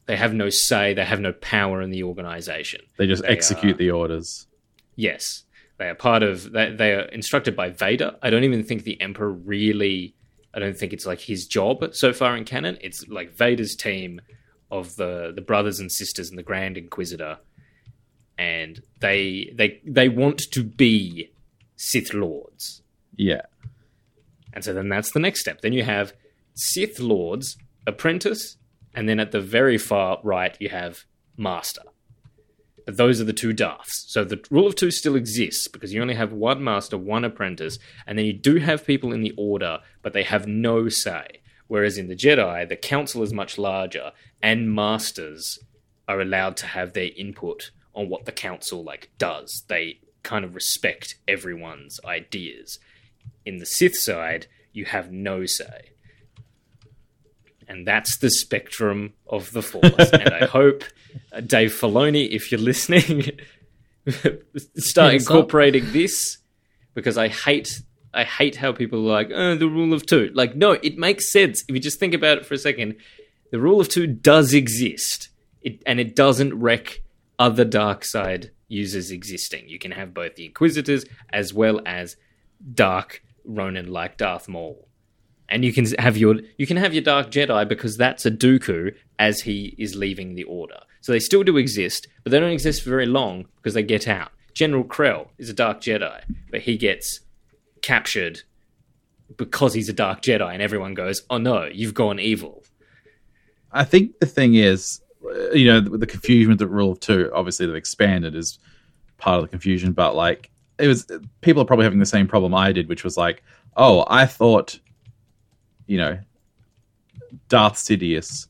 they 0.07 0.15
have 0.15 0.33
no 0.33 0.49
say, 0.49 0.93
they 0.93 1.05
have 1.05 1.19
no 1.19 1.33
power 1.33 1.81
in 1.81 1.89
the 1.91 2.03
organization. 2.03 2.81
they 2.97 3.05
just 3.07 3.21
They 3.23 3.29
execute 3.29 3.75
are- 3.75 3.77
the 3.77 3.91
orders. 3.91 4.47
Yes, 4.95 5.43
they 5.77 5.87
are 5.89 5.95
part 5.95 6.23
of. 6.23 6.51
They, 6.51 6.71
they 6.71 6.93
are 6.93 7.01
instructed 7.01 7.55
by 7.55 7.69
Vader. 7.69 8.15
I 8.23 8.29
don't 8.31 8.43
even 8.43 8.63
think 8.63 8.83
the 8.83 8.99
Emperor 8.99 9.31
really. 9.31 10.15
I 10.53 10.59
don't 10.59 10.75
think 10.75 10.91
it's 10.91 11.05
like 11.05 11.19
his 11.21 11.45
job 11.45 11.93
so 11.93 12.13
far 12.13 12.35
in 12.35 12.43
canon. 12.45 12.79
It's 12.81 13.07
like 13.07 13.35
Vader's 13.37 13.75
team 13.75 14.19
of 14.71 14.95
the 14.95 15.31
the 15.35 15.41
brothers 15.41 15.79
and 15.79 15.91
sisters 15.91 16.29
and 16.29 16.37
the 16.39 16.43
Grand 16.43 16.77
Inquisitor, 16.77 17.37
and 18.39 18.81
they 19.01 19.51
they 19.55 19.79
they 19.85 20.09
want 20.09 20.39
to 20.51 20.63
be 20.63 21.29
Sith 21.75 22.13
Lords. 22.13 22.81
Yeah, 23.15 23.41
And 24.53 24.63
so 24.63 24.73
then 24.73 24.89
that's 24.89 25.11
the 25.11 25.19
next 25.19 25.41
step. 25.41 25.61
Then 25.61 25.73
you 25.73 25.83
have 25.83 26.13
Sith 26.55 26.99
Lords, 26.99 27.57
Apprentice, 27.87 28.57
and 28.97 29.07
then 29.07 29.19
at 29.19 29.31
the 29.31 29.39
very 29.39 29.77
far 29.77 30.19
right 30.23 30.57
you 30.59 30.69
have 30.69 31.05
Master. 31.37 31.83
Those 32.87 33.21
are 33.21 33.25
the 33.25 33.31
two 33.33 33.53
Darths. 33.53 34.05
So 34.07 34.23
the 34.23 34.43
rule 34.49 34.65
of 34.65 34.75
two 34.75 34.89
still 34.89 35.15
exists 35.15 35.67
because 35.67 35.93
you 35.93 36.01
only 36.01 36.15
have 36.15 36.33
one 36.33 36.63
Master, 36.63 36.97
one 36.97 37.23
Apprentice, 37.23 37.77
and 38.07 38.17
then 38.17 38.25
you 38.25 38.33
do 38.33 38.55
have 38.55 38.87
people 38.87 39.13
in 39.13 39.21
the 39.21 39.35
Order, 39.37 39.81
but 40.01 40.13
they 40.13 40.23
have 40.23 40.47
no 40.47 40.89
say. 40.89 41.41
Whereas 41.67 41.99
in 41.99 42.07
the 42.07 42.15
Jedi, 42.15 42.67
the 42.67 42.75
Council 42.75 43.21
is 43.21 43.31
much 43.31 43.59
larger, 43.59 44.13
and 44.41 44.73
Masters 44.73 45.59
are 46.07 46.19
allowed 46.19 46.57
to 46.57 46.65
have 46.65 46.93
their 46.93 47.11
input 47.15 47.69
on 47.93 48.09
what 48.09 48.25
the 48.25 48.31
Council 48.31 48.83
like 48.83 49.11
does. 49.19 49.63
They 49.67 49.99
kind 50.23 50.43
of 50.43 50.55
respect 50.55 51.17
everyone's 51.27 51.99
ideas 52.03 52.79
in 53.45 53.57
the 53.57 53.65
Sith 53.65 53.95
side, 53.95 54.47
you 54.73 54.85
have 54.85 55.11
no 55.11 55.45
say. 55.45 55.91
And 57.67 57.85
that's 57.85 58.17
the 58.19 58.29
spectrum 58.29 59.13
of 59.27 59.51
the 59.51 59.61
Force. 59.61 60.09
and 60.11 60.29
I 60.33 60.45
hope, 60.59 60.83
uh, 61.33 61.41
Dave 61.41 61.73
Filoni, 61.73 62.29
if 62.29 62.51
you're 62.51 62.61
listening, 62.61 63.31
start 64.77 65.11
Hit 65.13 65.21
us 65.21 65.27
up. 65.27 65.31
incorporating 65.35 65.91
this 65.91 66.37
because 66.93 67.17
I 67.17 67.27
hate. 67.27 67.81
I 68.13 68.23
hate 68.23 68.55
how 68.55 68.71
people 68.71 68.99
are 68.99 69.13
like, 69.13 69.29
oh, 69.33 69.55
the 69.55 69.67
rule 69.67 69.93
of 69.93 70.05
two. 70.05 70.31
Like, 70.33 70.55
no, 70.55 70.71
it 70.71 70.97
makes 70.97 71.31
sense. 71.31 71.63
If 71.67 71.75
you 71.75 71.79
just 71.81 71.99
think 71.99 72.13
about 72.15 72.37
it 72.39 72.45
for 72.45 72.55
a 72.55 72.57
second, 72.57 72.95
the 73.51 73.59
rule 73.59 73.79
of 73.79 73.89
two 73.89 74.07
does 74.07 74.53
exist. 74.53 75.29
It, 75.61 75.83
and 75.85 75.99
it 75.99 76.15
doesn't 76.15 76.57
wreck 76.57 77.01
other 77.37 77.65
dark 77.65 78.05
side 78.05 78.49
users 78.69 79.11
existing. 79.11 79.67
You 79.67 79.77
can 79.77 79.91
have 79.91 80.13
both 80.15 80.35
the 80.35 80.45
Inquisitors 80.45 81.05
as 81.31 81.53
well 81.53 81.79
as 81.85 82.15
dark 82.73 83.21
Ronin 83.45 83.91
like 83.91 84.17
Darth 84.17 84.47
Maul. 84.47 84.86
And 85.49 85.63
you 85.63 85.71
can 85.71 85.85
have 85.97 86.17
your 86.17 86.35
you 86.57 86.67
can 86.67 86.77
have 86.77 86.93
your 86.93 87.03
Dark 87.03 87.31
Jedi 87.31 87.67
because 87.67 87.95
that's 87.95 88.25
a 88.25 88.31
Dooku 88.31 88.93
as 89.17 89.41
he 89.41 89.75
is 89.77 89.95
leaving 89.95 90.35
the 90.35 90.43
Order. 90.43 90.79
So 91.01 91.11
they 91.11 91.19
still 91.19 91.43
do 91.43 91.57
exist, 91.57 92.07
but 92.23 92.31
they 92.31 92.39
don't 92.39 92.51
exist 92.51 92.83
for 92.83 92.89
very 92.89 93.05
long 93.05 93.45
because 93.57 93.73
they 93.73 93.83
get 93.83 94.07
out. 94.07 94.31
General 94.53 94.83
Krell 94.83 95.27
is 95.37 95.49
a 95.49 95.53
Dark 95.53 95.79
Jedi, 95.79 96.21
but 96.51 96.61
he 96.61 96.77
gets 96.77 97.21
captured 97.81 98.41
because 99.37 99.73
he's 99.73 99.87
a 99.87 99.93
Dark 99.93 100.21
Jedi, 100.21 100.51
and 100.51 100.61
everyone 100.61 100.93
goes, 100.93 101.21
"Oh 101.29 101.37
no, 101.37 101.65
you've 101.65 101.93
gone 101.93 102.19
evil." 102.19 102.63
I 103.71 103.83
think 103.83 104.19
the 104.19 104.25
thing 104.25 104.55
is, 104.55 105.01
uh, 105.23 105.51
you 105.51 105.67
know, 105.67 105.79
the, 105.79 105.97
the 105.97 106.07
confusion 106.07 106.49
with 106.49 106.59
the 106.59 106.67
rule 106.67 106.91
of 106.91 106.99
two. 106.99 107.31
Obviously, 107.33 107.65
they've 107.65 107.75
expanded 107.75 108.35
is 108.35 108.59
part 109.17 109.37
of 109.37 109.43
the 109.43 109.49
confusion, 109.49 109.93
but 109.93 110.15
like 110.15 110.49
it 110.79 110.87
was, 110.87 111.07
people 111.41 111.61
are 111.61 111.65
probably 111.65 111.85
having 111.85 111.99
the 111.99 112.05
same 112.05 112.27
problem 112.27 112.53
I 112.53 112.71
did, 112.71 112.87
which 112.87 113.03
was 113.03 113.17
like, 113.17 113.43
oh, 113.75 114.05
I 114.07 114.25
thought, 114.25 114.79
you 115.87 115.97
know, 115.97 116.19
Darth 117.49 117.75
Sidious 117.75 118.47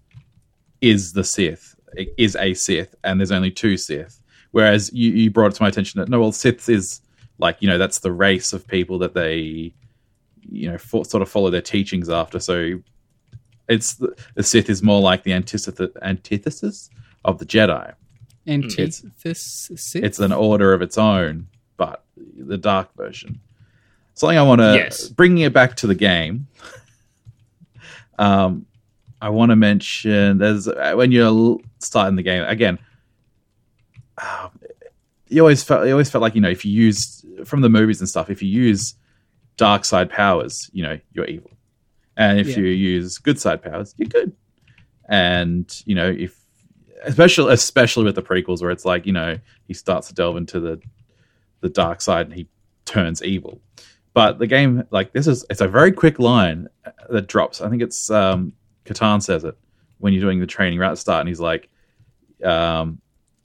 is 0.82 1.14
the 1.14 1.24
Sith, 1.24 1.76
is 2.18 2.36
a 2.36 2.54
Sith, 2.54 2.96
and 3.04 3.20
there's 3.20 3.32
only 3.32 3.52
two 3.52 3.78
Sith. 3.78 4.20
Whereas 4.52 4.92
you, 4.94 5.12
you 5.12 5.32
brought 5.32 5.52
it 5.54 5.56
to 5.56 5.64
my 5.64 5.70
attention 5.70 6.00
that 6.00 6.10
no, 6.10 6.20
well, 6.20 6.32
Sith 6.32 6.68
is 6.70 7.02
like 7.40 7.58
you 7.60 7.68
know 7.68 7.78
that's 7.78 8.00
the 8.00 8.12
race 8.12 8.54
of 8.54 8.68
people 8.68 8.98
that 9.00 9.14
they, 9.14 9.74
you 10.50 10.72
know, 10.72 10.78
for, 10.78 11.06
sort 11.06 11.22
of 11.22 11.30
follow 11.30 11.50
their 11.50 11.62
teachings 11.62 12.10
after. 12.10 12.40
So 12.40 12.80
it's 13.68 13.96
the, 13.96 14.16
the 14.36 14.44
Sith 14.44 14.70
is 14.70 14.82
more 14.82 15.02
like 15.02 15.24
the 15.24 15.34
antithesis, 15.34 15.90
antithesis 16.02 16.90
of 17.26 17.40
the 17.40 17.46
Jedi. 17.46 17.94
Antithesis. 18.48 19.70
It's 20.04 20.20
an 20.20 20.32
order 20.32 20.74
of 20.74 20.82
its 20.82 20.98
own, 20.98 21.48
but 21.76 22.04
the 22.16 22.58
dark 22.58 22.94
version. 22.96 23.42
Something 24.14 24.38
I 24.38 24.44
want 24.44 24.62
to 24.62 24.74
Yes. 24.76 25.10
bringing 25.10 25.44
it 25.44 25.54
back 25.54 25.76
to 25.78 25.88
the 25.88 25.94
game. 25.96 26.48
Um, 28.18 28.66
I 29.22 29.30
want 29.30 29.50
to 29.52 29.56
mention 29.56 30.38
there's 30.38 30.68
uh, 30.68 30.94
when 30.96 31.12
you're 31.12 31.58
starting 31.80 32.16
the 32.16 32.24
game 32.24 32.44
again. 32.44 32.80
um, 34.22 34.52
you 35.28 35.42
always 35.42 35.64
felt 35.64 35.86
you 35.86 35.92
always 35.92 36.10
felt 36.10 36.22
like 36.22 36.36
you 36.36 36.42
know 36.42 36.50
if 36.50 36.64
you 36.66 36.72
use 36.72 37.26
from 37.46 37.62
the 37.62 37.70
movies 37.70 38.00
and 38.00 38.08
stuff 38.10 38.30
if 38.30 38.42
you 38.42 38.50
use 38.50 38.96
dark 39.58 39.84
side 39.86 40.10
powers 40.10 40.70
you 40.74 40.82
know 40.84 40.98
you're 41.14 41.26
evil 41.26 41.52
and 42.16 42.40
if 42.40 42.48
Yeah. 42.50 42.58
you 42.60 42.66
use 42.68 43.18
good 43.18 43.40
side 43.40 43.62
powers 43.62 43.94
you're 43.98 44.08
good 44.08 44.32
and 45.10 45.82
you 45.86 45.96
know 45.96 46.10
if 46.10 46.40
especially 47.04 47.54
especially 47.54 48.06
with 48.06 48.16
the 48.16 48.22
prequels 48.24 48.62
where 48.62 48.72
it's 48.72 48.86
like 48.86 49.06
you 49.06 49.14
know 49.14 49.38
he 49.68 49.74
starts 49.74 50.08
to 50.08 50.14
delve 50.14 50.38
into 50.38 50.60
the 50.60 50.82
the 51.62 51.70
dark 51.70 52.02
side 52.02 52.28
and 52.28 52.36
he 52.36 52.48
turns 52.86 53.22
evil 53.24 53.60
but 54.18 54.40
the 54.40 54.48
game 54.48 54.84
like 54.90 55.14
this 55.14 55.28
is 55.28 55.46
it's 55.48 55.62
a 55.62 55.68
very 55.68 55.92
quick 55.92 56.18
line 56.18 56.70
that 57.08 57.28
drops. 57.28 57.62
I 57.62 57.70
think 57.70 57.84
it's 57.84 58.10
um 58.10 58.54
Katarn 58.84 59.22
says 59.22 59.44
it 59.44 59.56
when 60.00 60.12
you're 60.12 60.24
doing 60.24 60.40
the 60.40 60.48
training 60.48 60.80
right 60.80 60.88
at 60.88 60.94
the 60.94 60.98
start 60.98 61.20
and 61.20 61.30
he's 61.30 61.40
like 61.40 61.70
um 62.44 63.00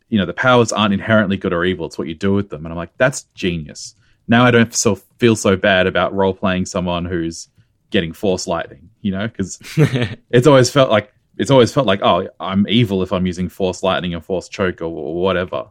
you 0.09 0.17
know 0.17 0.25
the 0.25 0.33
powers 0.33 0.73
aren't 0.73 0.95
inherently 0.95 1.37
good 1.37 1.53
or 1.53 1.63
evil. 1.67 1.85
It's 1.85 1.99
what 1.99 2.09
you 2.09 2.15
do 2.15 2.33
with 2.33 2.49
them. 2.49 2.65
And 2.65 2.73
i'm 2.73 2.79
like 2.79 2.97
that's 2.97 3.25
genius. 3.35 3.95
Now 4.27 4.47
i 4.47 4.51
don't 4.51 4.75
so 4.75 4.95
feel 4.95 5.37
so 5.37 5.57
bad 5.57 5.87
about 5.87 6.15
role 6.15 6.33
playing 6.33 6.65
someone 6.65 7.05
who's 7.05 7.49
getting 7.91 8.15
force 8.15 8.47
lightning 8.47 8.89
you 9.03 9.13
know 9.13 9.29
because 9.29 9.59
it's 10.31 10.47
always 10.47 10.71
felt 10.71 10.91
like 10.91 11.13
it's 11.37 11.51
always 11.51 11.71
felt 11.71 11.87
like 11.87 12.01
oh 12.01 12.27
i'm 12.41 12.67
evil 12.67 13.03
if 13.03 13.13
i'm 13.13 13.27
using 13.27 13.51
force 13.51 13.83
lightning 13.83 14.15
and 14.15 14.25
force 14.25 14.49
choke 14.49 14.81
or, 14.81 14.87
or 14.87 15.21
whatever. 15.21 15.67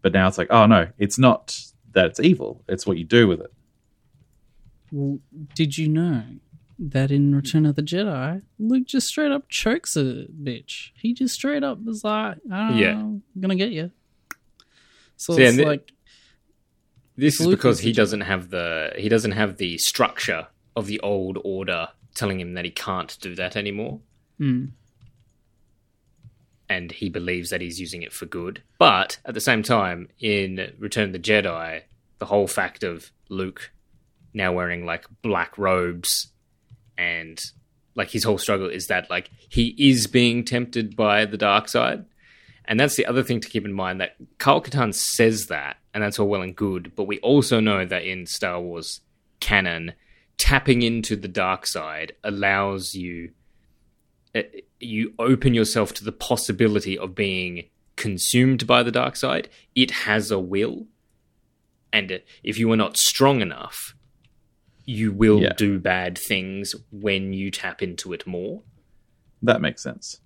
But 0.00 0.12
now 0.12 0.28
it's 0.28 0.38
like 0.38 0.52
oh 0.52 0.66
no 0.66 0.86
it's 0.96 1.18
not 1.18 1.58
that 1.90 2.06
it's 2.06 2.20
evil. 2.20 2.62
It's 2.68 2.86
what 2.86 2.98
you 2.98 3.04
do 3.04 3.26
with 3.26 3.40
it 3.40 3.52
Well, 4.92 5.18
did 5.54 5.78
you 5.78 5.88
know 5.88 6.22
that 6.78 7.10
in 7.10 7.34
Return 7.34 7.64
of 7.66 7.76
the 7.76 7.82
Jedi, 7.82 8.42
Luke 8.58 8.86
just 8.86 9.06
straight 9.08 9.32
up 9.32 9.48
chokes 9.48 9.96
a 9.96 10.26
bitch. 10.42 10.90
He 10.94 11.14
just 11.14 11.34
straight 11.34 11.64
up 11.64 11.82
was 11.82 12.04
like, 12.04 12.36
I 12.52 12.68
don't 12.68 12.76
Yeah. 12.76 12.92
know, 12.94 13.22
I'm 13.34 13.40
gonna 13.40 13.56
get 13.56 13.70
you. 13.72 13.90
So 15.16 15.34
So, 15.34 15.40
it's 15.42 15.56
like, 15.58 15.92
This 17.16 17.40
is 17.40 17.46
Luke 17.46 17.56
because 17.58 17.78
is 17.78 17.84
he 17.84 17.92
doesn't 17.92 18.22
have 18.22 18.50
the 18.50 18.92
he 18.98 19.08
doesn't 19.08 19.32
have 19.32 19.56
the 19.56 19.78
structure 19.78 20.48
of 20.76 20.86
the 20.86 21.00
old 21.00 21.38
order 21.44 21.88
telling 22.14 22.38
him 22.40 22.52
that 22.54 22.64
he 22.64 22.70
can't 22.70 23.16
do 23.20 23.34
that 23.36 23.56
anymore. 23.56 24.00
hmm, 24.38 24.66
and 26.68 26.90
he 26.92 27.08
believes 27.08 27.50
that 27.50 27.60
he's 27.60 27.78
using 27.80 28.02
it 28.02 28.12
for 28.12 28.26
good. 28.26 28.62
But 28.78 29.18
at 29.24 29.34
the 29.34 29.40
same 29.40 29.62
time, 29.62 30.08
in 30.20 30.72
Return 30.78 31.04
of 31.08 31.12
the 31.12 31.18
Jedi, 31.18 31.82
the 32.18 32.26
whole 32.26 32.46
fact 32.46 32.82
of 32.82 33.12
Luke 33.28 33.72
now 34.34 34.52
wearing 34.52 34.84
like 34.86 35.06
black 35.22 35.56
robes 35.58 36.28
and 36.96 37.40
like 37.94 38.10
his 38.10 38.24
whole 38.24 38.38
struggle 38.38 38.68
is 38.68 38.86
that 38.86 39.10
like 39.10 39.30
he 39.48 39.74
is 39.78 40.06
being 40.06 40.44
tempted 40.44 40.96
by 40.96 41.24
the 41.24 41.36
dark 41.36 41.68
side. 41.68 42.04
And 42.64 42.78
that's 42.78 42.96
the 42.96 43.06
other 43.06 43.22
thing 43.22 43.40
to 43.40 43.48
keep 43.48 43.64
in 43.64 43.72
mind 43.72 44.00
that 44.00 44.16
Carl 44.38 44.62
Katarn 44.62 44.94
says 44.94 45.46
that, 45.48 45.78
and 45.92 46.02
that's 46.02 46.18
all 46.18 46.28
well 46.28 46.42
and 46.42 46.54
good, 46.54 46.92
but 46.94 47.04
we 47.04 47.18
also 47.18 47.60
know 47.60 47.84
that 47.84 48.04
in 48.04 48.26
Star 48.26 48.60
Wars 48.60 49.00
canon, 49.40 49.92
tapping 50.38 50.82
into 50.82 51.16
the 51.16 51.28
dark 51.28 51.66
side 51.66 52.12
allows 52.24 52.94
you 52.94 53.32
uh, 54.34 54.42
you 54.80 55.12
open 55.18 55.52
yourself 55.52 55.92
to 55.92 56.04
the 56.04 56.12
possibility 56.12 56.96
of 56.96 57.14
being 57.14 57.64
consumed 57.96 58.66
by 58.66 58.82
the 58.82 58.90
dark 58.90 59.16
side. 59.16 59.48
It 59.74 59.90
has 59.90 60.30
a 60.30 60.38
will, 60.38 60.86
and 61.92 62.22
if 62.42 62.58
you 62.58 62.70
are 62.72 62.76
not 62.76 62.96
strong 62.96 63.42
enough, 63.42 63.94
you 64.84 65.12
will 65.12 65.40
Yeah. 65.42 65.52
do 65.56 65.78
bad 65.78 66.18
things 66.18 66.74
when 66.90 67.32
you 67.32 67.50
tap 67.50 67.82
into 67.82 68.12
it 68.12 68.26
more. 68.26 68.62
That 69.42 69.60
makes 69.60 69.82
sense. 69.82 70.20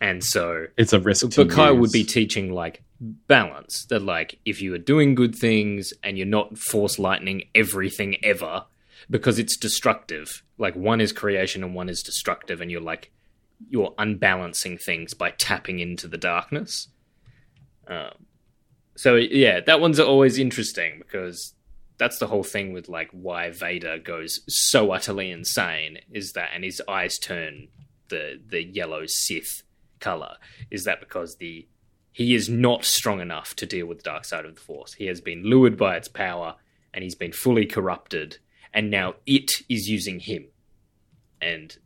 And 0.00 0.24
so, 0.24 0.66
It's 0.76 0.92
a 0.92 1.00
risk. 1.00 1.28
to 1.30 1.44
but 1.44 1.54
Kai 1.54 1.70
would 1.70 1.92
be 1.92 2.04
teaching 2.04 2.52
like 2.52 2.82
balance. 3.00 3.84
That 3.86 4.00
like 4.02 4.38
if 4.44 4.62
you 4.62 4.72
are 4.74 4.78
doing 4.78 5.14
good 5.14 5.34
things 5.34 5.92
and 6.02 6.16
you're 6.16 6.26
not 6.26 6.56
force 6.58 6.98
lightning 6.98 7.44
everything 7.54 8.16
ever 8.24 8.64
because 9.10 9.38
it's 9.38 9.56
destructive. 9.56 10.42
Like 10.58 10.74
one 10.76 11.00
is 11.00 11.12
creation 11.12 11.62
and 11.64 11.74
one 11.74 11.88
is 11.88 12.02
destructive, 12.02 12.60
and 12.60 12.70
you're 12.70 12.80
like 12.80 13.10
you're 13.68 13.94
unbalancing 13.98 14.78
things 14.78 15.12
by 15.12 15.32
tapping 15.32 15.80
into 15.80 16.08
the 16.08 16.16
darkness. 16.16 16.88
Um, 17.86 18.12
so 18.96 19.16
yeah, 19.16 19.60
that 19.60 19.80
one's 19.80 20.00
always 20.00 20.38
interesting 20.38 20.98
because 20.98 21.54
that's 22.00 22.18
the 22.18 22.26
whole 22.26 22.42
thing 22.42 22.72
with 22.72 22.88
like 22.88 23.10
why 23.12 23.50
Vader 23.50 23.98
goes 23.98 24.40
so 24.48 24.90
utterly 24.90 25.30
insane 25.30 25.98
is 26.10 26.32
that, 26.32 26.48
and 26.54 26.64
his 26.64 26.80
eyes 26.88 27.18
turn 27.18 27.68
the 28.08 28.40
the 28.44 28.64
yellow 28.64 29.02
Sith 29.06 29.62
color 30.00 30.36
is 30.70 30.84
that 30.84 30.98
because 30.98 31.36
the 31.36 31.68
he 32.10 32.34
is 32.34 32.48
not 32.48 32.86
strong 32.86 33.20
enough 33.20 33.54
to 33.54 33.66
deal 33.66 33.84
with 33.84 33.98
the 33.98 34.04
dark 34.04 34.24
side 34.24 34.46
of 34.46 34.54
the 34.54 34.60
force. 34.60 34.94
He 34.94 35.06
has 35.06 35.20
been 35.20 35.44
lured 35.44 35.76
by 35.76 35.96
its 35.96 36.08
power 36.08 36.56
and 36.94 37.04
he's 37.04 37.14
been 37.14 37.32
fully 37.32 37.66
corrupted 37.66 38.38
and 38.72 38.90
now 38.90 39.16
it 39.26 39.50
is 39.68 39.86
using 39.86 40.20
him. 40.20 40.46
And 41.42 41.76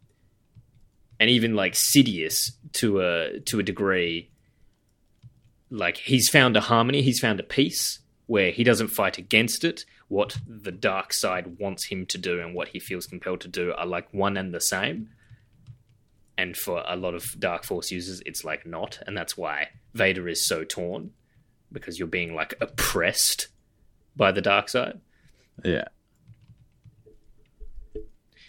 and 1.18 1.28
even 1.28 1.56
like 1.56 1.72
Sidious 1.72 2.52
to 2.74 3.00
a 3.00 3.40
to 3.40 3.58
a 3.58 3.64
degree 3.64 4.30
like 5.70 5.96
he's 5.96 6.28
found 6.28 6.56
a 6.56 6.60
harmony, 6.60 7.02
he's 7.02 7.18
found 7.18 7.40
a 7.40 7.42
peace 7.42 7.98
where 8.26 8.50
he 8.50 8.64
doesn't 8.64 8.88
fight 8.88 9.18
against 9.18 9.64
it. 9.64 9.84
What 10.08 10.38
the 10.46 10.72
dark 10.72 11.12
side 11.12 11.58
wants 11.58 11.86
him 11.86 12.06
to 12.06 12.18
do 12.18 12.40
and 12.40 12.54
what 12.54 12.68
he 12.68 12.80
feels 12.80 13.06
compelled 13.06 13.40
to 13.42 13.48
do 13.48 13.72
are 13.76 13.86
like 13.86 14.12
one 14.12 14.36
and 14.36 14.54
the 14.54 14.60
same 14.60 15.10
and 16.36 16.56
for 16.56 16.82
a 16.86 16.96
lot 16.96 17.14
of 17.14 17.24
Dark 17.38 17.64
Force 17.64 17.90
users, 17.90 18.22
it's 18.26 18.44
like 18.44 18.66
not, 18.66 18.98
and 19.06 19.16
that's 19.16 19.36
why 19.36 19.68
Vader 19.94 20.28
is 20.28 20.46
so 20.46 20.64
torn 20.64 21.12
because 21.70 21.98
you're 21.98 22.08
being 22.08 22.34
like 22.34 22.54
oppressed 22.60 23.48
by 24.16 24.32
the 24.32 24.40
dark 24.40 24.68
side. 24.68 25.00
Yeah. 25.64 25.84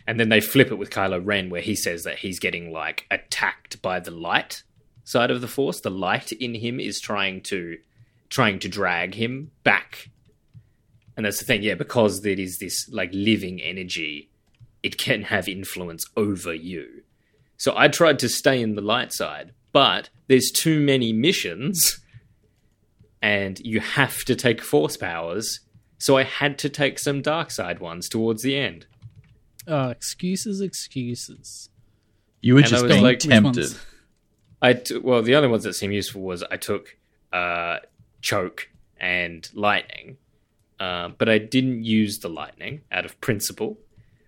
And 0.08 0.20
then 0.20 0.30
they 0.30 0.42
flip 0.42 0.72
it 0.72 0.76
with 0.76 0.92
Kylo 0.92 1.20
Ren, 1.24 1.50
where 1.50 1.62
he 1.62 1.76
says 1.76 2.04
that 2.04 2.20
he's 2.20 2.40
getting 2.40 2.72
like 2.72 3.06
attacked 3.10 3.82
by 3.82 4.00
the 4.00 4.12
light 4.12 4.64
side 5.04 5.32
of 5.32 5.42
the 5.42 5.48
Force. 5.48 5.82
The 5.82 5.90
light 5.90 6.32
in 6.32 6.54
him 6.56 6.80
is 6.80 7.00
trying 7.00 7.42
to 7.44 7.78
trying 8.30 8.60
to 8.60 8.70
drag 8.70 9.16
him 9.16 9.52
back. 9.64 10.10
And 11.18 11.26
that's 11.26 11.40
the 11.40 11.46
thing, 11.46 11.64
yeah, 11.64 11.76
because 11.76 12.26
it 12.26 12.40
is 12.40 12.58
this 12.60 12.90
like 12.90 13.10
living 13.14 13.62
energy, 13.62 14.30
it 14.84 14.98
can 14.98 15.24
have 15.24 15.48
influence 15.48 16.06
over 16.18 16.54
you. 16.54 17.04
So 17.58 17.74
I 17.78 17.88
tried 17.88 18.20
to 18.20 18.30
stay 18.30 18.62
in 18.62 18.76
the 18.76 18.82
light 18.82 19.14
side, 19.14 19.54
but 19.72 20.10
there's 20.28 20.52
too 20.52 20.80
many 20.82 21.14
missions 21.14 22.02
and 23.22 23.60
you 23.60 23.80
have 23.80 24.24
to 24.26 24.36
take 24.36 24.62
force 24.62 24.98
powers. 24.98 25.62
So 25.98 26.18
I 26.18 26.24
had 26.24 26.58
to 26.60 26.70
take 26.70 27.00
some 27.00 27.22
dark 27.22 27.50
side 27.52 27.80
ones 27.80 28.10
towards 28.10 28.44
the 28.44 28.58
end. 28.58 28.86
uh, 29.68 29.88
excuses, 29.90 30.62
excuses. 30.62 31.70
You 32.42 32.54
were 32.54 32.60
And 32.60 32.70
just 32.70 32.88
being 32.88 33.02
like- 33.02 33.18
tempted. 33.20 33.56
ones? 33.64 33.80
I 34.62 34.74
t- 34.74 34.98
well, 34.98 35.24
the 35.24 35.36
only 35.36 35.48
ones 35.48 35.64
that 35.64 35.74
seemed 35.74 35.94
useful 35.96 36.22
was 36.22 36.44
I 36.44 36.58
took 36.58 36.98
uh, 37.34 37.78
choke 38.26 38.70
and 39.00 39.48
lightning, 39.54 40.18
uh, 40.80 41.10
but 41.18 41.30
I 41.30 41.38
didn't 41.38 41.84
use 41.84 42.20
the 42.20 42.28
lightning 42.28 42.82
out 42.92 43.06
of 43.06 43.22
principle. 43.22 43.78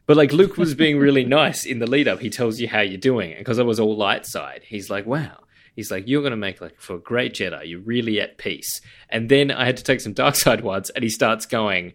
But 0.06 0.16
like 0.16 0.32
Luke 0.32 0.56
was 0.56 0.76
being 0.76 1.00
really 1.00 1.26
nice 1.41 1.66
in 1.66 1.80
the 1.80 1.88
lead 1.88 2.08
up. 2.08 2.20
He 2.20 2.30
tells 2.30 2.62
you 2.62 2.70
how 2.70 2.80
you're 2.80 2.98
doing, 2.98 3.32
and 3.32 3.39
because 3.39 3.60
I 3.60 3.64
was 3.64 3.80
all 3.80 3.98
light 3.98 4.26
side, 4.26 4.62
he's 4.66 4.89
like, 4.89 5.06
"Wow." 5.06 5.43
He's 5.76 5.91
like, 5.91 6.08
"You're 6.08 6.24
gonna 6.24 6.38
make 6.38 6.62
like 6.62 6.80
for 6.80 6.95
a 6.95 7.00
great 7.00 7.34
Jedi. 7.34 7.70
You're 7.70 7.82
really 7.82 8.22
at 8.22 8.38
peace." 8.38 8.82
And 9.10 9.30
then 9.30 9.52
I 9.52 9.66
had 9.66 9.78
to 9.78 9.84
take 9.84 10.00
some 10.00 10.14
dark 10.14 10.36
side 10.45 10.62
ones, 10.62 10.89
and 10.91 11.04
he 11.04 11.10
starts 11.10 11.45
going. 11.45 11.93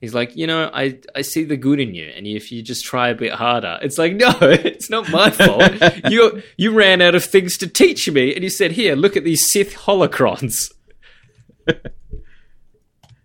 He's 0.00 0.12
like, 0.12 0.36
you 0.36 0.46
know, 0.46 0.70
I, 0.74 0.98
I 1.14 1.22
see 1.22 1.44
the 1.44 1.56
good 1.56 1.80
in 1.80 1.94
you, 1.94 2.06
and 2.14 2.26
if 2.26 2.52
you 2.52 2.62
just 2.62 2.84
try 2.84 3.08
a 3.08 3.14
bit 3.14 3.32
harder, 3.32 3.78
it's 3.80 3.96
like, 3.96 4.14
no, 4.24 4.34
it's 4.40 4.90
not 4.90 5.08
my 5.10 5.30
fault. 5.30 5.72
you 6.10 6.42
you 6.58 6.72
ran 6.72 7.00
out 7.00 7.14
of 7.14 7.24
things 7.24 7.56
to 7.58 7.66
teach 7.66 8.10
me, 8.10 8.34
and 8.34 8.42
you 8.42 8.50
said, 8.50 8.72
here, 8.72 8.96
look 8.96 9.16
at 9.16 9.24
these 9.24 9.50
Sith 9.50 9.74
holocrons. 9.74 10.73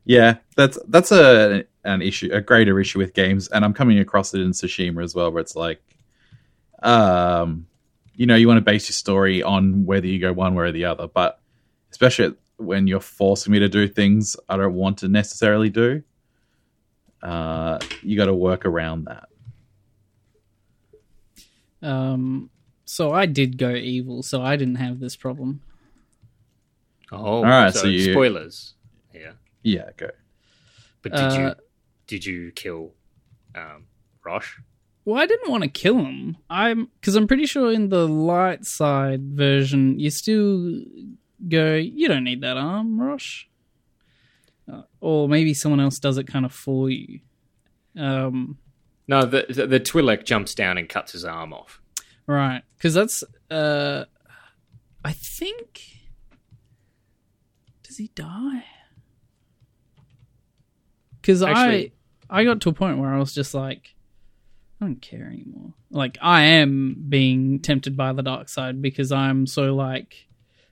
Yeah, 0.09 0.37
that's 0.55 0.79
that's 0.87 1.11
a 1.11 1.65
an 1.83 2.01
issue, 2.01 2.31
a 2.33 2.41
greater 2.41 2.79
issue 2.79 2.97
with 2.97 3.13
games, 3.13 3.47
and 3.49 3.63
I'm 3.63 3.75
coming 3.75 3.99
across 3.99 4.33
it 4.33 4.41
in 4.41 4.53
Tsushima 4.53 5.03
as 5.03 5.13
well, 5.13 5.31
where 5.31 5.39
it's 5.39 5.55
like, 5.55 5.83
um, 6.81 7.67
you 8.15 8.25
know, 8.25 8.35
you 8.35 8.47
want 8.47 8.57
to 8.57 8.61
base 8.61 8.89
your 8.89 8.95
story 8.95 9.43
on 9.43 9.85
whether 9.85 10.07
you 10.07 10.19
go 10.19 10.33
one 10.33 10.55
way 10.55 10.65
or 10.65 10.71
the 10.71 10.85
other, 10.85 11.07
but 11.07 11.39
especially 11.91 12.33
when 12.57 12.87
you're 12.87 12.99
forcing 12.99 13.53
me 13.53 13.59
to 13.59 13.69
do 13.69 13.87
things 13.87 14.35
I 14.49 14.57
don't 14.57 14.73
want 14.73 14.97
to 14.97 15.07
necessarily 15.07 15.69
do, 15.69 16.01
uh, 17.21 17.77
you 18.01 18.17
got 18.17 18.25
to 18.25 18.33
work 18.33 18.65
around 18.65 19.05
that. 19.05 19.29
Um, 21.87 22.49
so 22.83 23.11
I 23.11 23.27
did 23.27 23.59
go 23.59 23.75
evil, 23.75 24.23
so 24.23 24.41
I 24.41 24.55
didn't 24.55 24.77
have 24.77 24.99
this 24.99 25.15
problem. 25.15 25.61
Oh, 27.11 27.17
All 27.17 27.43
right, 27.43 27.73
so, 27.73 27.81
so 27.81 27.87
you- 27.87 28.11
spoilers. 28.13 28.73
Yeah, 29.13 29.31
Yeah, 29.63 29.89
go. 29.97 30.09
but 31.01 31.11
did 31.13 31.33
you 31.33 31.41
Uh, 31.47 31.53
did 32.07 32.25
you 32.25 32.51
kill 32.51 32.93
um, 33.55 33.85
Rosh? 34.23 34.57
Well, 35.05 35.19
I 35.21 35.25
didn't 35.25 35.49
want 35.49 35.63
to 35.63 35.69
kill 35.69 35.97
him. 35.99 36.37
I'm 36.49 36.89
because 36.99 37.15
I'm 37.15 37.27
pretty 37.27 37.45
sure 37.47 37.71
in 37.71 37.89
the 37.89 38.07
light 38.07 38.65
side 38.65 39.21
version, 39.35 39.99
you 39.99 40.09
still 40.11 40.81
go. 41.47 41.75
You 41.75 42.07
don't 42.07 42.23
need 42.23 42.41
that 42.41 42.57
arm, 42.57 42.99
Rosh. 43.01 43.45
Uh, 44.71 44.83
or 45.01 45.27
maybe 45.27 45.53
someone 45.55 45.79
else 45.79 45.97
does 45.97 46.17
it 46.19 46.27
kind 46.27 46.45
of 46.45 46.53
for 46.53 46.89
you. 46.91 47.21
Um, 47.97 48.59
No, 49.07 49.25
the, 49.25 49.47
the 49.49 49.65
the 49.65 49.79
Twi'lek 49.79 50.25
jumps 50.25 50.53
down 50.53 50.77
and 50.77 50.87
cuts 50.87 51.13
his 51.13 51.25
arm 51.25 51.53
off. 51.53 51.81
right, 52.27 52.61
because 52.77 52.93
that's. 52.93 53.23
Uh, 53.49 54.05
I 55.03 55.13
think. 55.13 55.81
Does 57.99 58.05
he 58.05 58.11
die? 58.15 58.63
Because 61.21 61.43
I 61.43 61.91
I 62.29 62.45
got 62.45 62.61
to 62.61 62.69
a 62.69 62.73
point 62.73 62.97
where 62.97 63.13
I 63.13 63.19
was 63.19 63.33
just 63.33 63.53
like, 63.53 63.93
I 64.79 64.85
don't 64.85 65.01
care 65.01 65.25
anymore. 65.25 65.73
Like 65.91 66.17
I 66.21 66.43
am 66.43 66.95
being 67.09 67.59
tempted 67.59 67.97
by 67.97 68.13
the 68.13 68.23
dark 68.23 68.47
side 68.47 68.81
because 68.81 69.11
I'm 69.11 69.45
so 69.45 69.75
like 69.75 70.27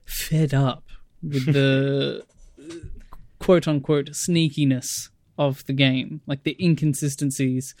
fed 0.06 0.54
up 0.54 0.84
with 1.22 1.52
the 1.52 2.24
quote 3.40 3.68
unquote 3.68 4.12
sneakiness 4.12 5.10
of 5.36 5.66
the 5.66 5.74
game. 5.74 6.22
Like 6.26 6.44
the 6.44 6.56
inconsistencies 6.58 7.74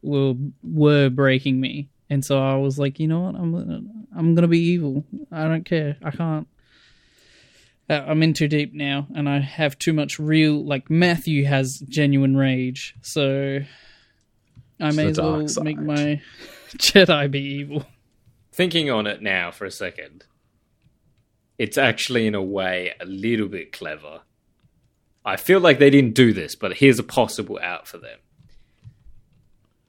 were 0.00 0.32
were 0.62 1.10
breaking 1.10 1.60
me. 1.60 1.90
And 2.08 2.24
so 2.24 2.42
I 2.42 2.56
was 2.56 2.78
like, 2.78 2.98
you 2.98 3.08
know 3.08 3.20
what? 3.20 3.34
I'm 3.34 3.52
gonna, 3.52 3.82
I'm 4.16 4.34
gonna 4.34 4.48
be 4.48 4.60
evil. 4.60 5.04
I 5.30 5.46
don't 5.46 5.66
care. 5.66 5.98
I 6.02 6.10
can't. 6.10 6.48
Uh, 7.88 8.02
I'm 8.06 8.22
in 8.22 8.32
too 8.32 8.48
deep 8.48 8.72
now, 8.72 9.06
and 9.14 9.28
I 9.28 9.40
have 9.40 9.78
too 9.78 9.92
much 9.92 10.18
real. 10.18 10.64
Like 10.64 10.88
Matthew 10.90 11.44
has 11.44 11.78
genuine 11.88 12.36
rage, 12.36 12.94
so 13.02 13.58
I 14.80 14.90
To 14.90 14.96
may 14.96 15.04
the 15.04 15.10
as 15.10 15.20
well 15.20 15.48
side. 15.48 15.64
make 15.64 15.78
my 15.78 16.20
Jedi 16.78 17.30
be 17.30 17.40
evil. 17.40 17.84
Thinking 18.52 18.88
on 18.90 19.06
it 19.06 19.20
now 19.20 19.50
for 19.50 19.64
a 19.66 19.70
second, 19.70 20.24
it's 21.58 21.76
actually 21.76 22.26
in 22.26 22.34
a 22.34 22.42
way 22.42 22.92
a 23.00 23.04
little 23.04 23.48
bit 23.48 23.72
clever. 23.72 24.20
I 25.24 25.36
feel 25.36 25.60
like 25.60 25.78
they 25.78 25.90
didn't 25.90 26.14
do 26.14 26.32
this, 26.32 26.54
but 26.54 26.74
here's 26.76 26.98
a 26.98 27.02
possible 27.04 27.58
out 27.62 27.86
for 27.88 27.98
them. 27.98 28.18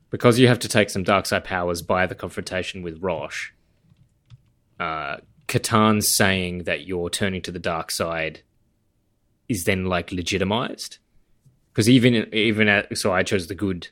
Because 0.10 0.40
you 0.40 0.48
have 0.48 0.60
to 0.60 0.68
take 0.70 0.90
some 0.90 1.04
dark 1.04 1.26
side 1.26 1.44
powers 1.44 1.82
by 1.82 2.06
the 2.06 2.16
confrontation 2.16 2.82
with 2.84 3.02
Rosh, 3.02 3.52
uh, 4.80 5.18
Katarn's 5.48 6.16
saying 6.16 6.64
that 6.64 6.88
you're 6.88 7.10
turning 7.10 7.42
to 7.44 7.52
the 7.52 7.60
dark 7.60 7.92
side 7.92 8.42
is 9.48 9.64
then 9.66 9.86
like 9.86 10.12
legitimized. 10.12 10.98
Because 11.72 11.90
even 11.90 12.34
even 12.34 12.68
at, 12.68 12.98
so, 12.98 13.12
I 13.12 13.24
chose 13.24 13.48
the 13.48 13.56
good 13.56 13.90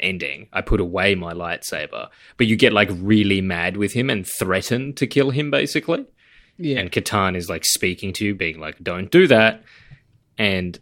ending. 0.00 0.48
I 0.52 0.60
put 0.60 0.80
away 0.80 1.14
my 1.14 1.32
lightsaber, 1.32 2.08
but 2.36 2.46
you 2.46 2.56
get 2.56 2.72
like 2.72 2.88
really 2.92 3.40
mad 3.40 3.76
with 3.76 3.92
him 3.92 4.10
and 4.10 4.26
threaten 4.26 4.92
to 4.94 5.06
kill 5.06 5.30
him, 5.30 5.50
basically. 5.50 6.06
Yeah. 6.56 6.80
And 6.80 6.90
Katan 6.90 7.36
is 7.36 7.48
like 7.48 7.64
speaking 7.64 8.12
to 8.14 8.26
you, 8.26 8.34
being 8.34 8.58
like, 8.58 8.82
"Don't 8.82 9.10
do 9.10 9.28
that." 9.28 9.62
And 10.36 10.78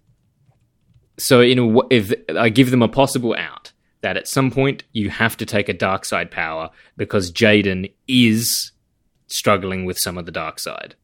so, 1.18 1.42
in 1.42 1.58
a 1.58 1.66
w- 1.66 1.88
if 1.90 2.12
I 2.34 2.48
give 2.48 2.70
them 2.70 2.82
a 2.82 2.88
possible 2.88 3.34
out 3.38 3.72
that 4.00 4.16
at 4.16 4.28
some 4.28 4.50
point 4.50 4.84
you 4.92 5.10
have 5.10 5.36
to 5.36 5.46
take 5.46 5.68
a 5.68 5.72
dark 5.72 6.04
side 6.04 6.30
power 6.30 6.70
because 6.96 7.32
Jaden 7.32 7.92
is 8.06 8.72
struggling 9.26 9.84
with 9.84 9.98
some 9.98 10.16
of 10.18 10.26
the 10.26 10.32
dark 10.32 10.58
side. 10.58 10.94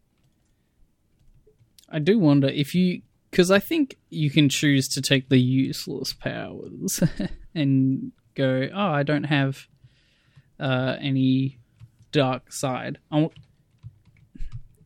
I 1.89 1.99
do 1.99 2.18
wonder 2.18 2.49
if 2.49 2.75
you, 2.75 3.03
because 3.31 3.51
I 3.51 3.59
think 3.59 3.99
you 4.11 4.31
can 4.31 4.49
choose 4.49 4.89
to 4.89 5.03
take 5.03 5.29
the 5.29 5.39
useless 5.41 6.12
powers 6.12 7.03
and 7.55 8.12
go, 8.35 8.68
oh, 8.73 8.79
I 8.89 9.03
don't 9.03 9.25
have 9.25 9.66
uh, 10.59 10.97
any 11.01 11.59
dark 12.12 12.53
side. 12.53 12.99
I 13.11 13.16
w- 13.16 13.35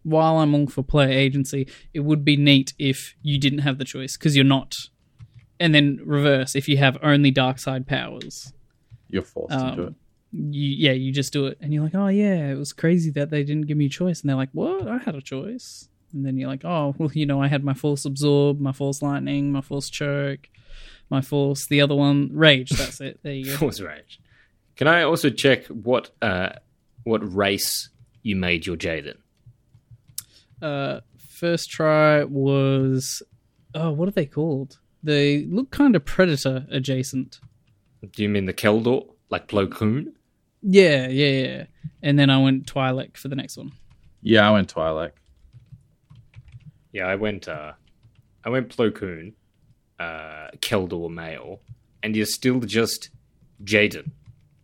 while 0.03 0.39
I'm 0.39 0.55
all 0.55 0.67
for 0.69 0.83
player 0.83 1.11
agency, 1.11 1.69
it 1.93 2.01
would 2.01 2.25
be 2.25 2.37
neat 2.37 2.73
if 2.79 3.15
you 3.23 3.39
didn't 3.39 3.61
have 3.61 3.79
the 3.79 3.85
choice 3.85 4.17
because 4.17 4.35
you're 4.37 4.45
not. 4.45 4.77
And 5.59 5.75
then 5.75 6.01
reverse, 6.05 6.55
if 6.55 6.69
you 6.69 6.77
have 6.79 6.99
only 7.03 7.31
dark 7.31 7.59
side 7.59 7.87
powers, 7.87 8.53
You're 9.09 9.23
forced 9.23 9.53
to 9.59 9.73
do 9.77 9.83
Um, 9.83 9.89
it. 9.89 9.95
You 10.39 10.69
yeah, 10.69 10.93
you 10.93 11.13
just 11.13 11.33
do 11.33 11.47
it, 11.47 11.59
and 11.61 11.73
you're 11.73 11.83
like, 11.83 11.95
oh 11.95 12.09
yeah, 12.09 12.51
it 12.51 12.57
was 12.57 12.73
crazy 12.73 13.11
that 13.13 13.31
they 13.31 13.43
didn't 13.43 13.67
give 13.67 13.77
me 13.77 13.87
a 13.87 13.91
choice, 13.91 14.21
and 14.21 14.29
they're 14.29 14.37
like, 14.37 14.51
what? 14.53 14.87
I 14.87 14.99
had 14.99 15.15
a 15.15 15.23
choice, 15.23 15.89
and 16.13 16.27
then 16.27 16.37
you're 16.37 16.49
like, 16.49 16.65
oh 16.65 16.95
well, 16.99 17.11
you 17.13 17.27
know, 17.27 17.41
I 17.41 17.49
had 17.49 17.65
my 17.65 17.75
force 17.75 18.05
absorb, 18.05 18.61
my 18.61 18.73
force 18.73 19.03
lightning, 19.03 19.51
my 19.51 19.61
force 19.63 19.89
choke, 19.89 20.49
my 21.09 21.21
force, 21.21 21.67
the 21.67 21.81
other 21.81 21.95
one, 21.95 22.31
rage. 22.33 22.71
That's 22.71 23.01
it. 23.01 23.21
There 23.23 23.33
you 23.33 23.47
go. 23.47 23.57
Force 23.57 23.81
rage. 23.81 24.21
Can 24.77 24.89
I 24.89 25.03
also 25.03 25.31
check 25.31 25.67
what 25.67 26.11
uh, 26.21 26.51
what 27.05 27.21
race 27.35 27.89
you 28.23 28.37
made 28.37 28.67
your 28.67 28.77
Jaden? 28.77 29.17
Uh, 30.61 31.01
first 31.19 31.71
try 31.71 32.25
was, 32.25 33.23
oh, 33.75 33.93
what 33.93 34.09
are 34.09 34.13
they 34.13 34.27
called? 34.27 34.79
They 35.03 35.45
look 35.45 35.71
kind 35.71 35.95
of 35.95 36.05
predator 36.05 36.67
adjacent. 36.71 37.41
Do 38.13 38.23
you 38.23 38.29
mean 38.29 38.47
the 38.47 38.53
Kel 38.53 38.81
Dor, 38.81 39.07
like 39.31 39.49
Plo 39.49 39.71
Koon? 39.71 40.16
Yeah, 40.69 41.07
yeah, 41.09 41.29
yeah. 41.47 41.65
And 42.03 42.19
then 42.19 42.29
I 42.29 42.39
went 42.43 42.67
Twi'lek 42.67 43.17
for 43.17 43.29
the 43.29 43.37
next 43.37 43.57
one. 43.57 43.73
Yeah, 44.23 44.49
I 44.49 44.51
went 44.51 44.73
Twi'lek. 44.75 45.13
Yeah, 46.93 47.07
I 47.07 47.15
went. 47.15 47.47
Uh, 47.49 47.73
I 48.45 48.49
went 48.49 48.69
Plo 48.75 48.95
Koon, 48.95 49.35
uh, 49.99 50.49
Kel 50.61 50.87
Dor 50.87 51.11
male, 51.11 51.61
and 52.03 52.17
you're 52.17 52.27
still 52.27 52.61
just 52.61 53.11
Jaden, 53.65 54.11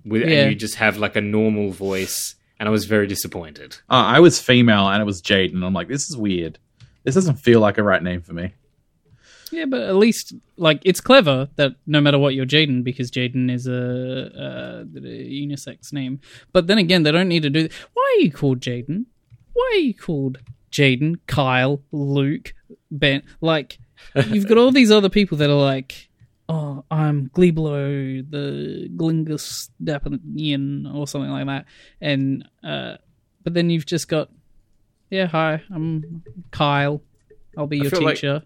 with 0.05 0.23
Yeah. 0.23 0.43
and 0.43 0.51
you 0.53 0.57
just 0.57 0.77
have 0.77 0.97
like 0.97 1.17
a 1.17 1.21
normal 1.21 1.71
voice. 1.71 2.35
And 2.59 2.69
I 2.69 2.71
was 2.73 2.85
very 2.85 3.09
disappointed. 3.09 3.77
Uh, 3.91 3.95
I 4.17 4.21
was 4.21 4.41
female 4.41 4.89
and 4.89 5.03
it 5.03 5.05
was 5.05 5.21
Jaden. 5.21 5.65
I'm 5.65 5.73
like, 5.75 5.89
this 5.89 6.09
is 6.09 6.17
weird. 6.17 6.59
This 7.03 7.17
doesn't 7.17 7.37
feel 7.37 7.59
like 7.59 7.77
a 7.77 7.83
right 7.83 8.01
name 8.03 8.23
for 8.23 8.35
me. 8.35 8.55
Yeah, 9.53 9.67
but 9.67 9.83
at 9.83 9.97
least 9.97 10.33
like 10.57 10.81
it's 10.85 11.01
clever 11.01 11.49
that 11.57 11.73
no 11.87 12.01
matter 12.01 12.19
what 12.19 12.35
you're 12.35 12.47
Jaden 12.47 12.83
because 12.83 13.11
Jaden 13.11 13.51
is 13.53 13.67
a, 13.67 13.73
a, 13.73 14.81
a 14.81 15.31
unisex 15.47 15.93
name. 15.93 16.21
But 16.53 16.67
then 16.67 16.79
again, 16.79 17.03
they 17.03 17.13
don't 17.13 17.29
need 17.29 17.43
to 17.43 17.51
do. 17.51 17.69
Why 17.93 18.17
are 18.17 18.23
you 18.23 18.33
called 18.33 18.61
Jaden? 18.61 19.05
Why 19.53 19.71
are 19.75 19.81
you 19.81 19.95
called 19.95 20.39
Jaden, 20.71 21.19
Kyle, 21.27 21.83
Luke, 21.93 22.55
Ben? 22.91 23.23
Like 23.43 23.79
you've 24.27 24.49
got 24.49 24.57
all 24.59 24.73
these 24.73 24.91
other 24.91 25.11
people 25.11 25.37
that 25.39 25.51
are 25.51 25.55
like, 25.55 26.09
oh, 26.49 26.85
I'm 26.91 27.29
Gleblo, 27.35 28.23
the 28.31 28.89
Glingus 28.97 29.69
Dapanian, 29.85 30.93
or 30.95 31.07
something 31.07 31.31
like 31.31 31.47
that, 31.47 31.67
and 32.01 32.49
uh, 32.65 32.97
but 33.45 33.53
then 33.55 33.69
you've 33.71 33.87
just 33.87 34.09
got, 34.09 34.31
yeah, 35.11 35.27
hi, 35.27 35.63
I'm 35.71 36.23
Kyle. 36.51 37.03
I'll 37.59 37.67
be 37.67 37.79
your 37.79 37.91
feel 37.91 38.03
like- 38.03 38.17
teacher. 38.17 38.43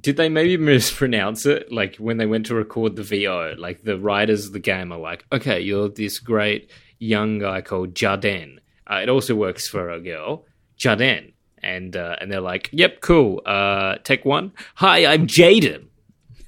Did 0.00 0.16
they 0.16 0.28
maybe 0.28 0.56
mispronounce 0.62 1.46
it? 1.46 1.70
Like 1.72 1.96
when 1.96 2.16
they 2.16 2.26
went 2.26 2.46
to 2.46 2.54
record 2.54 2.96
the 2.96 3.02
VO, 3.02 3.54
like 3.58 3.82
the 3.82 3.98
writers 3.98 4.46
of 4.46 4.52
the 4.52 4.60
game 4.60 4.92
are 4.92 4.98
like, 4.98 5.24
okay, 5.32 5.60
you're 5.60 5.88
this 5.88 6.18
great 6.18 6.70
young 6.98 7.38
guy 7.38 7.60
called 7.60 7.94
Jaden. 7.94 8.58
Uh, 8.90 9.00
it 9.02 9.08
also 9.08 9.34
works 9.34 9.68
for 9.68 9.90
a 9.90 10.00
girl, 10.00 10.46
Jaden. 10.78 11.32
And 11.62 11.94
uh, 11.94 12.16
and 12.20 12.32
they're 12.32 12.40
like, 12.40 12.70
yep, 12.72 13.02
cool. 13.02 13.42
Uh, 13.44 13.96
take 14.02 14.24
one. 14.24 14.52
Hi, 14.76 15.04
I'm 15.04 15.26
Jaden. 15.26 15.88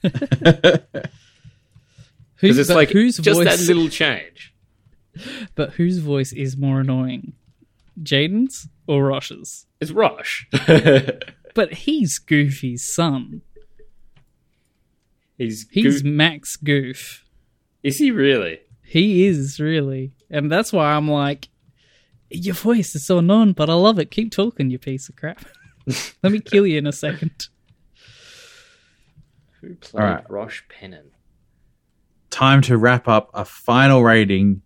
Because 2.43 2.59
it's 2.59 2.71
like 2.71 2.91
whose 2.91 3.19
just 3.19 3.39
voice, 3.39 3.47
that 3.47 3.73
little 3.73 3.89
change. 3.89 4.53
but 5.55 5.71
whose 5.75 5.99
voice 5.99 6.33
is 6.33 6.57
more 6.57 6.81
annoying, 6.81 7.35
Jaden's 8.03 8.69
or 8.89 9.07
Rosh's? 9.07 9.67
It's 9.81 9.93
Rosh. 9.93 10.47
But 11.55 11.73
he's 11.75 12.19
Goofy's 12.19 12.93
son. 12.95 13.43
he's 15.39 15.67
He's 15.71 16.03
goo- 16.03 16.11
Max 16.11 16.57
Goof. 16.57 17.25
is 17.83 17.99
he 17.99 18.11
really? 18.11 18.61
He 18.83 19.27
is 19.27 19.59
really, 19.59 20.13
and 20.31 20.51
that's 20.53 20.73
why 20.73 20.93
I'm 20.93 21.09
like, 21.11 21.49
your 22.31 22.55
voice 22.55 22.95
is 22.95 23.05
so 23.07 23.19
annoying, 23.19 23.53
but 23.53 23.71
I 23.71 23.75
love 23.75 23.99
it. 23.99 24.11
Keep 24.11 24.33
talking, 24.33 24.71
you 24.71 24.79
piece 24.79 25.09
of 25.09 25.17
crap. 25.17 25.45
Let 26.23 26.33
me 26.33 26.41
kill 26.41 26.67
you 26.67 26.79
in 26.79 26.87
a 26.87 26.93
second. 26.93 27.49
Who 29.61 29.75
played 29.77 30.03
All 30.03 30.09
right. 30.11 30.31
Rosh 30.31 30.63
Penin? 30.69 31.11
Time 32.31 32.63
to 32.63 32.77
wrap 32.77 33.09
up 33.09 33.31
a 33.35 33.45
final 33.45 34.03
rating 34.03 34.63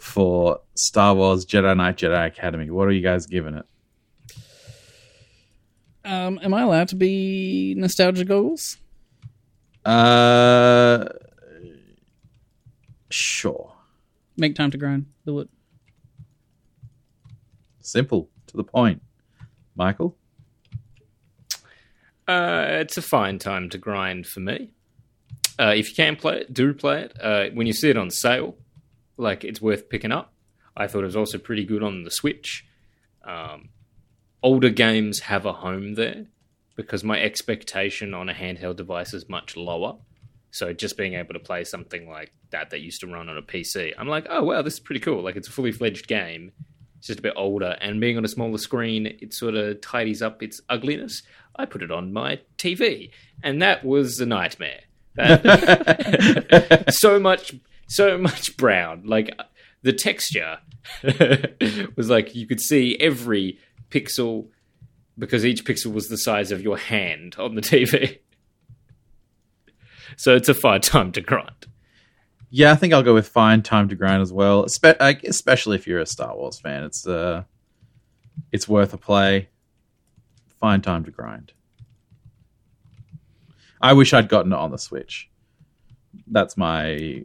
for 0.00 0.60
Star 0.74 1.14
Wars 1.14 1.44
Jedi 1.46 1.76
Knight 1.76 1.96
Jedi 1.96 2.26
Academy. 2.26 2.70
What 2.70 2.88
are 2.88 2.92
you 2.92 3.02
guys 3.02 3.26
giving 3.26 3.54
it? 3.54 3.64
Um, 6.04 6.40
am 6.42 6.52
I 6.54 6.62
allowed 6.62 6.88
to 6.88 6.96
be 6.96 7.74
nostalgia 7.76 8.24
goggles? 8.24 8.76
Uh, 9.84 11.04
sure. 13.10 13.72
Make 14.36 14.54
time 14.54 14.70
to 14.70 14.78
grind. 14.78 15.06
Do 15.26 15.40
it. 15.40 15.48
Simple 17.80 18.28
to 18.48 18.56
the 18.56 18.64
point. 18.64 19.02
Michael, 19.74 20.16
Uh, 22.28 22.66
it's 22.80 22.96
a 22.96 23.02
fine 23.02 23.38
time 23.38 23.68
to 23.70 23.78
grind 23.78 24.26
for 24.26 24.40
me. 24.40 24.70
Uh, 25.58 25.72
if 25.76 25.88
you 25.90 25.94
can 25.94 26.14
play 26.16 26.40
it, 26.40 26.52
do 26.54 26.72
play 26.72 27.02
it. 27.02 27.12
Uh, 27.20 27.46
when 27.52 27.66
you 27.66 27.72
see 27.72 27.90
it 27.90 27.96
on 27.96 28.10
sale, 28.10 28.56
like 29.16 29.44
it's 29.44 29.60
worth 29.60 29.88
picking 29.88 30.12
up. 30.12 30.32
I 30.76 30.86
thought 30.86 31.02
it 31.02 31.06
was 31.06 31.16
also 31.16 31.38
pretty 31.38 31.64
good 31.64 31.82
on 31.82 32.04
the 32.04 32.10
Switch. 32.10 32.64
Um, 33.24 33.70
older 34.42 34.70
games 34.70 35.20
have 35.20 35.46
a 35.46 35.52
home 35.52 35.94
there 35.94 36.26
because 36.76 37.04
my 37.04 37.20
expectation 37.20 38.14
on 38.14 38.28
a 38.28 38.34
handheld 38.34 38.76
device 38.76 39.14
is 39.14 39.28
much 39.28 39.56
lower. 39.56 39.96
So 40.50 40.72
just 40.72 40.96
being 40.96 41.14
able 41.14 41.34
to 41.34 41.40
play 41.40 41.64
something 41.64 42.08
like 42.08 42.32
that 42.50 42.70
that 42.70 42.80
used 42.80 43.00
to 43.00 43.06
run 43.06 43.28
on 43.28 43.36
a 43.38 43.42
PC, 43.42 43.92
I'm 43.96 44.08
like, 44.08 44.26
oh 44.28 44.44
wow, 44.44 44.62
this 44.62 44.74
is 44.74 44.80
pretty 44.80 45.00
cool. 45.00 45.22
Like 45.22 45.36
it's 45.36 45.48
a 45.48 45.52
fully 45.52 45.72
fledged 45.72 46.08
game. 46.08 46.52
It's 46.98 47.06
just 47.06 47.18
a 47.18 47.22
bit 47.22 47.34
older, 47.36 47.76
and 47.80 48.00
being 48.00 48.16
on 48.16 48.24
a 48.24 48.28
smaller 48.28 48.58
screen, 48.58 49.06
it 49.06 49.34
sort 49.34 49.56
of 49.56 49.80
tidies 49.80 50.22
up 50.22 50.42
its 50.42 50.60
ugliness. 50.68 51.22
I 51.56 51.64
put 51.64 51.82
it 51.82 51.90
on 51.90 52.12
my 52.12 52.40
TV, 52.58 53.10
and 53.42 53.60
that 53.60 53.84
was 53.84 54.20
a 54.20 54.26
nightmare. 54.26 54.82
Uh, 55.18 56.84
so 56.90 57.18
much, 57.18 57.54
so 57.88 58.18
much 58.18 58.56
brown. 58.56 59.02
Like 59.04 59.36
the 59.82 59.92
texture 59.92 60.58
was 61.96 62.08
like 62.08 62.34
you 62.34 62.46
could 62.46 62.60
see 62.60 62.96
every 63.00 63.58
pixel 63.92 64.48
because 65.18 65.44
each 65.44 65.64
pixel 65.64 65.92
was 65.92 66.08
the 66.08 66.16
size 66.16 66.50
of 66.50 66.62
your 66.62 66.78
hand 66.78 67.36
on 67.38 67.54
the 67.54 67.60
TV. 67.60 68.18
So 70.16 70.34
it's 70.36 70.48
a 70.48 70.54
fine 70.54 70.80
time 70.80 71.12
to 71.12 71.20
grind. 71.20 71.66
yeah, 72.50 72.72
I 72.72 72.74
think 72.76 72.92
I'll 72.92 73.02
go 73.02 73.14
with 73.14 73.28
fine 73.28 73.62
time 73.62 73.88
to 73.88 73.94
grind 73.94 74.20
as 74.22 74.32
well. 74.32 74.64
Espe- 74.64 75.00
like, 75.00 75.24
especially 75.24 75.76
if 75.76 75.86
you're 75.86 76.00
a 76.00 76.06
Star 76.06 76.36
Wars 76.36 76.58
fan, 76.60 76.84
it's 76.84 77.06
uh, 77.06 77.44
it's 78.50 78.68
worth 78.68 78.92
a 78.94 78.98
play. 78.98 79.48
Fine 80.60 80.82
time 80.82 81.04
to 81.04 81.10
grind. 81.10 81.52
I 83.80 83.94
wish 83.94 84.12
I'd 84.12 84.28
gotten 84.28 84.52
it 84.52 84.56
on 84.58 84.70
the 84.70 84.78
Switch. 84.78 85.28
That's 86.26 86.56
my 86.56 87.24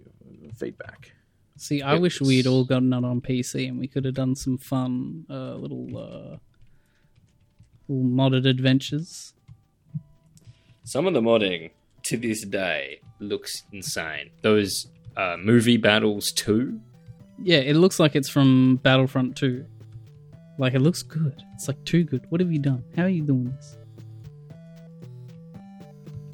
feedback. 0.57 1.11
See, 1.57 1.81
I 1.81 1.95
It 1.95 2.01
wish 2.01 2.19
was- 2.19 2.29
we'd 2.29 2.47
all 2.47 2.63
gotten 2.63 2.93
it 2.93 3.03
on 3.03 3.21
PC 3.21 3.67
and 3.67 3.77
we 3.79 3.87
could 3.87 4.05
have 4.05 4.13
done 4.15 4.35
some 4.35 4.57
fun 4.57 5.25
uh, 5.29 5.55
little, 5.55 6.39
modded 7.89 8.47
adventures. 8.47 9.33
Some 10.83 11.07
of 11.07 11.13
the 11.13 11.21
modding 11.21 11.71
to 12.03 12.17
this 12.17 12.45
day 12.45 13.01
looks 13.19 13.63
insane. 13.71 14.29
Those 14.41 14.87
uh, 15.15 15.37
movie 15.37 15.77
battles 15.77 16.31
too. 16.31 16.79
Yeah, 17.43 17.57
it 17.57 17.75
looks 17.75 17.99
like 17.99 18.15
it's 18.15 18.29
from 18.29 18.77
Battlefront 18.77 19.35
2. 19.35 19.65
Like, 20.57 20.73
it 20.73 20.79
looks 20.79 21.03
good. 21.03 21.43
It's 21.53 21.67
like 21.67 21.83
too 21.85 22.03
good. 22.03 22.25
What 22.29 22.41
have 22.41 22.51
you 22.51 22.59
done? 22.59 22.83
How 22.95 23.03
are 23.03 23.09
you 23.09 23.21
doing 23.21 23.45
this? 23.45 23.77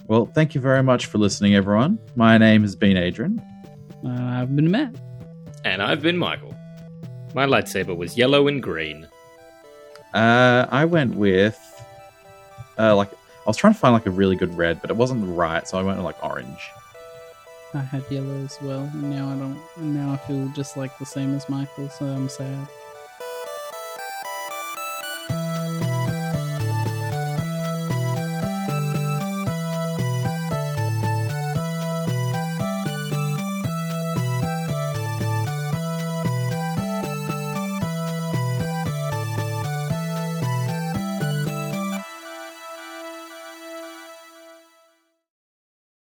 Well, 0.07 0.27
thank 0.27 0.55
you 0.55 0.61
very 0.61 0.83
much 0.83 1.07
for 1.07 1.17
listening, 1.17 1.55
everyone. 1.55 1.99
My 2.15 2.37
name 2.37 2.61
has 2.61 2.75
been 2.75 2.95
Adrian. 2.95 3.41
Uh, 4.05 4.09
I've 4.11 4.55
been 4.55 4.69
Matt. 4.69 4.95
And 5.65 5.81
I've 5.81 6.01
been 6.01 6.17
Michael. 6.17 6.55
My 7.33 7.45
lightsaber 7.45 7.95
was 7.95 8.17
yellow 8.17 8.47
and 8.47 8.61
green. 8.61 9.07
Uh, 10.13 10.67
I 10.69 10.85
went 10.85 11.15
with 11.15 11.59
uh, 12.77 12.95
like 12.95 13.11
I 13.11 13.49
was 13.49 13.57
trying 13.57 13.73
to 13.73 13.79
find 13.79 13.93
like 13.93 14.05
a 14.05 14.11
really 14.11 14.35
good 14.35 14.55
red, 14.55 14.81
but 14.81 14.89
it 14.89 14.95
wasn't 14.95 15.25
right, 15.35 15.67
so 15.67 15.77
I 15.77 15.83
went 15.83 15.97
with 15.97 16.05
like 16.05 16.23
orange. 16.23 16.71
I 17.73 17.79
had 17.79 18.03
yellow 18.09 18.35
as 18.43 18.57
well, 18.61 18.83
and 18.93 19.09
now 19.09 19.29
I 19.29 19.35
don't. 19.35 19.59
And 19.77 19.95
now 19.95 20.13
I 20.13 20.17
feel 20.17 20.47
just 20.55 20.77
like 20.77 20.97
the 20.99 21.05
same 21.05 21.35
as 21.35 21.49
Michael, 21.49 21.89
so 21.89 22.05
I'm 22.05 22.29
sad. 22.29 22.67